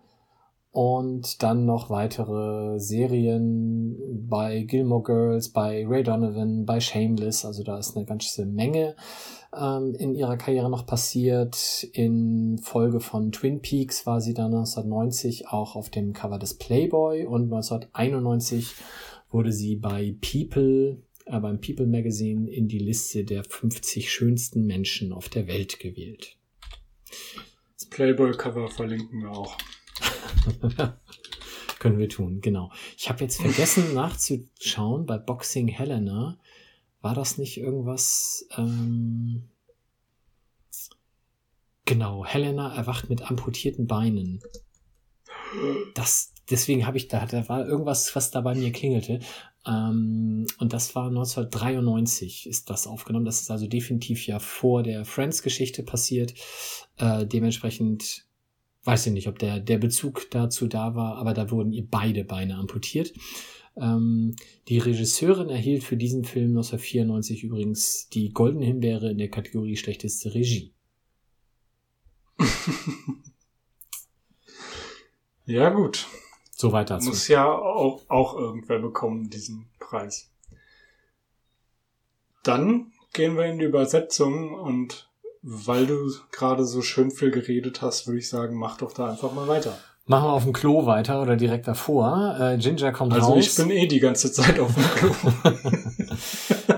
und 0.73 1.43
dann 1.43 1.65
noch 1.65 1.91
weitere 1.91 2.79
Serien 2.79 3.95
bei 4.27 4.63
Gilmore 4.63 5.03
Girls, 5.03 5.49
bei 5.49 5.85
Ray 5.87 6.01
Donovan, 6.01 6.65
bei 6.65 6.79
Shameless. 6.79 7.45
Also 7.45 7.63
da 7.63 7.77
ist 7.77 7.95
eine 7.95 8.07
ganze 8.07 8.47
Menge 8.47 8.95
ähm, 9.55 9.93
in 9.93 10.15
ihrer 10.15 10.35
Karriere 10.35 10.71
noch 10.71 10.87
passiert. 10.87 11.87
In 11.93 12.57
Folge 12.57 13.01
von 13.01 13.31
Twin 13.31 13.61
Peaks 13.61 14.07
war 14.07 14.19
sie 14.19 14.33
dann 14.33 14.47
1990 14.47 15.49
auch 15.49 15.75
auf 15.75 15.91
dem 15.91 16.11
Cover 16.11 16.39
des 16.39 16.55
Playboy 16.55 17.27
und 17.27 17.53
1991 17.53 18.73
wurde 19.29 19.51
sie 19.51 19.75
bei 19.75 20.15
People, 20.21 21.03
äh, 21.25 21.39
beim 21.39 21.61
People 21.61 21.85
Magazine 21.85 22.49
in 22.49 22.67
die 22.67 22.79
Liste 22.79 23.25
der 23.25 23.43
50 23.43 24.11
schönsten 24.11 24.65
Menschen 24.65 25.13
auf 25.13 25.29
der 25.29 25.45
Welt 25.45 25.79
gewählt. 25.79 26.35
Das 27.77 27.85
Playboy-Cover 27.91 28.69
verlinken 28.69 29.21
wir 29.21 29.29
auch. 29.29 29.55
Können 31.79 31.97
wir 31.97 32.09
tun, 32.09 32.39
genau. 32.41 32.71
Ich 32.97 33.09
habe 33.09 33.23
jetzt 33.23 33.41
vergessen 33.41 33.93
nachzuschauen 33.95 35.05
bei 35.05 35.17
Boxing 35.17 35.67
Helena. 35.67 36.37
War 37.01 37.13
das 37.13 37.37
nicht 37.37 37.57
irgendwas? 37.57 38.47
Ähm, 38.57 39.49
genau, 41.85 42.25
Helena 42.25 42.73
erwacht 42.73 43.09
mit 43.09 43.29
amputierten 43.29 43.87
Beinen. 43.87 44.41
Das, 45.93 46.33
deswegen 46.49 46.87
habe 46.87 46.97
ich 46.97 47.09
da, 47.09 47.25
da 47.25 47.47
war 47.49 47.67
irgendwas, 47.67 48.15
was 48.15 48.31
da 48.31 48.41
bei 48.41 48.55
mir 48.55 48.71
klingelte. 48.71 49.19
Ähm, 49.65 50.47
und 50.59 50.73
das 50.73 50.95
war 50.95 51.07
1993 51.07 52.47
ist 52.47 52.69
das 52.69 52.87
aufgenommen. 52.87 53.25
Das 53.25 53.41
ist 53.41 53.51
also 53.51 53.67
definitiv 53.67 54.25
ja 54.25 54.39
vor 54.39 54.83
der 54.83 55.05
Friends-Geschichte 55.05 55.83
passiert. 55.83 56.33
Äh, 56.97 57.25
dementsprechend 57.25 58.25
weiß 58.83 59.07
ich 59.07 59.13
nicht, 59.13 59.27
ob 59.27 59.39
der, 59.39 59.59
der 59.59 59.77
Bezug 59.77 60.29
dazu 60.31 60.67
da 60.67 60.95
war, 60.95 61.17
aber 61.17 61.33
da 61.33 61.51
wurden 61.51 61.71
ihr 61.71 61.87
beide 61.89 62.23
Beine 62.23 62.55
amputiert. 62.57 63.13
Ähm, 63.75 64.35
die 64.67 64.77
Regisseurin 64.77 65.49
erhielt 65.49 65.83
für 65.83 65.97
diesen 65.97 66.23
Film 66.25 66.49
1994 66.49 67.43
übrigens 67.43 68.07
die 68.09 68.31
Goldene 68.31 68.65
Himbeere 68.65 69.09
in 69.11 69.17
der 69.17 69.29
Kategorie 69.29 69.77
schlechteste 69.77 70.33
Regie. 70.33 70.73
ja, 75.45 75.69
gut. 75.69 76.07
So 76.51 76.71
weiter. 76.71 77.01
Muss 77.01 77.27
ja 77.27 77.51
auch, 77.51 78.07
auch 78.09 78.35
irgendwer 78.35 78.79
bekommen, 78.79 79.29
diesen 79.29 79.67
Preis. 79.79 80.31
Dann 82.43 82.91
gehen 83.13 83.37
wir 83.37 83.45
in 83.45 83.59
die 83.59 83.65
Übersetzung 83.65 84.53
und 84.53 85.09
weil 85.43 85.85
du 85.85 86.11
gerade 86.31 86.65
so 86.65 86.81
schön 86.81 87.11
viel 87.11 87.29
geredet 87.29 87.81
hast, 87.81 88.07
würde 88.07 88.19
ich 88.19 88.29
sagen, 88.29 88.55
mach 88.55 88.77
doch 88.77 88.93
da 88.93 89.09
einfach 89.09 89.33
mal 89.33 89.47
weiter. 89.47 89.77
Machen 90.05 90.27
wir 90.27 90.33
auf 90.33 90.43
dem 90.43 90.51
Klo 90.51 90.85
weiter 90.85 91.21
oder 91.21 91.37
direkt 91.37 91.65
davor. 91.65 92.35
Äh, 92.37 92.57
Ginger 92.57 92.91
kommt 92.91 93.13
also 93.13 93.27
raus. 93.27 93.35
Also 93.35 93.63
ich 93.63 93.69
bin 93.69 93.77
eh 93.77 93.87
die 93.87 93.99
ganze 93.99 94.31
Zeit 94.33 94.59
auf 94.59 94.73
dem 94.73 94.83
Klo. 94.83 95.13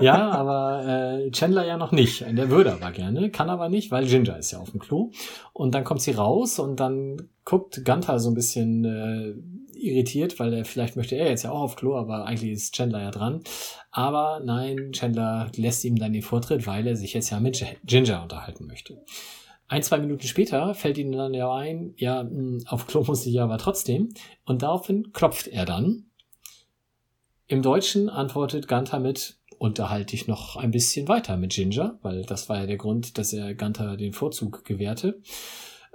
ja, 0.00 0.30
aber 0.30 0.84
äh, 0.86 1.30
Chandler 1.32 1.66
ja 1.66 1.76
noch 1.76 1.90
nicht. 1.90 2.20
Der 2.20 2.50
würde 2.50 2.72
aber 2.72 2.92
gerne, 2.92 3.30
kann 3.30 3.50
aber 3.50 3.68
nicht, 3.68 3.90
weil 3.90 4.06
Ginger 4.06 4.38
ist 4.38 4.52
ja 4.52 4.60
auf 4.60 4.70
dem 4.70 4.78
Klo. 4.78 5.10
Und 5.52 5.74
dann 5.74 5.82
kommt 5.82 6.02
sie 6.02 6.12
raus 6.12 6.60
und 6.60 6.78
dann 6.78 7.16
guckt 7.44 7.84
Gunther 7.84 8.20
so 8.20 8.30
ein 8.30 8.34
bisschen 8.34 8.84
äh, 8.84 9.34
irritiert, 9.76 10.38
weil 10.38 10.52
er 10.52 10.64
vielleicht 10.64 10.96
möchte 10.96 11.16
er 11.16 11.28
jetzt 11.28 11.44
ja 11.44 11.50
auch 11.52 11.60
auf 11.60 11.76
Klo, 11.76 11.96
aber 11.96 12.26
eigentlich 12.26 12.52
ist 12.52 12.74
Chandler 12.74 13.02
ja 13.02 13.10
dran. 13.10 13.42
Aber 13.90 14.40
nein, 14.44 14.92
Chandler 14.92 15.50
lässt 15.56 15.84
ihm 15.84 15.96
dann 15.96 16.12
den 16.12 16.22
Vortritt, 16.22 16.66
weil 16.66 16.86
er 16.86 16.96
sich 16.96 17.14
jetzt 17.14 17.30
ja 17.30 17.40
mit 17.40 17.64
Ginger 17.84 18.22
unterhalten 18.22 18.66
möchte. 18.66 19.02
Ein, 19.68 19.82
zwei 19.82 19.98
Minuten 19.98 20.26
später 20.26 20.74
fällt 20.74 20.96
ihnen 20.96 21.12
dann 21.12 21.34
ja 21.34 21.52
ein, 21.52 21.94
ja, 21.96 22.20
hm, 22.20 22.64
auf 22.66 22.86
Klo 22.86 23.02
muss 23.04 23.26
ich 23.26 23.34
ja 23.34 23.44
aber 23.44 23.58
trotzdem. 23.58 24.10
Und 24.44 24.62
daraufhin 24.62 25.12
klopft 25.12 25.48
er 25.48 25.64
dann. 25.64 26.06
Im 27.48 27.62
Deutschen 27.62 28.08
antwortet 28.08 28.68
Gunther 28.68 29.00
mit, 29.00 29.38
unterhalte 29.58 30.14
ich 30.14 30.26
noch 30.26 30.56
ein 30.56 30.70
bisschen 30.70 31.08
weiter 31.08 31.36
mit 31.36 31.52
Ginger, 31.52 31.98
weil 32.02 32.22
das 32.22 32.48
war 32.48 32.60
ja 32.60 32.66
der 32.66 32.76
Grund, 32.76 33.18
dass 33.18 33.32
er 33.32 33.54
Gunther 33.54 33.96
den 33.96 34.12
Vorzug 34.12 34.64
gewährte. 34.64 35.20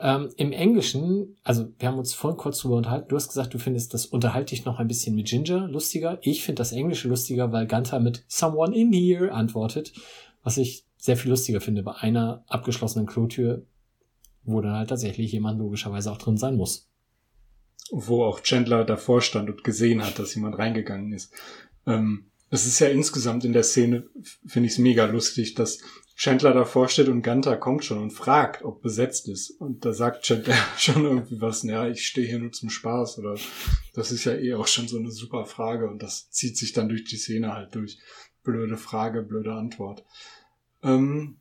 Ähm, 0.03 0.31
Im 0.35 0.51
Englischen, 0.51 1.37
also 1.43 1.71
wir 1.77 1.87
haben 1.87 1.99
uns 1.99 2.15
vorhin 2.15 2.37
kurz 2.37 2.57
drüber 2.57 2.75
unterhalten, 2.75 3.09
du 3.09 3.15
hast 3.15 3.27
gesagt, 3.27 3.53
du 3.53 3.59
findest 3.59 3.93
das 3.93 4.07
unterhalte 4.07 4.55
ich 4.55 4.65
noch 4.65 4.79
ein 4.79 4.87
bisschen 4.87 5.15
mit 5.15 5.27
Ginger 5.27 5.67
lustiger. 5.67 6.17
Ich 6.23 6.43
finde 6.43 6.59
das 6.59 6.71
Englische 6.71 7.07
lustiger, 7.07 7.51
weil 7.51 7.67
Gunther 7.67 7.99
mit 7.99 8.23
Someone 8.27 8.75
in 8.75 8.91
here 8.91 9.31
antwortet, 9.31 9.93
was 10.41 10.57
ich 10.57 10.85
sehr 10.97 11.17
viel 11.17 11.29
lustiger 11.29 11.61
finde 11.61 11.83
bei 11.83 11.93
einer 11.93 12.43
abgeschlossenen 12.47 13.05
Klotür, 13.05 13.63
wo 14.43 14.59
dann 14.61 14.73
halt 14.73 14.89
tatsächlich 14.89 15.31
jemand 15.33 15.59
logischerweise 15.59 16.11
auch 16.11 16.17
drin 16.17 16.37
sein 16.37 16.55
muss. 16.55 16.89
Wo 17.91 18.23
auch 18.23 18.39
Chandler 18.41 18.85
davor 18.85 19.21
stand 19.21 19.51
und 19.51 19.63
gesehen 19.63 20.03
hat, 20.03 20.17
dass 20.17 20.33
jemand 20.33 20.57
reingegangen 20.57 21.13
ist. 21.13 21.31
Ähm, 21.85 22.25
es 22.49 22.65
ist 22.65 22.79
ja 22.79 22.87
insgesamt 22.87 23.45
in 23.45 23.53
der 23.53 23.63
Szene, 23.63 24.07
finde 24.47 24.65
ich 24.65 24.73
es 24.73 24.79
mega 24.79 25.05
lustig, 25.05 25.53
dass 25.53 25.79
Chandler 26.21 26.53
davor 26.53 26.87
steht 26.87 27.09
und 27.09 27.23
Gunther 27.23 27.57
kommt 27.57 27.83
schon 27.83 27.97
und 27.97 28.11
fragt, 28.11 28.63
ob 28.63 28.83
besetzt 28.83 29.27
ist. 29.27 29.49
Und 29.59 29.85
da 29.85 29.91
sagt 29.91 30.21
Chandler 30.21 30.53
schon 30.77 31.03
irgendwie 31.03 31.41
was, 31.41 31.63
ja, 31.63 31.87
ich 31.87 32.05
stehe 32.05 32.27
hier 32.27 32.37
nur 32.37 32.51
zum 32.51 32.69
Spaß 32.69 33.17
oder 33.17 33.35
das 33.95 34.11
ist 34.11 34.25
ja 34.25 34.35
eh 34.35 34.53
auch 34.53 34.67
schon 34.67 34.87
so 34.87 34.99
eine 34.99 35.09
super 35.09 35.47
Frage 35.47 35.89
und 35.89 36.03
das 36.03 36.29
zieht 36.29 36.57
sich 36.57 36.73
dann 36.73 36.89
durch 36.89 37.05
die 37.05 37.17
Szene 37.17 37.55
halt 37.55 37.73
durch. 37.73 37.97
Blöde 38.43 38.77
Frage, 38.77 39.23
blöde 39.23 39.53
Antwort. 39.53 40.05
Ähm, 40.83 41.37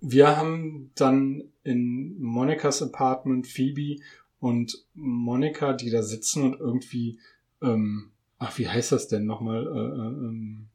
wir 0.00 0.36
haben 0.36 0.90
dann 0.96 1.44
in 1.62 2.20
Monikas 2.20 2.82
Apartment 2.82 3.46
Phoebe 3.46 4.02
und 4.40 4.84
Monika, 4.92 5.72
die 5.72 5.90
da 5.90 6.02
sitzen 6.02 6.42
und 6.42 6.58
irgendwie, 6.58 7.20
ähm, 7.62 8.10
ach, 8.38 8.58
wie 8.58 8.68
heißt 8.68 8.90
das 8.90 9.06
denn 9.06 9.24
nochmal? 9.24 9.68
Äh, 9.68 10.00
äh, 10.00 10.28
ähm, 10.28 10.66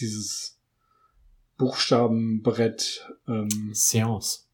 dieses 0.00 0.57
Buchstabenbrett. 1.58 3.06
Ähm, 3.26 3.70
Seance. 3.72 4.46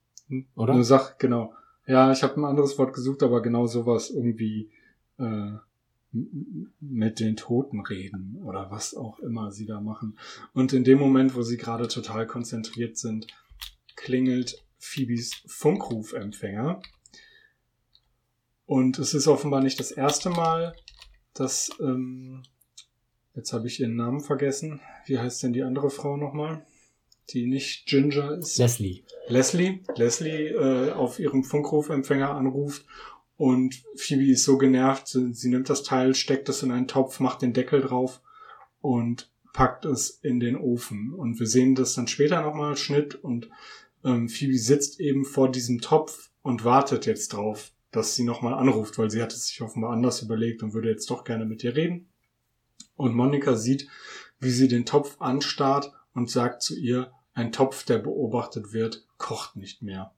Oder? 0.56 0.72
Eine 0.72 0.84
Sache, 0.84 1.14
genau. 1.18 1.54
Ja, 1.86 2.10
ich 2.10 2.22
habe 2.22 2.40
ein 2.40 2.44
anderes 2.44 2.78
Wort 2.78 2.94
gesucht, 2.94 3.22
aber 3.22 3.42
genau 3.42 3.66
sowas 3.66 4.10
irgendwie 4.10 4.70
äh, 5.18 5.52
mit 6.80 7.20
den 7.20 7.36
Toten 7.36 7.80
reden 7.80 8.40
oder 8.44 8.70
was 8.70 8.94
auch 8.94 9.18
immer 9.18 9.52
sie 9.52 9.66
da 9.66 9.80
machen. 9.80 10.18
Und 10.52 10.72
in 10.72 10.84
dem 10.84 10.98
Moment, 10.98 11.34
wo 11.34 11.42
sie 11.42 11.56
gerade 11.56 11.88
total 11.88 12.26
konzentriert 12.26 12.96
sind, 12.96 13.26
klingelt 13.96 14.64
Phoebes 14.78 15.42
Funkrufempfänger. 15.46 16.80
Und 18.66 18.98
es 18.98 19.12
ist 19.12 19.26
offenbar 19.26 19.60
nicht 19.60 19.78
das 19.78 19.90
erste 19.90 20.30
Mal, 20.30 20.74
dass, 21.34 21.70
ähm, 21.80 22.42
jetzt 23.34 23.52
habe 23.52 23.66
ich 23.66 23.80
ihren 23.80 23.96
Namen 23.96 24.20
vergessen. 24.20 24.80
Wie 25.06 25.18
heißt 25.18 25.42
denn 25.42 25.52
die 25.52 25.62
andere 25.62 25.90
Frau 25.90 26.16
nochmal? 26.16 26.64
Die 27.30 27.46
nicht 27.46 27.86
Ginger 27.86 28.38
ist. 28.38 28.58
Leslie. 28.58 29.04
Leslie. 29.28 29.80
Leslie 29.96 30.48
äh, 30.48 30.92
auf 30.92 31.18
ihrem 31.18 31.42
Funkrufempfänger 31.42 32.30
anruft 32.30 32.84
und 33.36 33.82
Phoebe 33.96 34.30
ist 34.30 34.44
so 34.44 34.58
genervt, 34.58 35.08
sie 35.08 35.48
nimmt 35.48 35.68
das 35.68 35.82
Teil, 35.82 36.14
steckt 36.14 36.48
es 36.48 36.62
in 36.62 36.70
einen 36.70 36.86
Topf, 36.86 37.18
macht 37.20 37.42
den 37.42 37.52
Deckel 37.52 37.80
drauf 37.80 38.20
und 38.80 39.30
packt 39.52 39.84
es 39.86 40.10
in 40.10 40.38
den 40.40 40.56
Ofen. 40.56 41.12
Und 41.12 41.40
wir 41.40 41.46
sehen 41.46 41.74
das 41.74 41.94
dann 41.94 42.06
später 42.06 42.42
nochmal, 42.42 42.76
Schnitt, 42.76 43.14
und 43.14 43.48
ähm, 44.04 44.28
Phoebe 44.28 44.58
sitzt 44.58 45.00
eben 45.00 45.24
vor 45.24 45.50
diesem 45.50 45.80
Topf 45.80 46.30
und 46.42 46.64
wartet 46.64 47.06
jetzt 47.06 47.32
drauf, 47.32 47.72
dass 47.90 48.14
sie 48.14 48.24
nochmal 48.24 48.54
anruft, 48.54 48.98
weil 48.98 49.10
sie 49.10 49.22
hat 49.22 49.32
es 49.32 49.48
sich 49.48 49.62
offenbar 49.62 49.92
anders 49.92 50.22
überlegt 50.22 50.62
und 50.62 50.74
würde 50.74 50.90
jetzt 50.90 51.10
doch 51.10 51.24
gerne 51.24 51.44
mit 51.44 51.64
ihr 51.64 51.74
reden. 51.74 52.08
Und 52.96 53.14
Monika 53.14 53.56
sieht, 53.56 53.88
wie 54.38 54.50
sie 54.50 54.68
den 54.68 54.86
Topf 54.86 55.16
anstarrt 55.20 55.92
und 56.14 56.30
sagt 56.30 56.62
zu 56.62 56.78
ihr, 56.78 57.12
ein 57.34 57.52
Topf, 57.52 57.84
der 57.84 57.98
beobachtet 57.98 58.72
wird, 58.72 59.06
kocht 59.18 59.56
nicht 59.56 59.82
mehr 59.82 60.12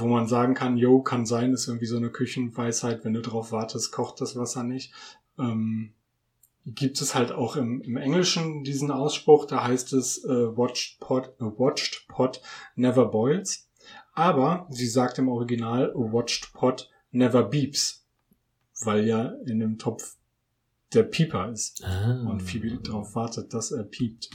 wo 0.00 0.06
man 0.06 0.26
sagen 0.26 0.54
kann, 0.54 0.76
yo, 0.76 1.02
kann 1.02 1.26
sein, 1.26 1.52
ist 1.52 1.66
irgendwie 1.66 1.86
so 1.86 1.96
eine 1.96 2.10
Küchenweisheit, 2.10 3.04
wenn 3.04 3.14
du 3.14 3.22
drauf 3.22 3.52
wartest, 3.52 3.92
kocht 3.92 4.20
das 4.20 4.36
Wasser 4.36 4.62
nicht. 4.62 4.92
Ähm, 5.38 5.92
gibt 6.66 7.00
es 7.00 7.14
halt 7.14 7.32
auch 7.32 7.56
im, 7.56 7.80
im 7.80 7.96
Englischen 7.96 8.62
diesen 8.64 8.90
Ausspruch, 8.90 9.46
da 9.46 9.66
heißt 9.66 9.94
es 9.94 10.24
uh, 10.24 10.56
watched, 10.56 11.00
pot, 11.00 11.34
uh, 11.40 11.58
watched 11.58 12.06
pot 12.08 12.42
never 12.74 13.06
boils. 13.06 13.68
Aber 14.12 14.66
sie 14.70 14.88
sagt 14.88 15.18
im 15.18 15.28
Original 15.28 15.92
watched 15.94 16.52
pot 16.52 16.90
never 17.10 17.42
beeps, 17.42 18.04
weil 18.82 19.06
ja 19.06 19.32
in 19.46 19.60
dem 19.60 19.78
Topf 19.78 20.17
der 20.92 21.02
Pieper 21.02 21.50
ist 21.50 21.84
ah. 21.84 22.26
und 22.28 22.40
Phoebe 22.40 22.78
darauf 22.78 23.14
wartet, 23.14 23.52
dass 23.52 23.72
er 23.72 23.84
piept. 23.84 24.30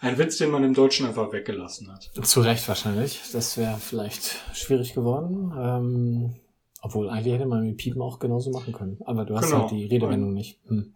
Ein 0.00 0.18
Witz, 0.18 0.38
den 0.38 0.50
man 0.50 0.64
im 0.64 0.74
Deutschen 0.74 1.06
einfach 1.06 1.32
weggelassen 1.32 1.90
hat. 1.92 2.10
Zu 2.22 2.40
Recht 2.40 2.66
wahrscheinlich. 2.66 3.20
Das 3.32 3.56
wäre 3.56 3.78
vielleicht 3.78 4.36
schwierig 4.52 4.94
geworden. 4.94 5.52
Ähm, 5.56 6.40
obwohl, 6.80 7.08
eigentlich 7.08 7.34
hätte 7.34 7.46
man 7.46 7.64
mit 7.64 7.76
Piepen 7.76 8.02
auch 8.02 8.18
genauso 8.18 8.50
machen 8.50 8.72
können. 8.72 8.98
Aber 9.04 9.24
du 9.24 9.36
hast 9.36 9.46
genau. 9.46 9.60
halt 9.60 9.70
die 9.70 9.84
Redewendung 9.84 10.32
nicht. 10.34 10.58
Hm. 10.66 10.92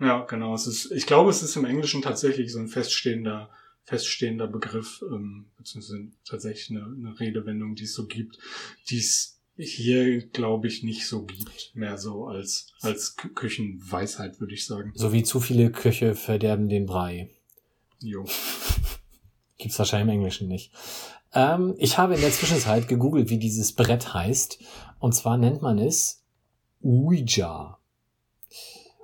Ja, 0.00 0.20
genau. 0.26 0.54
Es 0.54 0.66
ist, 0.66 0.92
ich 0.92 1.06
glaube, 1.06 1.30
es 1.30 1.42
ist 1.42 1.56
im 1.56 1.64
Englischen 1.64 2.02
tatsächlich 2.02 2.52
so 2.52 2.58
ein 2.58 2.68
feststehender, 2.68 3.48
feststehender 3.84 4.46
Begriff, 4.46 5.02
ähm, 5.10 5.46
beziehungsweise 5.56 6.10
tatsächlich 6.26 6.70
eine, 6.70 6.84
eine 6.84 7.18
Redewendung, 7.18 7.74
die 7.74 7.84
es 7.84 7.94
so 7.94 8.06
gibt, 8.06 8.38
die 8.90 8.98
es 8.98 9.37
hier, 9.58 10.26
glaube 10.28 10.68
ich, 10.68 10.82
nicht 10.82 11.06
so 11.06 11.24
gibt. 11.24 11.72
Mehr 11.74 11.98
so 11.98 12.26
als, 12.26 12.72
als 12.80 13.16
Küchenweisheit, 13.16 14.40
würde 14.40 14.54
ich 14.54 14.66
sagen. 14.66 14.92
So 14.94 15.12
wie 15.12 15.22
zu 15.22 15.40
viele 15.40 15.70
Köche 15.70 16.14
verderben 16.14 16.68
den 16.68 16.86
Brei. 16.86 17.30
Jo. 18.00 18.24
Gibt's 19.58 19.78
wahrscheinlich 19.78 20.14
im 20.14 20.20
Englischen 20.20 20.48
nicht. 20.48 20.72
Ähm, 21.34 21.74
ich 21.78 21.98
habe 21.98 22.14
in 22.14 22.20
der 22.20 22.30
Zwischenzeit 22.30 22.88
gegoogelt, 22.88 23.30
wie 23.30 23.38
dieses 23.38 23.72
Brett 23.72 24.14
heißt. 24.14 24.58
Und 25.00 25.14
zwar 25.14 25.36
nennt 25.36 25.62
man 25.62 25.78
es 25.78 26.22
Ouija. 26.82 27.78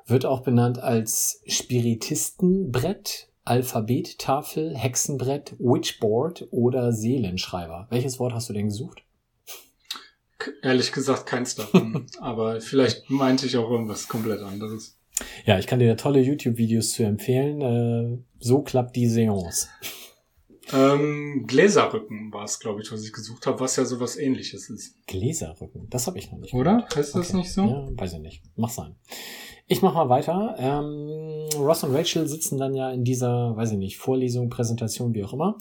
Wird 0.06 0.26
auch 0.26 0.42
benannt 0.42 0.78
als 0.78 1.42
Spiritistenbrett, 1.46 3.28
Alphabettafel, 3.44 4.76
Hexenbrett, 4.76 5.56
Witchboard 5.58 6.48
oder 6.50 6.92
Seelenschreiber. 6.92 7.86
Welches 7.90 8.18
Wort 8.18 8.32
hast 8.32 8.48
du 8.48 8.52
denn 8.52 8.66
gesucht? 8.66 9.02
Ehrlich 10.62 10.92
gesagt 10.92 11.26
keins 11.26 11.54
davon. 11.54 12.06
Aber 12.20 12.60
vielleicht 12.60 13.08
meinte 13.10 13.46
ich 13.46 13.56
auch 13.56 13.70
irgendwas 13.70 14.08
komplett 14.08 14.40
anderes. 14.40 14.96
Ja, 15.44 15.58
ich 15.58 15.66
kann 15.66 15.78
dir 15.78 15.88
da 15.88 15.94
tolle 15.94 16.20
YouTube-Videos 16.20 16.92
zu 16.92 17.04
empfehlen. 17.04 17.60
Äh, 17.60 18.18
so 18.40 18.62
klappt 18.62 18.96
die 18.96 19.06
Seance. 19.08 19.68
Ähm, 20.72 21.44
Gläserrücken 21.46 22.32
war 22.32 22.44
es, 22.44 22.58
glaube 22.58 22.80
ich, 22.80 22.90
was 22.90 23.04
ich 23.04 23.12
gesucht 23.12 23.46
habe, 23.46 23.60
was 23.60 23.76
ja 23.76 23.84
sowas 23.84 24.16
ähnliches 24.16 24.70
ist. 24.70 24.96
Gläserrücken, 25.06 25.88
das 25.90 26.06
habe 26.06 26.18
ich 26.18 26.30
noch 26.32 26.38
nicht. 26.38 26.54
Oder? 26.54 26.76
gehört. 26.76 26.96
Heißt 26.96 27.14
das 27.14 27.28
Okay. 27.28 27.36
nicht 27.36 27.52
so? 27.52 27.62
Ja, 27.66 27.86
weiß 27.90 28.14
ich 28.14 28.20
nicht. 28.20 28.42
Mach 28.56 28.70
sein. 28.70 28.94
Ich 29.66 29.82
mach 29.82 29.94
mal 29.94 30.08
weiter. 30.08 30.56
Ähm, 30.58 31.48
Ross 31.58 31.84
und 31.84 31.94
Rachel 31.94 32.26
sitzen 32.26 32.58
dann 32.58 32.74
ja 32.74 32.90
in 32.90 33.04
dieser, 33.04 33.54
weiß 33.56 33.72
ich 33.72 33.78
nicht, 33.78 33.98
Vorlesung, 33.98 34.48
Präsentation, 34.50 35.14
wie 35.14 35.24
auch 35.24 35.32
immer. 35.34 35.56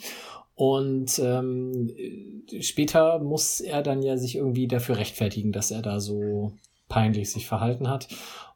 Und 0.56 1.20
ähm, 1.20 1.89
äh, 1.97 2.62
später 2.62 3.20
muss 3.20 3.60
er 3.60 3.82
dann 3.82 4.01
ja 4.01 4.18
sich 4.18 4.36
irgendwie 4.36 4.68
dafür 4.68 4.97
rechtfertigen, 4.97 5.51
dass 5.51 5.72
er 5.72 5.82
da 5.82 5.99
so 5.99 6.54
peinlich 6.89 7.32
sich 7.32 7.47
verhalten 7.47 7.89
hat. 7.89 8.08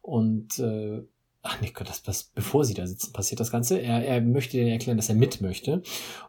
Und 0.02 0.60
äh, 0.60 1.02
ach 1.42 1.60
nee, 1.62 1.72
Gott, 1.74 1.90
das, 1.90 2.04
das, 2.04 2.32
bevor 2.36 2.66
sie 2.66 2.74
da 2.74 2.86
sitzen, 2.86 3.14
passiert 3.14 3.40
das 3.40 3.52
Ganze. 3.52 3.80
Er, 3.80 4.06
er 4.06 4.22
möchte 4.22 4.58
denen 4.58 4.70
erklären, 4.70 4.98
dass 4.98 5.10
er 5.10 5.16
mit 5.16 5.42
möchte. 5.42 5.82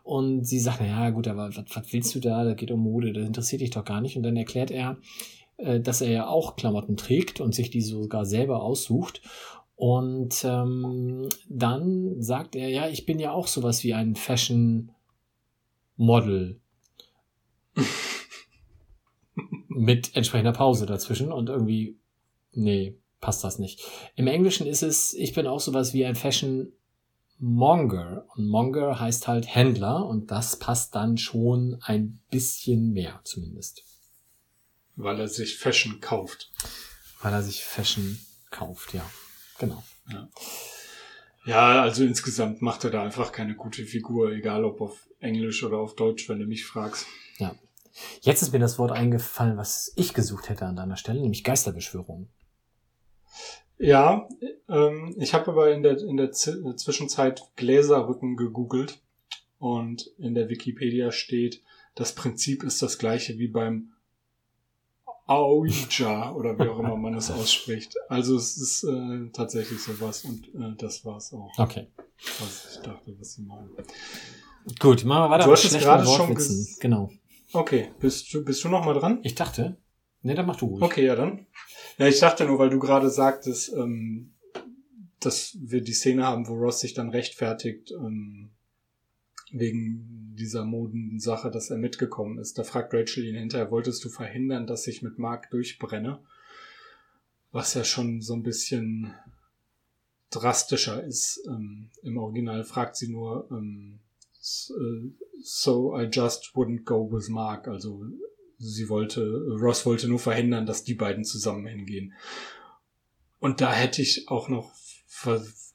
Und 0.05 0.45
sie 0.45 0.59
sagt, 0.59 0.79
na 0.81 0.87
ja, 0.87 1.11
gut, 1.11 1.29
aber 1.29 1.55
was, 1.55 1.64
was 1.75 1.93
willst 1.93 2.14
du 2.14 2.21
da? 2.21 2.45
Da 2.45 2.55
geht 2.55 2.71
um 2.71 2.81
Mode, 2.81 3.12
das 3.12 3.27
interessiert 3.27 3.61
dich 3.61 3.71
doch 3.71 3.85
gar 3.85 4.01
nicht. 4.01 4.16
Und 4.16 4.23
dann 4.23 4.37
erklärt 4.37 4.71
er, 4.71 4.97
äh, 5.59 5.81
dass 5.81 6.01
er 6.01 6.11
ja 6.11 6.29
auch 6.29 6.57
Klamotten 6.57 6.97
trägt 6.97 7.41
und 7.41 7.55
sich 7.55 7.71
die 7.71 7.83
sogar 7.83 8.25
selber 8.25 8.62
aussucht. 8.62 9.21
Und 9.77 10.45
ähm, 10.45 11.29
dann 11.49 12.21
sagt 12.21 12.57
er, 12.57 12.69
ja, 12.69 12.89
ich 12.89 13.07
bin 13.07 13.21
ja 13.21 13.33
auch 13.33 13.47
sowas 13.47 13.85
wie 13.85 13.95
ein 13.95 14.16
Fashion 14.16 14.91
Model. 15.99 16.59
Mit 19.68 20.16
entsprechender 20.16 20.53
Pause 20.53 20.86
dazwischen 20.86 21.30
und 21.30 21.51
irgendwie, 21.51 21.99
nee, 22.53 22.96
passt 23.20 23.44
das 23.44 23.59
nicht. 23.59 23.84
Im 24.16 24.26
Englischen 24.26 24.66
ist 24.66 24.82
es, 24.82 25.12
ich 25.12 25.34
bin 25.34 25.46
auch 25.46 25.61
sowas 25.61 25.92
wie 25.92 26.07
ein 26.07 26.16
Fashion 26.16 26.72
Monger. 27.38 28.24
Und 28.34 28.49
Monger 28.49 28.99
heißt 28.99 29.28
halt 29.28 29.46
Händler 29.46 30.07
und 30.07 30.30
das 30.30 30.59
passt 30.59 30.94
dann 30.94 31.18
schon 31.18 31.78
ein 31.82 32.20
bisschen 32.30 32.92
mehr 32.92 33.20
zumindest. 33.24 33.84
Weil 34.96 35.20
er 35.20 35.28
sich 35.28 35.59
Fashion 35.59 36.01
kauft. 36.01 36.51
Weil 37.22 37.32
er 37.32 37.42
sich 37.42 37.64
Fashion 37.64 38.18
kauft, 38.51 38.94
ja. 38.94 39.09
Genau. 39.59 39.84
Ja, 40.11 40.28
also 41.57 42.05
insgesamt 42.05 42.62
macht 42.62 42.84
er 42.84 42.90
da 42.90 43.03
einfach 43.03 43.32
keine 43.32 43.55
gute 43.55 43.84
Figur, 43.84 44.32
egal 44.32 44.64
ob 44.64 44.80
auf 44.80 45.09
Englisch 45.20 45.64
oder 45.64 45.78
auf 45.78 45.96
Deutsch, 45.96 46.28
wenn 46.28 46.40
du 46.40 46.46
mich 46.46 46.66
fragst. 46.66 47.07
Ja. 47.38 47.55
Jetzt 48.20 48.42
ist 48.42 48.53
mir 48.53 48.59
das 48.59 48.78
Wort 48.78 48.92
eingefallen, 48.92 49.57
was 49.57 49.92
ich 49.96 50.14
gesucht 50.14 50.49
hätte 50.49 50.66
an 50.66 50.76
deiner 50.76 50.96
Stelle, 50.96 51.20
nämlich 51.20 51.44
Geisterbeschwörung. 51.44 52.28
Ja, 53.78 54.28
ähm, 54.68 55.14
ich 55.18 55.34
habe 55.34 55.51
aber 55.51 55.72
in 55.72 55.82
der, 55.82 55.99
in 56.01 56.16
der 56.16 56.32
Z 56.32 56.59
Zwischenzeit 56.78 57.42
Gläserrücken 57.57 58.36
gegoogelt 58.36 59.01
und 59.59 60.11
in 60.18 60.34
der 60.34 60.49
Wikipedia 60.49 61.12
steht, 61.12 61.62
das 61.94 62.14
Prinzip 62.14 62.62
ist 62.62 62.82
das 62.82 62.99
gleiche 62.99 63.38
wie 63.38 63.49
beim 63.49 63.92
Ouija 65.29 66.33
oder 66.33 66.59
wie 66.59 66.68
auch 66.68 66.79
immer 66.79 66.97
man 66.97 67.14
es 67.14 67.31
ausspricht. 67.31 67.95
Also 68.09 68.37
es 68.37 68.57
ist 68.57 68.85
äh, 68.85 69.29
tatsächlich 69.33 69.81
sowas 69.83 70.24
und 70.24 70.47
äh, 70.55 70.74
das 70.79 71.05
war's 71.05 71.33
auch, 71.33 71.51
Okay. 71.59 71.89
was 72.41 72.68
ich 72.76 72.81
dachte, 72.83 73.14
was 73.18 73.35
sie 73.35 73.43
meinen. 73.43 73.70
Gut, 74.79 75.05
machen 75.05 75.24
wir 75.24 75.31
weiter 75.31 75.45
Du 75.45 75.53
hast 75.53 75.64
es 75.64 75.79
gerade 75.79 76.05
schon 76.05 76.29
Wortwitzen. 76.31 76.57
ges- 76.57 76.81
Genau. 76.81 77.11
Okay, 77.53 77.91
bist 78.01 78.33
du, 78.35 78.45
bist 78.45 78.62
du 78.64 78.68
noch 78.68 78.85
mal 78.85 78.95
dran? 78.95 79.20
Ich 79.22 79.35
dachte, 79.35 79.76
ne, 80.22 80.35
dann 80.35 80.47
mach 80.47 80.57
du 80.57 80.66
ruhig. 80.66 80.83
Okay, 80.83 81.05
ja 81.07 81.14
dann. 81.14 81.47
Ja, 81.99 82.07
ich 82.07 82.18
dachte 82.20 82.45
nur, 82.45 82.59
weil 82.59 82.70
du 82.70 82.79
gerade 82.79 83.09
sagtest, 83.11 83.72
ähm, 83.72 84.35
dass 85.20 85.57
wir 85.61 85.81
die 85.83 85.93
Szene 85.95 86.24
haben, 86.24 86.47
wo 86.49 86.55
Ross 86.55 86.81
sich 86.81 86.95
dann 86.95 87.09
rechtfertigt 87.11 87.91
ähm, 87.93 88.51
wegen 89.53 90.34
dieser 90.38 90.64
Modensache, 90.64 91.51
dass 91.51 91.70
er 91.70 91.78
mitgekommen 91.78 92.38
ist. 92.38 92.59
Da 92.59 92.64
fragt 92.64 92.94
Rachel 92.94 93.24
ihn 93.24 93.36
hinterher, 93.36 93.70
wolltest 93.70 94.05
du 94.05 94.09
verhindern, 94.09 94.66
dass 94.66 94.86
ich 94.86 95.03
mit 95.03 95.18
Mark 95.18 95.51
durchbrenne? 95.51 96.20
Was 97.51 97.74
ja 97.74 97.84
schon 97.84 98.20
so 98.20 98.34
ein 98.34 98.42
bisschen 98.42 99.14
drastischer 100.30 101.03
ist. 101.03 101.42
Ähm, 101.49 101.90
Im 102.03 102.18
Original 102.18 102.64
fragt 102.64 102.96
sie 102.96 103.09
nur, 103.09 103.49
ähm, 103.51 104.01
äh, 104.40 105.11
so 105.42 105.99
I 105.99 106.05
just 106.05 106.53
wouldn't 106.55 106.84
go 106.84 107.11
with 107.11 107.28
Mark. 107.28 107.68
Also 107.68 108.05
sie 108.59 108.88
wollte, 108.88 109.46
Ross 109.61 109.86
wollte 109.86 110.09
nur 110.09 110.18
verhindern, 110.18 110.66
dass 110.66 110.84
die 110.84 110.94
beiden 110.94 111.24
zusammen 111.24 111.66
hingehen. 111.66 112.12
Und 113.40 113.61
da 113.61 113.72
hätte 113.72 114.03
ich 114.03 114.28
auch 114.28 114.49
noch, 114.49 114.72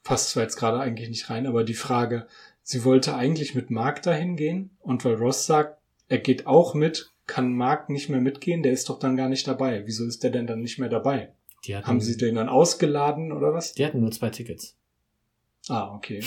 passt 0.04 0.32
zwar 0.32 0.44
jetzt 0.44 0.58
gerade 0.58 0.80
eigentlich 0.80 1.10
nicht 1.10 1.30
rein, 1.30 1.48
aber 1.48 1.64
die 1.64 1.74
Frage, 1.74 2.28
sie 2.64 2.84
wollte 2.84 3.16
eigentlich 3.16 3.56
mit 3.56 3.70
Mark 3.70 4.02
dahin 4.02 4.36
gehen 4.36 4.78
und 4.80 5.06
weil 5.06 5.16
Ross 5.16 5.46
sagt, 5.46 5.80
er 6.08 6.20
geht 6.20 6.48
auch 6.48 6.74
mit, 6.74 7.14
kann 7.28 7.54
Mark 7.54 7.90
nicht 7.90 8.10
mehr 8.10 8.22
mitgehen, 8.22 8.64
der 8.64 8.74
ist 8.74 8.90
doch 8.90 9.00
dann 9.00 9.16
gar 9.16 9.30
nicht 9.30 9.48
dabei. 9.48 9.84
Wieso 9.86 10.06
ist 10.06 10.24
der 10.24 10.32
denn 10.32 10.48
dann 10.48 10.62
nicht 10.62 10.80
mehr 10.80 10.90
dabei? 10.90 11.34
Die 11.66 11.76
hatten, 11.76 11.88
Haben 11.88 12.02
sie 12.02 12.18
den 12.18 12.36
dann 12.36 12.50
ausgeladen 12.50 13.32
oder 13.32 13.54
was? 13.54 13.74
die 13.74 13.86
hatten 13.86 14.02
nur 14.02 14.12
zwei 14.12 14.30
Tickets. 14.30 14.78
Ah, 15.70 15.94
okay. 15.96 16.22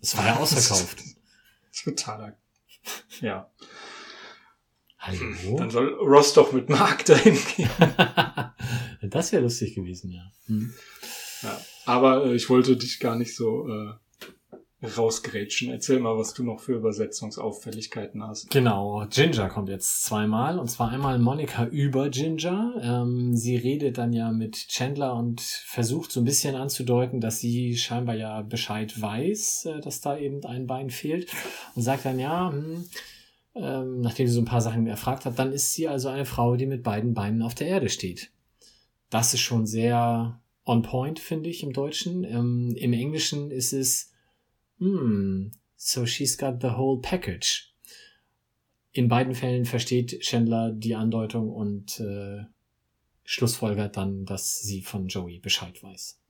Es 0.00 0.16
war 0.16 0.24
ja 0.24 0.36
ausverkauft. 0.40 1.02
Totaler. 1.84 2.36
Ja. 3.20 3.50
Hallo? 4.98 5.56
Dann 5.56 5.70
soll 5.70 5.92
Ross 5.94 6.32
doch 6.32 6.52
mit 6.52 6.68
Mark 6.68 7.04
dahin 7.06 7.36
gehen. 7.56 7.68
das 9.10 9.32
wäre 9.32 9.42
lustig 9.42 9.74
gewesen, 9.74 10.10
ja. 10.12 10.22
Hm. 10.46 10.72
Ja, 11.42 11.60
aber 11.86 12.26
äh, 12.26 12.34
ich 12.34 12.48
wollte 12.48 12.76
dich 12.76 13.00
gar 13.00 13.16
nicht 13.16 13.34
so 13.34 13.68
äh, 13.68 13.92
rausgrätschen. 14.82 15.70
Erzähl 15.70 16.00
mal, 16.00 16.16
was 16.16 16.34
du 16.34 16.42
noch 16.42 16.60
für 16.60 16.74
Übersetzungsauffälligkeiten 16.74 18.22
hast. 18.22 18.50
Genau, 18.50 19.06
Ginger 19.08 19.48
kommt 19.48 19.68
jetzt 19.68 20.04
zweimal 20.04 20.58
und 20.58 20.68
zwar 20.68 20.90
einmal 20.90 21.18
Monika 21.18 21.66
über 21.66 22.08
Ginger. 22.08 22.74
Ähm, 22.82 23.36
sie 23.36 23.56
redet 23.56 23.98
dann 23.98 24.12
ja 24.12 24.30
mit 24.32 24.68
Chandler 24.68 25.14
und 25.14 25.40
versucht 25.40 26.10
so 26.10 26.20
ein 26.20 26.24
bisschen 26.24 26.56
anzudeuten, 26.56 27.20
dass 27.20 27.38
sie 27.38 27.76
scheinbar 27.76 28.16
ja 28.16 28.42
Bescheid 28.42 29.00
weiß, 29.00 29.66
äh, 29.66 29.80
dass 29.80 30.00
da 30.00 30.16
eben 30.18 30.44
ein 30.44 30.66
Bein 30.66 30.90
fehlt 30.90 31.30
und 31.74 31.82
sagt 31.82 32.04
dann 32.04 32.18
ja, 32.18 32.50
hm, 32.50 32.84
ähm, 33.54 34.00
nachdem 34.00 34.26
sie 34.26 34.34
so 34.34 34.40
ein 34.40 34.46
paar 34.46 34.62
Sachen 34.62 34.86
erfragt 34.86 35.26
hat, 35.26 35.38
dann 35.38 35.52
ist 35.52 35.72
sie 35.72 35.88
also 35.88 36.08
eine 36.08 36.24
Frau, 36.24 36.56
die 36.56 36.66
mit 36.66 36.82
beiden 36.82 37.14
Beinen 37.14 37.42
auf 37.42 37.54
der 37.54 37.68
Erde 37.68 37.88
steht. 37.88 38.30
Das 39.10 39.34
ist 39.34 39.40
schon 39.40 39.66
sehr 39.66 40.40
on 40.64 40.82
point, 40.82 41.18
finde 41.18 41.50
ich, 41.50 41.62
im 41.62 41.72
Deutschen. 41.72 42.24
Ähm, 42.24 42.74
Im 42.76 42.92
Englischen 42.92 43.50
ist 43.50 43.72
es, 43.72 44.11
hmm, 44.82 45.48
so 45.76 46.06
she's 46.06 46.36
got 46.36 46.60
the 46.60 46.76
whole 46.76 47.00
package. 47.00 47.72
In 48.92 49.08
beiden 49.08 49.34
Fällen 49.34 49.64
versteht 49.64 50.20
Chandler 50.20 50.72
die 50.72 50.94
Andeutung 50.94 51.48
und 51.48 51.98
äh, 52.00 52.44
schlussfolgert 53.24 53.96
dann, 53.96 54.26
dass 54.26 54.60
sie 54.60 54.82
von 54.82 55.06
Joey 55.06 55.38
Bescheid 55.38 55.82
weiß. 55.82 56.20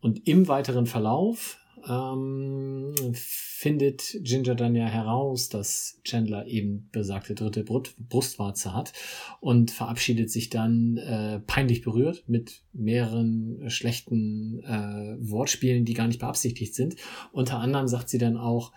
Und 0.00 0.26
im 0.26 0.48
weiteren 0.48 0.86
Verlauf 0.86 1.57
ähm, 1.88 2.94
findet 3.12 4.18
Ginger 4.22 4.54
dann 4.54 4.74
ja 4.74 4.86
heraus, 4.86 5.48
dass 5.48 6.00
Chandler 6.04 6.46
eben 6.46 6.88
besagte 6.92 7.34
dritte 7.34 7.64
Brustwarze 7.64 8.74
hat 8.74 8.92
und 9.40 9.70
verabschiedet 9.70 10.30
sich 10.30 10.48
dann 10.48 10.96
äh, 10.96 11.40
peinlich 11.40 11.82
berührt 11.82 12.24
mit 12.26 12.62
mehreren 12.72 13.68
schlechten 13.68 14.62
äh, 14.64 15.16
Wortspielen, 15.18 15.84
die 15.84 15.94
gar 15.94 16.06
nicht 16.08 16.20
beabsichtigt 16.20 16.74
sind. 16.74 16.96
Unter 17.32 17.58
anderem 17.58 17.88
sagt 17.88 18.08
sie 18.08 18.18
dann 18.18 18.36
auch, 18.36 18.72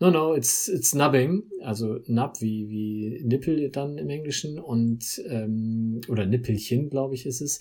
no, 0.00 0.10
no, 0.10 0.34
it's, 0.34 0.68
it's 0.68 0.94
nubbing, 0.94 1.44
also 1.62 2.00
nub 2.06 2.40
wie, 2.40 2.68
wie 2.68 3.22
Nippel 3.22 3.68
dann 3.70 3.98
im 3.98 4.08
Englischen 4.08 4.58
und, 4.58 5.22
ähm, 5.28 6.00
oder 6.08 6.26
Nippelchen, 6.26 6.88
glaube 6.88 7.14
ich, 7.14 7.26
ist 7.26 7.42
es. 7.42 7.60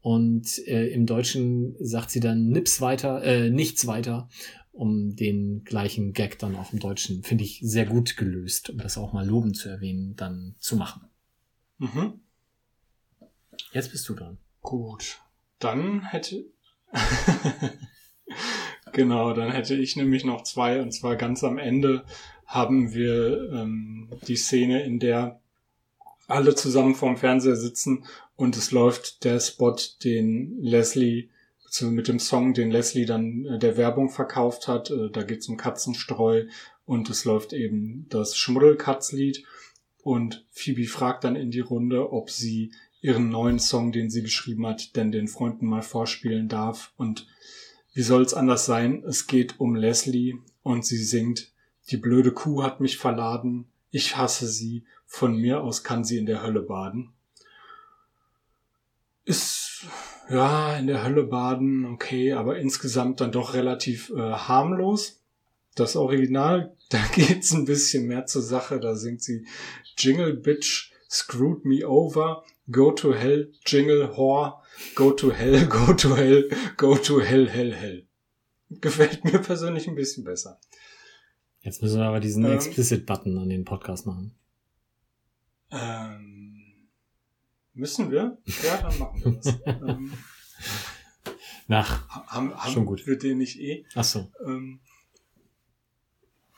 Und 0.00 0.58
äh, 0.66 0.86
im 0.88 1.06
Deutschen 1.06 1.74
sagt 1.80 2.10
sie 2.10 2.20
dann 2.20 2.48
nips 2.48 2.80
weiter, 2.80 3.22
äh, 3.22 3.50
nichts 3.50 3.86
weiter, 3.86 4.28
um 4.72 5.16
den 5.16 5.64
gleichen 5.64 6.12
Gag 6.12 6.38
dann 6.38 6.54
auch 6.54 6.72
im 6.72 6.78
Deutschen, 6.78 7.24
finde 7.24 7.44
ich, 7.44 7.60
sehr 7.62 7.84
gut 7.84 8.16
gelöst, 8.16 8.70
um 8.70 8.78
das 8.78 8.96
auch 8.96 9.12
mal 9.12 9.26
lobend 9.26 9.56
zu 9.56 9.68
erwähnen, 9.68 10.14
dann 10.14 10.54
zu 10.58 10.76
machen. 10.76 11.02
Mhm. 11.78 12.20
Jetzt 13.72 13.90
bist 13.90 14.08
du 14.08 14.14
dran. 14.14 14.38
Gut. 14.60 15.20
Dann 15.58 16.02
hätte. 16.02 16.44
genau, 18.92 19.32
dann 19.32 19.50
hätte 19.50 19.74
ich 19.74 19.96
nämlich 19.96 20.24
noch 20.24 20.44
zwei, 20.44 20.80
und 20.80 20.92
zwar 20.92 21.16
ganz 21.16 21.42
am 21.42 21.58
Ende 21.58 22.04
haben 22.46 22.94
wir 22.94 23.50
ähm, 23.52 24.08
die 24.26 24.36
Szene, 24.36 24.84
in 24.84 25.00
der 25.00 25.40
alle 26.28 26.54
zusammen 26.54 26.94
vorm 26.94 27.16
Fernseher 27.16 27.56
sitzen 27.56 28.04
und 28.38 28.56
es 28.56 28.70
läuft 28.70 29.24
der 29.24 29.40
Spot, 29.40 29.74
den 30.04 30.62
Leslie, 30.62 31.28
beziehungsweise 31.64 31.96
mit 31.96 32.06
dem 32.06 32.20
Song, 32.20 32.54
den 32.54 32.70
Leslie 32.70 33.04
dann 33.04 33.44
äh, 33.46 33.58
der 33.58 33.76
Werbung 33.76 34.10
verkauft 34.10 34.68
hat. 34.68 34.92
Äh, 34.92 35.10
da 35.10 35.24
geht's 35.24 35.48
um 35.48 35.56
Katzenstreu 35.56 36.44
und 36.84 37.10
es 37.10 37.24
läuft 37.24 37.52
eben 37.52 38.06
das 38.10 38.36
Schmuddelkatzlied 38.36 39.44
und 40.04 40.46
Phoebe 40.52 40.86
fragt 40.86 41.24
dann 41.24 41.34
in 41.34 41.50
die 41.50 41.58
Runde, 41.58 42.12
ob 42.12 42.30
sie 42.30 42.70
ihren 43.00 43.28
neuen 43.28 43.58
Song, 43.58 43.90
den 43.90 44.08
sie 44.08 44.22
geschrieben 44.22 44.68
hat, 44.68 44.94
denn 44.94 45.10
den 45.10 45.26
Freunden 45.26 45.66
mal 45.66 45.82
vorspielen 45.82 46.46
darf. 46.46 46.92
Und 46.96 47.26
wie 47.92 48.02
soll 48.02 48.22
es 48.22 48.34
anders 48.34 48.66
sein? 48.66 49.02
Es 49.04 49.26
geht 49.26 49.58
um 49.58 49.74
Leslie 49.74 50.36
und 50.62 50.86
sie 50.86 51.02
singt 51.02 51.52
Die 51.90 51.96
blöde 51.96 52.30
Kuh 52.30 52.62
hat 52.62 52.80
mich 52.80 52.98
verladen. 52.98 53.66
Ich 53.90 54.16
hasse 54.16 54.46
sie. 54.46 54.84
Von 55.06 55.36
mir 55.36 55.60
aus 55.60 55.82
kann 55.82 56.04
sie 56.04 56.18
in 56.18 56.26
der 56.26 56.44
Hölle 56.44 56.62
baden. 56.62 57.14
Ist, 59.28 59.84
ja, 60.30 60.76
in 60.78 60.86
der 60.86 61.04
Hölle 61.04 61.24
baden, 61.24 61.84
okay, 61.84 62.32
aber 62.32 62.58
insgesamt 62.58 63.20
dann 63.20 63.30
doch 63.30 63.52
relativ 63.52 64.10
äh, 64.10 64.18
harmlos. 64.18 65.20
Das 65.74 65.96
Original, 65.96 66.74
da 66.88 66.98
geht's 67.14 67.52
ein 67.52 67.66
bisschen 67.66 68.06
mehr 68.06 68.24
zur 68.24 68.40
Sache. 68.40 68.80
Da 68.80 68.94
singt 68.94 69.22
sie 69.22 69.46
Jingle 69.98 70.34
Bitch, 70.34 70.92
Screwed 71.10 71.66
Me 71.66 71.86
Over, 71.86 72.42
Go 72.70 72.90
to 72.90 73.14
Hell, 73.14 73.52
Jingle 73.66 74.16
Whore, 74.16 74.54
Go 74.94 75.10
to 75.10 75.30
Hell, 75.30 75.66
Go 75.68 75.92
to 75.92 76.16
Hell, 76.16 76.48
Go 76.78 76.96
to 76.96 77.20
Hell, 77.20 77.48
Hell, 77.48 77.74
Hell. 77.74 78.06
Gefällt 78.70 79.24
mir 79.24 79.38
persönlich 79.40 79.88
ein 79.88 79.94
bisschen 79.94 80.24
besser. 80.24 80.58
Jetzt 81.60 81.82
müssen 81.82 82.00
wir 82.00 82.06
aber 82.06 82.20
diesen 82.20 82.44
Ähm. 82.44 82.52
Explicit-Button 82.52 83.38
an 83.38 83.50
den 83.50 83.64
Podcast 83.64 84.06
machen. 84.06 84.34
Ähm, 85.70 86.37
müssen 87.78 88.10
wir? 88.10 88.38
Ja, 88.64 88.76
dann 88.78 88.98
machen 88.98 89.24
wir 89.24 89.32
das. 89.32 89.54
ähm, 89.66 90.12
Nach. 91.66 92.08
haben 92.28 92.54
haben 92.54 92.72
Schon 92.72 92.86
gut. 92.86 93.06
wir 93.06 93.18
den 93.18 93.38
nicht 93.38 93.58
eh? 93.58 93.84
Ach 93.94 94.04
so. 94.04 94.30
Ähm, 94.44 94.80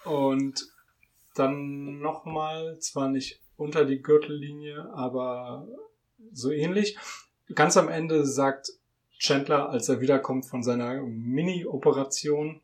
und 0.04 0.68
dann 1.34 1.98
nochmal, 2.00 2.78
zwar 2.80 3.08
nicht 3.08 3.40
unter 3.56 3.84
die 3.84 4.02
Gürtellinie, 4.02 4.90
aber 4.92 5.68
so 6.32 6.50
ähnlich. 6.50 6.96
Ganz 7.54 7.76
am 7.76 7.88
Ende 7.88 8.26
sagt 8.26 8.72
Chandler, 9.18 9.68
als 9.68 9.88
er 9.88 10.00
wiederkommt 10.00 10.46
von 10.46 10.62
seiner 10.62 11.02
Mini-Operation, 11.02 12.60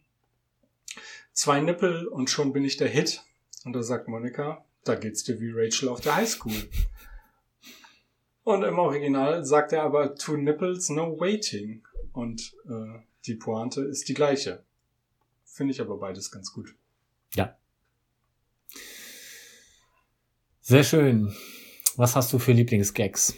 zwei 1.33 1.61
Nippel 1.61 2.07
und 2.07 2.31
schon 2.31 2.53
bin 2.53 2.65
ich 2.65 2.77
der 2.77 2.89
Hit. 2.89 3.23
Und 3.65 3.75
da 3.75 3.83
sagt 3.83 4.09
Monika, 4.09 4.65
da 4.85 4.95
geht's 4.95 5.25
dir 5.25 5.41
wie 5.41 5.51
Rachel 5.53 5.89
auf 5.89 6.01
der 6.01 6.17
Highschool. 6.17 6.55
Und 8.47 8.63
im 8.63 8.79
Original 8.79 9.45
sagt 9.45 9.73
er 9.73 9.83
aber 9.83 10.15
two 10.15 10.37
nipples, 10.37 10.89
no 10.89 11.19
waiting. 11.19 11.83
Und 12.13 12.55
äh, 12.69 13.01
die 13.25 13.35
Pointe 13.35 13.81
ist 13.81 14.09
die 14.09 14.15
gleiche. 14.15 14.63
Finde 15.45 15.73
ich 15.73 15.81
aber 15.81 15.99
beides 15.99 16.31
ganz 16.31 16.53
gut. 16.53 16.77
Ja. 17.35 17.59
Sehr 20.61 20.85
schön. 20.85 21.35
Was 21.97 22.15
hast 22.15 22.33
du 22.33 22.39
für 22.39 22.53
Lieblingsgags? 22.53 23.35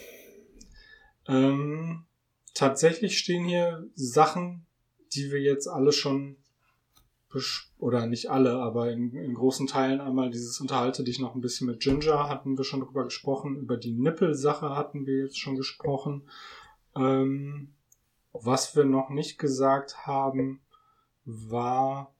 Ähm, 1.27 2.05
tatsächlich 2.53 3.17
stehen 3.17 3.45
hier 3.45 3.89
Sachen, 3.95 4.67
die 5.15 5.31
wir 5.31 5.41
jetzt 5.41 5.65
alle 5.65 5.91
schon 5.91 6.37
oder 7.77 8.07
nicht 8.07 8.29
alle, 8.29 8.53
aber 8.53 8.91
in, 8.91 9.15
in 9.15 9.33
großen 9.33 9.67
Teilen 9.67 10.01
einmal 10.01 10.29
dieses 10.29 10.59
Unterhalte 10.59 11.03
dich 11.03 11.19
noch 11.19 11.35
ein 11.35 11.41
bisschen 11.41 11.67
mit 11.67 11.79
Ginger 11.79 12.27
hatten 12.27 12.57
wir 12.57 12.63
schon 12.63 12.81
drüber 12.81 13.03
gesprochen, 13.03 13.55
über 13.57 13.77
die 13.77 13.93
Nippelsache 13.93 14.75
hatten 14.75 15.05
wir 15.05 15.19
jetzt 15.19 15.39
schon 15.39 15.55
gesprochen. 15.55 16.23
Ähm, 16.95 17.73
was 18.33 18.75
wir 18.75 18.85
noch 18.85 19.09
nicht 19.09 19.37
gesagt 19.37 20.07
haben, 20.07 20.61
war 21.25 22.13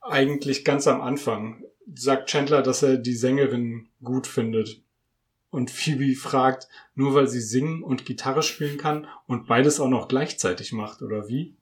eigentlich 0.00 0.64
ganz 0.64 0.86
am 0.86 1.00
Anfang. 1.00 1.64
Sagt 1.94 2.28
Chandler, 2.28 2.62
dass 2.62 2.82
er 2.82 2.96
die 2.96 3.14
Sängerin 3.14 3.88
gut 4.02 4.26
findet. 4.26 4.82
Und 5.50 5.70
Phoebe 5.70 6.14
fragt, 6.14 6.68
nur 6.94 7.14
weil 7.14 7.28
sie 7.28 7.40
singen 7.40 7.82
und 7.82 8.04
Gitarre 8.04 8.42
spielen 8.42 8.76
kann 8.76 9.06
und 9.26 9.46
beides 9.46 9.80
auch 9.80 9.88
noch 9.88 10.08
gleichzeitig 10.08 10.72
macht, 10.72 11.00
oder 11.00 11.28
wie? 11.28 11.56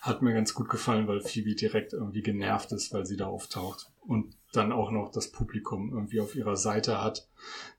Hat 0.00 0.22
mir 0.22 0.34
ganz 0.34 0.54
gut 0.54 0.68
gefallen, 0.68 1.08
weil 1.08 1.20
Phoebe 1.20 1.54
direkt 1.54 1.92
irgendwie 1.92 2.22
genervt 2.22 2.72
ist, 2.72 2.92
weil 2.92 3.06
sie 3.06 3.16
da 3.16 3.26
auftaucht. 3.26 3.90
Und 4.00 4.36
dann 4.52 4.72
auch 4.72 4.90
noch 4.90 5.10
das 5.10 5.30
Publikum 5.30 5.92
irgendwie 5.92 6.20
auf 6.20 6.34
ihrer 6.34 6.56
Seite 6.56 7.02
hat. 7.02 7.28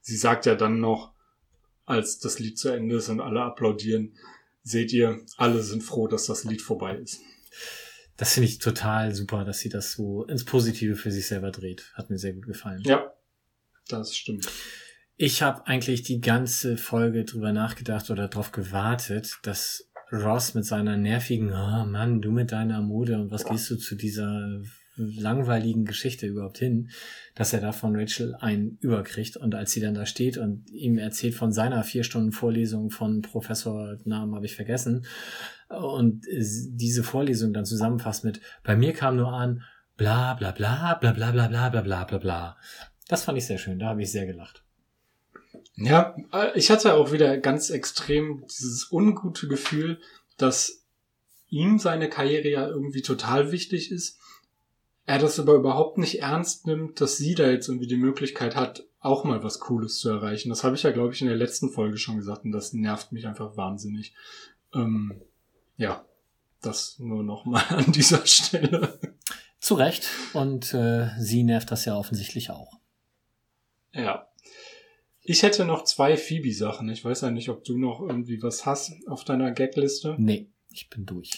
Sie 0.02 0.18
sagt 0.18 0.46
ja 0.46 0.56
dann 0.56 0.80
noch, 0.80 1.14
als 1.86 2.20
das 2.20 2.40
Lied 2.40 2.58
zu 2.58 2.70
Ende 2.70 2.96
ist 2.96 3.10
und 3.10 3.22
alle 3.22 3.42
applaudieren, 3.42 4.14
seht 4.64 4.92
ihr, 4.92 5.24
alle 5.38 5.62
sind 5.62 5.84
froh, 5.84 6.08
dass 6.08 6.26
das 6.26 6.44
Lied 6.44 6.62
vorbei 6.62 6.96
ist. 6.96 7.22
Das 8.18 8.34
finde 8.34 8.50
ich 8.50 8.60
total 8.60 9.14
super, 9.14 9.44
dass 9.46 9.60
sie 9.60 9.70
das 9.70 9.92
so 9.92 10.24
ins 10.26 10.46
Positive 10.46 10.96
für 10.96 11.12
sich 11.12 11.28
selber 11.28 11.52
dreht. 11.52 11.92
Hat 11.94 12.10
mir 12.10 12.18
sehr 12.18 12.34
gut 12.34 12.46
gefallen. 12.46 12.82
Ja, 12.84 13.14
das 13.88 14.16
stimmt. 14.16 14.48
Ich 15.18 15.42
habe 15.42 15.68
eigentlich 15.68 16.04
die 16.04 16.20
ganze 16.20 16.78
Folge 16.78 17.24
drüber 17.24 17.54
nachgedacht 17.54 18.10
oder 18.10 18.28
darauf 18.28 18.52
gewartet, 18.52 19.40
dass 19.44 19.90
Ross 20.16 20.54
mit 20.54 20.66
seiner 20.66 20.98
nervigen, 20.98 21.52
oh 21.52 21.86
Mann, 21.86 22.22
du 22.22 22.32
mit 22.32 22.52
deiner 22.52 22.82
Mode 22.82 23.20
und 23.20 23.32
was 23.32 23.46
gehst 23.46 23.70
du 23.70 23.76
zu 23.76 23.96
dieser 23.96 24.62
langweiligen 24.98 25.86
Geschichte 25.86 26.26
überhaupt 26.26 26.58
hin, 26.58 26.90
dass 27.36 27.54
er 27.54 27.60
da 27.60 27.72
von 27.72 27.96
Rachel 27.96 28.36
einen 28.36 28.78
überkriegt 28.80 29.36
und 29.38 29.54
als 29.54 29.72
sie 29.72 29.82
dann 29.82 29.94
da 29.94 30.06
steht 30.06 30.38
und 30.38 30.70
ihm 30.70 30.98
erzählt 30.98 31.36
von 31.36 31.52
seiner 31.52 31.84
vier 31.84 32.04
Stunden 32.04 32.32
Vorlesung 32.32 32.92
von 32.92 33.22
Professor, 33.22 33.98
Namen 34.06 34.36
habe 34.36 34.46
ich 34.46 34.56
vergessen, 34.56 35.06
und 35.70 36.26
diese 36.30 37.04
Vorlesung 37.04 37.54
dann 37.54 37.66
zusammenfasst 37.66 38.24
mit, 38.24 38.40
bei 38.64 38.76
mir 38.76 38.94
kam 38.94 39.18
nur 39.18 39.34
an, 39.34 39.64
bla 39.98 40.34
bla 40.36 40.52
bla 40.52 40.96
bla 40.96 41.12
bla 41.12 41.32
bla 41.32 41.48
bla 41.48 41.70
bla 41.70 41.82
bla 41.82 42.04
bla 42.06 42.18
bla. 42.18 42.58
Das 43.08 43.24
fand 43.24 43.38
ich 43.38 43.46
sehr 43.46 43.58
schön, 43.58 43.80
da 43.80 43.88
habe 43.88 44.02
ich 44.02 44.12
sehr 44.12 44.26
gelacht. 44.26 44.65
Ja, 45.78 46.16
äh, 46.32 46.58
ich 46.58 46.72
hatte 46.72 46.94
auch 46.94 47.12
wieder 47.12 47.38
ganz 47.38 47.70
extrem 47.70 48.46
dieses 48.48 48.92
ungute 48.92 49.48
Gefühl, 49.48 50.00
dass 50.38 50.84
ihm 51.50 51.80
seine 51.80 52.10
Karriere 52.10 52.50
ja 52.50 52.68
irgendwie 52.68 53.02
total 53.02 53.52
wichtig 53.52 53.92
ist. 53.92 54.20
Er 55.06 55.20
das 55.20 55.40
aber 55.40 55.54
überhaupt 55.54 55.98
nicht 55.98 56.22
ernst 56.22 56.66
nimmt, 56.66 57.00
dass 57.00 57.18
sie 57.18 57.36
da 57.36 57.50
jetzt 57.50 57.68
irgendwie 57.68 57.88
die 57.88 57.98
Möglichkeit 57.98 58.56
hat, 58.56 58.86
auch 59.00 59.24
mal 59.24 59.44
was 59.44 59.60
Cooles 59.60 60.00
zu 60.00 60.10
erreichen. 60.10 60.50
Das 60.50 60.64
habe 60.64 60.76
ich 60.76 60.84
ja, 60.84 60.92
glaube 60.92 61.14
ich, 61.14 61.22
in 61.22 61.28
der 61.28 61.38
letzten 61.38 61.70
Folge 61.70 61.98
schon 61.98 62.18
gesagt 62.18 62.44
und 62.44 62.52
das 62.52 62.74
nervt 62.74 63.12
mich 63.12 63.28
einfach 63.28 63.56
wahnsinnig. 63.56 64.16
Ähm, 64.74 65.22
ja, 65.78 66.04
das 66.62 66.98
nur 66.98 67.24
nochmal 67.24 67.64
an 67.70 67.92
dieser 67.92 68.26
Stelle. 68.26 69.00
Zu 69.60 69.76
Recht. 69.76 70.08
Und 70.34 70.74
äh, 70.74 71.10
sie 71.20 71.44
nervt 71.44 71.72
das 71.72 71.86
ja 71.86 71.96
offensichtlich 71.96 72.50
auch. 72.50 72.80
Ja. 73.94 74.28
Ich 75.28 75.42
hätte 75.42 75.66
noch 75.66 75.84
zwei 75.86 76.18
Phoebe-Sachen. 76.18 76.88
Ich 76.90 77.04
weiß 77.04 77.22
ja 77.22 77.32
nicht, 77.32 77.50
ob 77.50 77.64
du 77.64 77.80
noch 77.80 78.00
irgendwie 78.00 78.44
was 78.44 78.68
hast 78.68 78.94
auf 79.08 79.24
deiner 79.24 79.52
Gagliste. 79.52 80.16
Nee, 80.20 80.52
ich 80.72 80.88
bin 80.92 81.08
durch. 81.08 81.32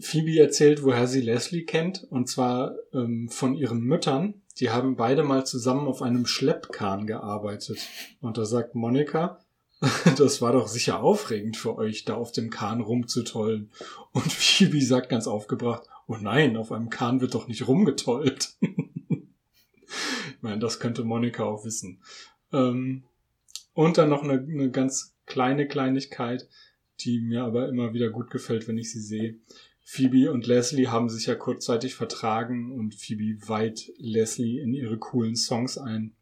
Phoebe 0.00 0.36
erzählt, 0.36 0.82
woher 0.82 1.06
sie 1.06 1.20
Leslie 1.20 1.64
kennt, 1.64 2.04
und 2.10 2.28
zwar 2.28 2.74
ähm, 2.92 3.28
von 3.28 3.54
ihren 3.54 3.80
Müttern. 3.80 4.42
Die 4.58 4.70
haben 4.70 4.96
beide 4.96 5.22
mal 5.22 5.46
zusammen 5.46 5.86
auf 5.86 6.02
einem 6.02 6.26
Schleppkahn 6.26 7.06
gearbeitet. 7.06 7.78
Und 8.20 8.36
da 8.36 8.44
sagt 8.44 8.74
Monika, 8.74 9.38
das 10.16 10.42
war 10.42 10.52
doch 10.52 10.66
sicher 10.66 11.00
aufregend 11.00 11.56
für 11.56 11.76
euch, 11.76 12.04
da 12.04 12.14
auf 12.14 12.32
dem 12.32 12.50
Kahn 12.50 12.80
rumzutollen. 12.80 13.70
Und 14.10 14.32
Phoebe 14.32 14.82
sagt 14.82 15.08
ganz 15.08 15.28
aufgebracht, 15.28 15.88
oh 16.08 16.16
nein, 16.20 16.56
auf 16.56 16.72
einem 16.72 16.90
Kahn 16.90 17.20
wird 17.20 17.34
doch 17.34 17.46
nicht 17.46 17.68
rumgetollt. 17.68 18.56
ich 18.60 20.42
meine, 20.42 20.58
das 20.58 20.80
könnte 20.80 21.04
Monika 21.04 21.44
auch 21.44 21.64
wissen. 21.64 22.00
Ähm, 22.52 23.04
und 23.74 23.98
dann 23.98 24.08
noch 24.08 24.22
eine, 24.22 24.40
eine 24.40 24.70
ganz 24.70 25.16
kleine 25.26 25.68
Kleinigkeit, 25.68 26.48
die 27.00 27.20
mir 27.20 27.44
aber 27.44 27.68
immer 27.68 27.92
wieder 27.92 28.10
gut 28.10 28.30
gefällt, 28.30 28.66
wenn 28.66 28.78
ich 28.78 28.90
sie 28.90 29.00
sehe. 29.00 29.38
Phoebe 29.84 30.30
und 30.30 30.46
Leslie 30.46 30.88
haben 30.88 31.08
sich 31.08 31.26
ja 31.26 31.34
kurzzeitig 31.34 31.94
vertragen 31.94 32.72
und 32.72 32.94
Phoebe 32.94 33.48
weiht 33.48 33.92
Leslie 33.96 34.60
in 34.60 34.74
ihre 34.74 34.98
coolen 34.98 35.34
Songs 35.34 35.78
ein 35.78 36.14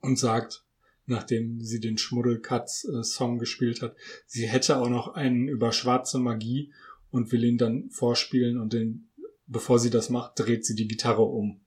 und 0.00 0.18
sagt, 0.18 0.64
nachdem 1.06 1.60
sie 1.60 1.80
den 1.80 1.96
Schmuddelkatz-Song 1.96 3.38
gespielt 3.38 3.80
hat, 3.80 3.96
sie 4.26 4.46
hätte 4.46 4.78
auch 4.78 4.88
noch 4.88 5.14
einen 5.14 5.48
über 5.48 5.72
schwarze 5.72 6.18
Magie 6.18 6.72
und 7.10 7.32
will 7.32 7.44
ihn 7.44 7.58
dann 7.58 7.88
vorspielen 7.90 8.58
und 8.58 8.72
den, 8.72 9.08
bevor 9.46 9.78
sie 9.78 9.90
das 9.90 10.10
macht, 10.10 10.38
dreht 10.38 10.66
sie 10.66 10.74
die 10.74 10.88
Gitarre 10.88 11.22
um. 11.22 11.60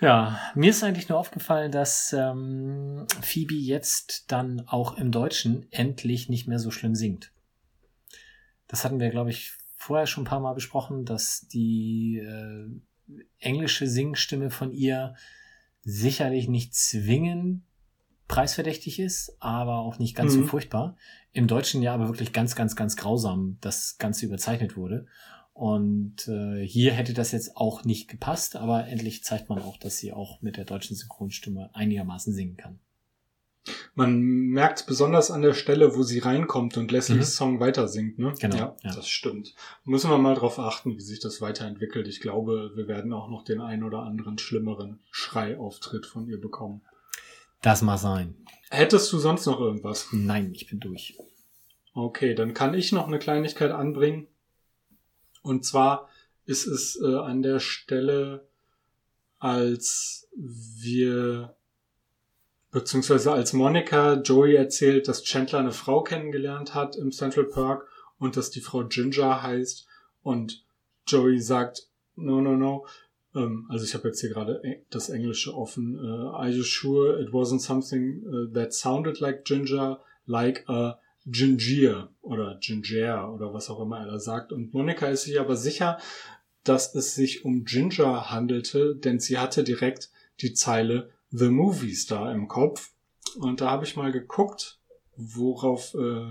Ja, 0.00 0.38
mir 0.54 0.70
ist 0.70 0.82
eigentlich 0.82 1.08
nur 1.08 1.18
aufgefallen, 1.18 1.72
dass 1.72 2.12
ähm, 2.12 3.06
Phoebe 3.22 3.54
jetzt 3.54 4.30
dann 4.30 4.66
auch 4.66 4.98
im 4.98 5.10
Deutschen 5.12 5.66
endlich 5.70 6.28
nicht 6.28 6.46
mehr 6.46 6.58
so 6.58 6.70
schlimm 6.70 6.94
singt. 6.94 7.32
Das 8.66 8.84
hatten 8.84 9.00
wir, 9.00 9.10
glaube 9.10 9.30
ich, 9.30 9.52
vorher 9.76 10.06
schon 10.06 10.24
ein 10.24 10.26
paar 10.26 10.40
Mal 10.40 10.54
besprochen, 10.54 11.04
dass 11.04 11.46
die 11.48 12.18
äh, 12.18 12.68
englische 13.38 13.86
Singstimme 13.86 14.50
von 14.50 14.72
ihr 14.72 15.14
sicherlich 15.82 16.48
nicht 16.48 16.74
zwingend 16.74 17.62
preisverdächtig 18.26 18.98
ist, 19.00 19.36
aber 19.40 19.78
auch 19.78 19.98
nicht 19.98 20.16
ganz 20.16 20.34
Mhm. 20.34 20.42
so 20.42 20.46
furchtbar. 20.46 20.96
Im 21.32 21.46
Deutschen 21.46 21.82
ja 21.82 21.92
aber 21.92 22.08
wirklich 22.08 22.32
ganz, 22.32 22.56
ganz, 22.56 22.74
ganz 22.74 22.96
grausam 22.96 23.58
das 23.60 23.98
Ganze 23.98 24.24
überzeichnet 24.26 24.76
wurde. 24.76 25.06
Und 25.54 26.26
äh, 26.26 26.66
hier 26.66 26.92
hätte 26.92 27.14
das 27.14 27.30
jetzt 27.32 27.56
auch 27.56 27.84
nicht 27.84 28.08
gepasst, 28.08 28.56
aber 28.56 28.88
endlich 28.88 29.22
zeigt 29.22 29.48
man 29.48 29.60
auch, 29.62 29.76
dass 29.76 29.96
sie 29.98 30.12
auch 30.12 30.42
mit 30.42 30.56
der 30.56 30.64
deutschen 30.64 30.96
Synchronstimme 30.96 31.70
einigermaßen 31.74 32.32
singen 32.34 32.56
kann. 32.56 32.80
Man 33.94 34.20
merkt 34.20 34.84
besonders 34.86 35.30
an 35.30 35.40
der 35.40 35.54
Stelle, 35.54 35.94
wo 35.94 36.02
sie 36.02 36.18
reinkommt 36.18 36.76
und 36.76 36.90
Leslies 36.90 37.18
Mhm. 37.30 37.32
Song 37.32 37.60
weiter 37.60 37.86
singt, 37.88 38.18
ne? 38.18 38.34
Genau, 38.40 38.56
Ja, 38.56 38.76
ja. 38.82 38.94
das 38.94 39.08
stimmt. 39.08 39.54
Müssen 39.84 40.10
wir 40.10 40.18
mal 40.18 40.34
drauf 40.34 40.58
achten, 40.58 40.96
wie 40.96 41.00
sich 41.00 41.20
das 41.20 41.40
weiterentwickelt. 41.40 42.08
Ich 42.08 42.20
glaube, 42.20 42.72
wir 42.74 42.88
werden 42.88 43.12
auch 43.12 43.30
noch 43.30 43.44
den 43.44 43.60
ein 43.60 43.84
oder 43.84 44.00
anderen 44.00 44.36
schlimmeren 44.38 44.98
Schreiauftritt 45.12 46.04
von 46.04 46.28
ihr 46.28 46.40
bekommen. 46.40 46.82
Das 47.62 47.80
mag 47.80 47.98
sein. 48.00 48.34
Hättest 48.70 49.10
du 49.12 49.18
sonst 49.18 49.46
noch 49.46 49.60
irgendwas? 49.60 50.08
Nein, 50.12 50.52
ich 50.52 50.66
bin 50.66 50.80
durch. 50.80 51.16
Okay, 51.94 52.34
dann 52.34 52.52
kann 52.52 52.74
ich 52.74 52.90
noch 52.92 53.06
eine 53.06 53.20
Kleinigkeit 53.20 53.70
anbringen. 53.70 54.26
Und 55.44 55.64
zwar 55.64 56.08
ist 56.46 56.66
es 56.66 56.98
äh, 57.00 57.14
an 57.16 57.42
der 57.42 57.60
Stelle, 57.60 58.48
als 59.38 60.26
wir, 60.34 61.54
beziehungsweise 62.70 63.30
als 63.30 63.52
Monica 63.52 64.14
Joey 64.14 64.54
erzählt, 64.54 65.06
dass 65.06 65.22
Chandler 65.22 65.58
eine 65.58 65.72
Frau 65.72 66.02
kennengelernt 66.02 66.74
hat 66.74 66.96
im 66.96 67.12
Central 67.12 67.44
Park 67.44 67.86
und 68.18 68.38
dass 68.38 68.50
die 68.50 68.62
Frau 68.62 68.84
Ginger 68.84 69.42
heißt 69.42 69.86
und 70.22 70.64
Joey 71.06 71.38
sagt, 71.40 71.88
no, 72.16 72.40
no, 72.40 72.56
no. 72.56 72.86
Ähm, 73.34 73.66
also 73.68 73.84
ich 73.84 73.92
habe 73.92 74.08
jetzt 74.08 74.22
hier 74.22 74.30
gerade 74.30 74.62
das 74.88 75.10
Englische 75.10 75.54
offen. 75.54 75.98
Äh, 76.02 76.08
Are 76.08 76.48
you 76.48 76.62
sure 76.62 77.20
it 77.20 77.28
wasn't 77.34 77.60
something 77.60 78.24
uh, 78.26 78.46
that 78.54 78.72
sounded 78.72 79.20
like 79.20 79.44
Ginger, 79.44 80.00
like 80.24 80.64
a 80.68 80.98
Ginger 81.26 82.10
oder 82.20 82.58
Ginger 82.60 83.32
oder 83.32 83.54
was 83.54 83.70
auch 83.70 83.80
immer 83.80 84.00
er 84.00 84.06
da 84.06 84.18
sagt. 84.18 84.52
Und 84.52 84.74
Monika 84.74 85.06
ist 85.06 85.22
sich 85.22 85.40
aber 85.40 85.56
sicher, 85.56 85.98
dass 86.64 86.94
es 86.94 87.14
sich 87.14 87.44
um 87.44 87.64
Ginger 87.64 88.30
handelte, 88.30 88.96
denn 88.96 89.20
sie 89.20 89.38
hatte 89.38 89.64
direkt 89.64 90.10
die 90.40 90.54
Zeile 90.54 91.10
The 91.30 91.48
Movie 91.48 91.94
Star 91.94 92.32
im 92.32 92.48
Kopf. 92.48 92.92
Und 93.36 93.60
da 93.60 93.70
habe 93.70 93.84
ich 93.84 93.96
mal 93.96 94.12
geguckt, 94.12 94.78
worauf 95.16 95.94
äh, 95.94 96.26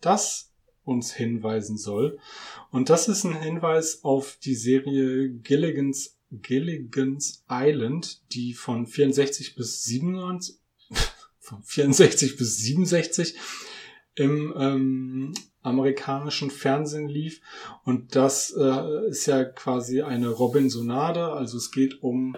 das 0.00 0.52
uns 0.84 1.12
hinweisen 1.12 1.78
soll. 1.78 2.18
Und 2.70 2.90
das 2.90 3.08
ist 3.08 3.24
ein 3.24 3.40
Hinweis 3.40 4.02
auf 4.02 4.38
die 4.42 4.56
Serie 4.56 5.30
Gilligan's, 5.30 6.18
Gilligan's 6.30 7.44
Island, 7.48 8.20
die 8.32 8.54
von 8.54 8.86
64 8.86 9.54
bis 9.54 9.84
97, 9.84 10.56
von 11.38 11.62
64 11.62 12.36
bis 12.36 12.58
67 12.58 13.36
im 14.14 14.52
ähm, 14.56 15.34
amerikanischen 15.62 16.50
Fernsehen 16.50 17.08
lief. 17.08 17.40
Und 17.84 18.14
das 18.14 18.54
äh, 18.56 19.08
ist 19.08 19.26
ja 19.26 19.44
quasi 19.44 20.02
eine 20.02 20.28
Robinsonade. 20.28 21.32
Also 21.32 21.56
es 21.56 21.70
geht 21.70 22.02
um 22.02 22.36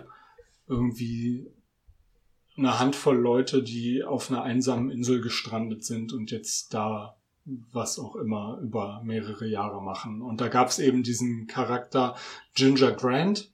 irgendwie 0.68 1.46
eine 2.56 2.78
Handvoll 2.78 3.16
Leute, 3.16 3.62
die 3.62 4.04
auf 4.04 4.30
einer 4.30 4.42
einsamen 4.42 4.90
Insel 4.90 5.20
gestrandet 5.20 5.84
sind 5.84 6.12
und 6.12 6.30
jetzt 6.30 6.72
da 6.74 7.16
was 7.46 7.98
auch 7.98 8.16
immer 8.16 8.58
über 8.62 9.02
mehrere 9.04 9.46
Jahre 9.46 9.82
machen. 9.82 10.22
Und 10.22 10.40
da 10.40 10.48
gab 10.48 10.68
es 10.68 10.78
eben 10.78 11.02
diesen 11.02 11.46
Charakter 11.46 12.16
Ginger 12.54 12.92
Grant, 12.92 13.50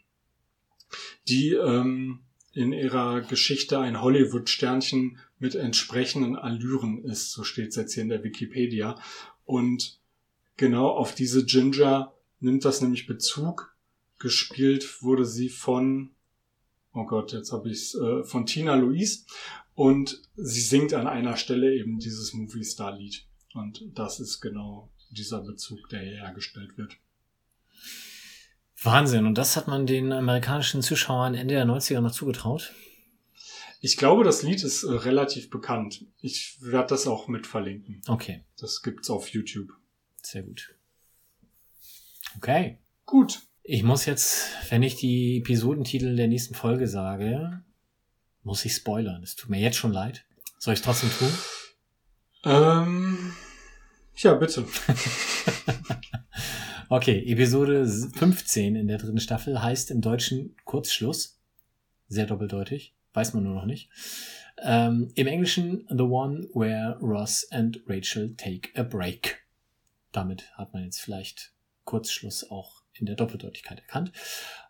die 1.29 1.55
ähm, 1.55 2.21
in 2.53 2.73
ihrer 2.73 3.21
Geschichte 3.21 3.79
ein 3.79 4.01
Hollywood-Sternchen 4.01 5.19
mit 5.41 5.57
entsprechenden 5.57 6.37
Allüren 6.37 7.03
ist. 7.03 7.33
So 7.33 7.43
steht 7.43 7.71
es 7.71 7.77
jetzt 7.77 7.95
hier 7.95 8.05
in 8.05 8.11
der 8.11 8.23
Wikipedia. 8.23 9.01
Und 9.45 9.99
genau 10.57 10.91
auf 10.91 11.15
diese 11.15 11.45
Ginger 11.45 12.15
nimmt 12.39 12.65
das 12.65 12.81
nämlich 12.83 13.07
Bezug. 13.07 13.75
Gespielt 14.19 15.03
wurde 15.03 15.25
sie 15.25 15.49
von, 15.49 16.11
oh 16.93 17.07
Gott, 17.07 17.33
jetzt 17.33 17.53
habe 17.53 17.71
ich 17.71 17.95
äh, 17.95 18.23
von 18.23 18.47
Tina 18.47 18.75
Louise. 18.77 19.25
Und 19.75 20.23
sie 20.37 20.61
singt 20.61 20.93
an 20.93 21.07
einer 21.07 21.37
Stelle 21.39 21.75
eben 21.75 21.99
dieses 21.99 22.35
Movie 22.35 22.63
Star 22.63 22.97
Lied. 22.97 23.25
Und 23.55 23.83
das 23.95 24.21
ist 24.21 24.41
genau 24.41 24.91
dieser 25.11 25.41
Bezug, 25.41 25.89
der 25.89 26.01
hier 26.03 26.19
hergestellt 26.19 26.77
wird. 26.77 26.99
Wahnsinn. 28.83 29.25
Und 29.27 29.39
das 29.39 29.57
hat 29.57 29.69
man 29.69 29.87
den 29.87 30.13
amerikanischen 30.13 30.83
Zuschauern 30.83 31.35
Ende 31.35 31.55
der 31.55 31.65
90er 31.65 32.01
noch 32.01 32.13
zugetraut? 32.13 32.73
Ich 33.81 33.97
glaube, 33.97 34.25
das 34.25 34.43
Lied 34.43 34.63
ist 34.63 34.83
äh, 34.85 34.91
relativ 34.93 35.49
bekannt. 35.51 36.05
Ich 36.21 36.59
werde 36.61 36.89
das 36.89 37.07
auch 37.07 37.29
mit 37.29 37.47
verlinken. 37.47 38.03
Okay, 38.07 38.45
Das 38.59 38.83
gibt's 38.83 39.09
auf 39.11 39.29
YouTube. 39.29 39.71
sehr 40.23 40.43
gut. 40.43 40.75
Okay. 42.37 42.79
Gut. 43.07 43.41
Ich 43.63 43.83
muss 43.83 44.05
jetzt, 44.07 44.49
wenn 44.71 44.83
ich 44.83 44.97
die 44.97 45.39
Episodentitel 45.39 46.15
der 46.17 46.29
nächsten 46.29 46.55
Folge 46.55 46.87
sage, 46.89 47.63
muss 48.43 48.65
ich 48.65 48.75
spoilern. 48.75 49.23
Es 49.23 49.35
tut 49.37 49.51
mir 49.51 49.61
jetzt 49.61 49.77
schon 49.77 49.93
leid. 49.93 50.25
Soll 50.59 50.75
ich 50.75 50.81
es 50.81 50.85
trotzdem 50.85 51.11
tun? 51.19 51.33
Ähm, 52.45 53.33
ja, 54.17 54.35
bitte. 54.35 54.67
Okay, 56.93 57.23
Episode 57.31 57.87
15 57.87 58.75
in 58.75 58.89
der 58.89 58.99
dritten 58.99 59.21
Staffel 59.21 59.63
heißt 59.63 59.93
im 59.93 60.01
Deutschen 60.01 60.57
Kurzschluss. 60.65 61.39
Sehr 62.09 62.27
doppeldeutig, 62.27 62.97
weiß 63.13 63.35
man 63.35 63.45
nur 63.45 63.55
noch 63.55 63.67
nicht. 63.67 63.91
Ähm, 64.63 65.11
Im 65.15 65.27
Englischen 65.27 65.87
The 65.89 66.03
One 66.03 66.49
Where 66.55 66.99
Ross 67.01 67.47
and 67.51 67.81
Rachel 67.87 68.35
Take 68.37 68.71
a 68.79 68.83
Break. 68.83 69.47
Damit 70.13 70.51
hat 70.57 70.73
man 70.73 70.85
jetzt 70.85 71.01
vielleicht 71.01 71.53
Kurzschluss 71.85 72.51
auch 72.51 72.83
in 72.93 73.07
der 73.07 73.17
Doppeldeutigkeit 73.17 73.81
erkannt. 73.81 74.13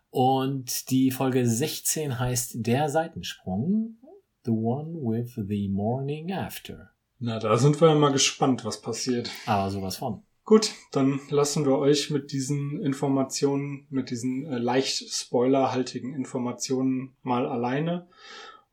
Und 0.09 0.89
die 0.89 1.11
Folge 1.11 1.47
16 1.47 2.19
heißt 2.19 2.65
Der 2.65 2.89
Seitensprung. 2.89 3.97
The 4.43 4.51
One 4.51 4.93
with 4.95 5.35
the 5.35 5.69
Morning 5.69 6.33
After. 6.33 6.91
Na, 7.19 7.37
da 7.37 7.57
sind 7.57 7.79
wir 7.79 7.89
ja 7.89 7.95
mal 7.95 8.11
gespannt, 8.11 8.65
was 8.65 8.81
passiert. 8.81 9.29
Aber 9.45 9.69
sowas 9.69 9.97
von. 9.97 10.23
Gut, 10.43 10.73
dann 10.91 11.19
lassen 11.29 11.65
wir 11.65 11.77
euch 11.77 12.09
mit 12.09 12.31
diesen 12.31 12.81
Informationen, 12.81 13.85
mit 13.89 14.09
diesen 14.09 14.45
äh, 14.45 14.57
leicht 14.57 15.13
spoilerhaltigen 15.13 16.13
Informationen 16.15 17.15
mal 17.21 17.45
alleine 17.45 18.07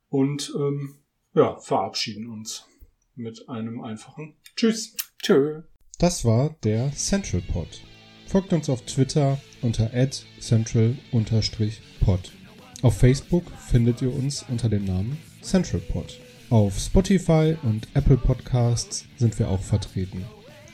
und 0.09 0.53
ähm, 0.57 0.97
ja, 1.35 1.59
verabschieden 1.59 2.29
uns 2.29 2.67
mit 3.15 3.49
einem 3.49 3.83
einfachen 3.83 4.37
Tschüss. 4.57 4.97
Tschö. 5.23 5.63
Das 5.99 6.25
war 6.25 6.57
der 6.63 6.93
Central 6.93 7.43
Pod. 7.43 7.83
Folgt 8.27 8.53
uns 8.53 8.69
auf 8.69 8.83
Twitter 8.83 9.41
unter 9.63 9.91
central-pod. 10.41 12.33
Auf 12.83 12.99
Facebook 12.99 13.45
findet 13.59 14.03
ihr 14.03 14.15
uns 14.15 14.45
unter 14.49 14.69
dem 14.69 14.85
Namen 14.85 15.19
Central 15.43 15.81
Pod. 15.81 16.21
Auf 16.51 16.79
Spotify 16.79 17.57
und 17.63 17.89
Apple 17.95 18.19
Podcasts 18.19 19.07
sind 19.17 19.39
wir 19.39 19.49
auch 19.49 19.61
vertreten. 19.61 20.25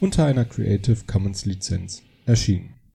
unter 0.00 0.26
einer 0.26 0.44
Creative 0.44 1.04
Commons 1.06 1.44
Lizenz 1.44 2.02
erschienen. 2.26 2.75